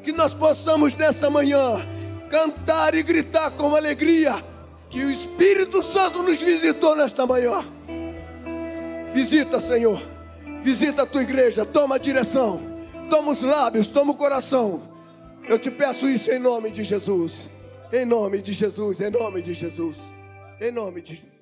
Que 0.04 0.12
nós 0.12 0.34
possamos 0.34 0.96
nessa 0.96 1.30
manhã 1.30 1.86
cantar 2.30 2.94
e 2.96 3.04
gritar 3.04 3.52
com 3.52 3.76
alegria. 3.76 4.44
Que 4.90 5.04
o 5.04 5.10
Espírito 5.10 5.82
Santo 5.82 6.22
nos 6.22 6.42
visitou 6.42 6.96
nesta 6.96 7.26
manhã. 7.26 7.66
Visita, 9.14 9.60
Senhor. 9.60 10.02
Visita 10.64 11.04
a 11.04 11.06
tua 11.06 11.24
igreja. 11.24 11.66
Toma 11.66 11.96
a 11.96 11.98
direção. 11.98 12.62
Toma 13.10 13.32
os 13.32 13.42
lábios. 13.42 13.88
Toma 13.88 14.12
o 14.12 14.16
coração. 14.16 14.84
Eu 15.48 15.58
te 15.58 15.72
peço 15.72 16.08
isso 16.08 16.32
em 16.32 16.40
nome 16.40 16.72
de 16.72 16.84
Jesus. 16.84 17.50
Em 17.92 18.06
nome 18.06 18.42
de 18.42 18.54
Jesus, 18.54 19.00
em 19.00 19.12
nome 19.12 19.42
de 19.42 19.54
Jesus, 19.54 20.14
em 20.60 20.72
nome 20.72 21.02
de 21.02 21.16
Jesus. 21.16 21.33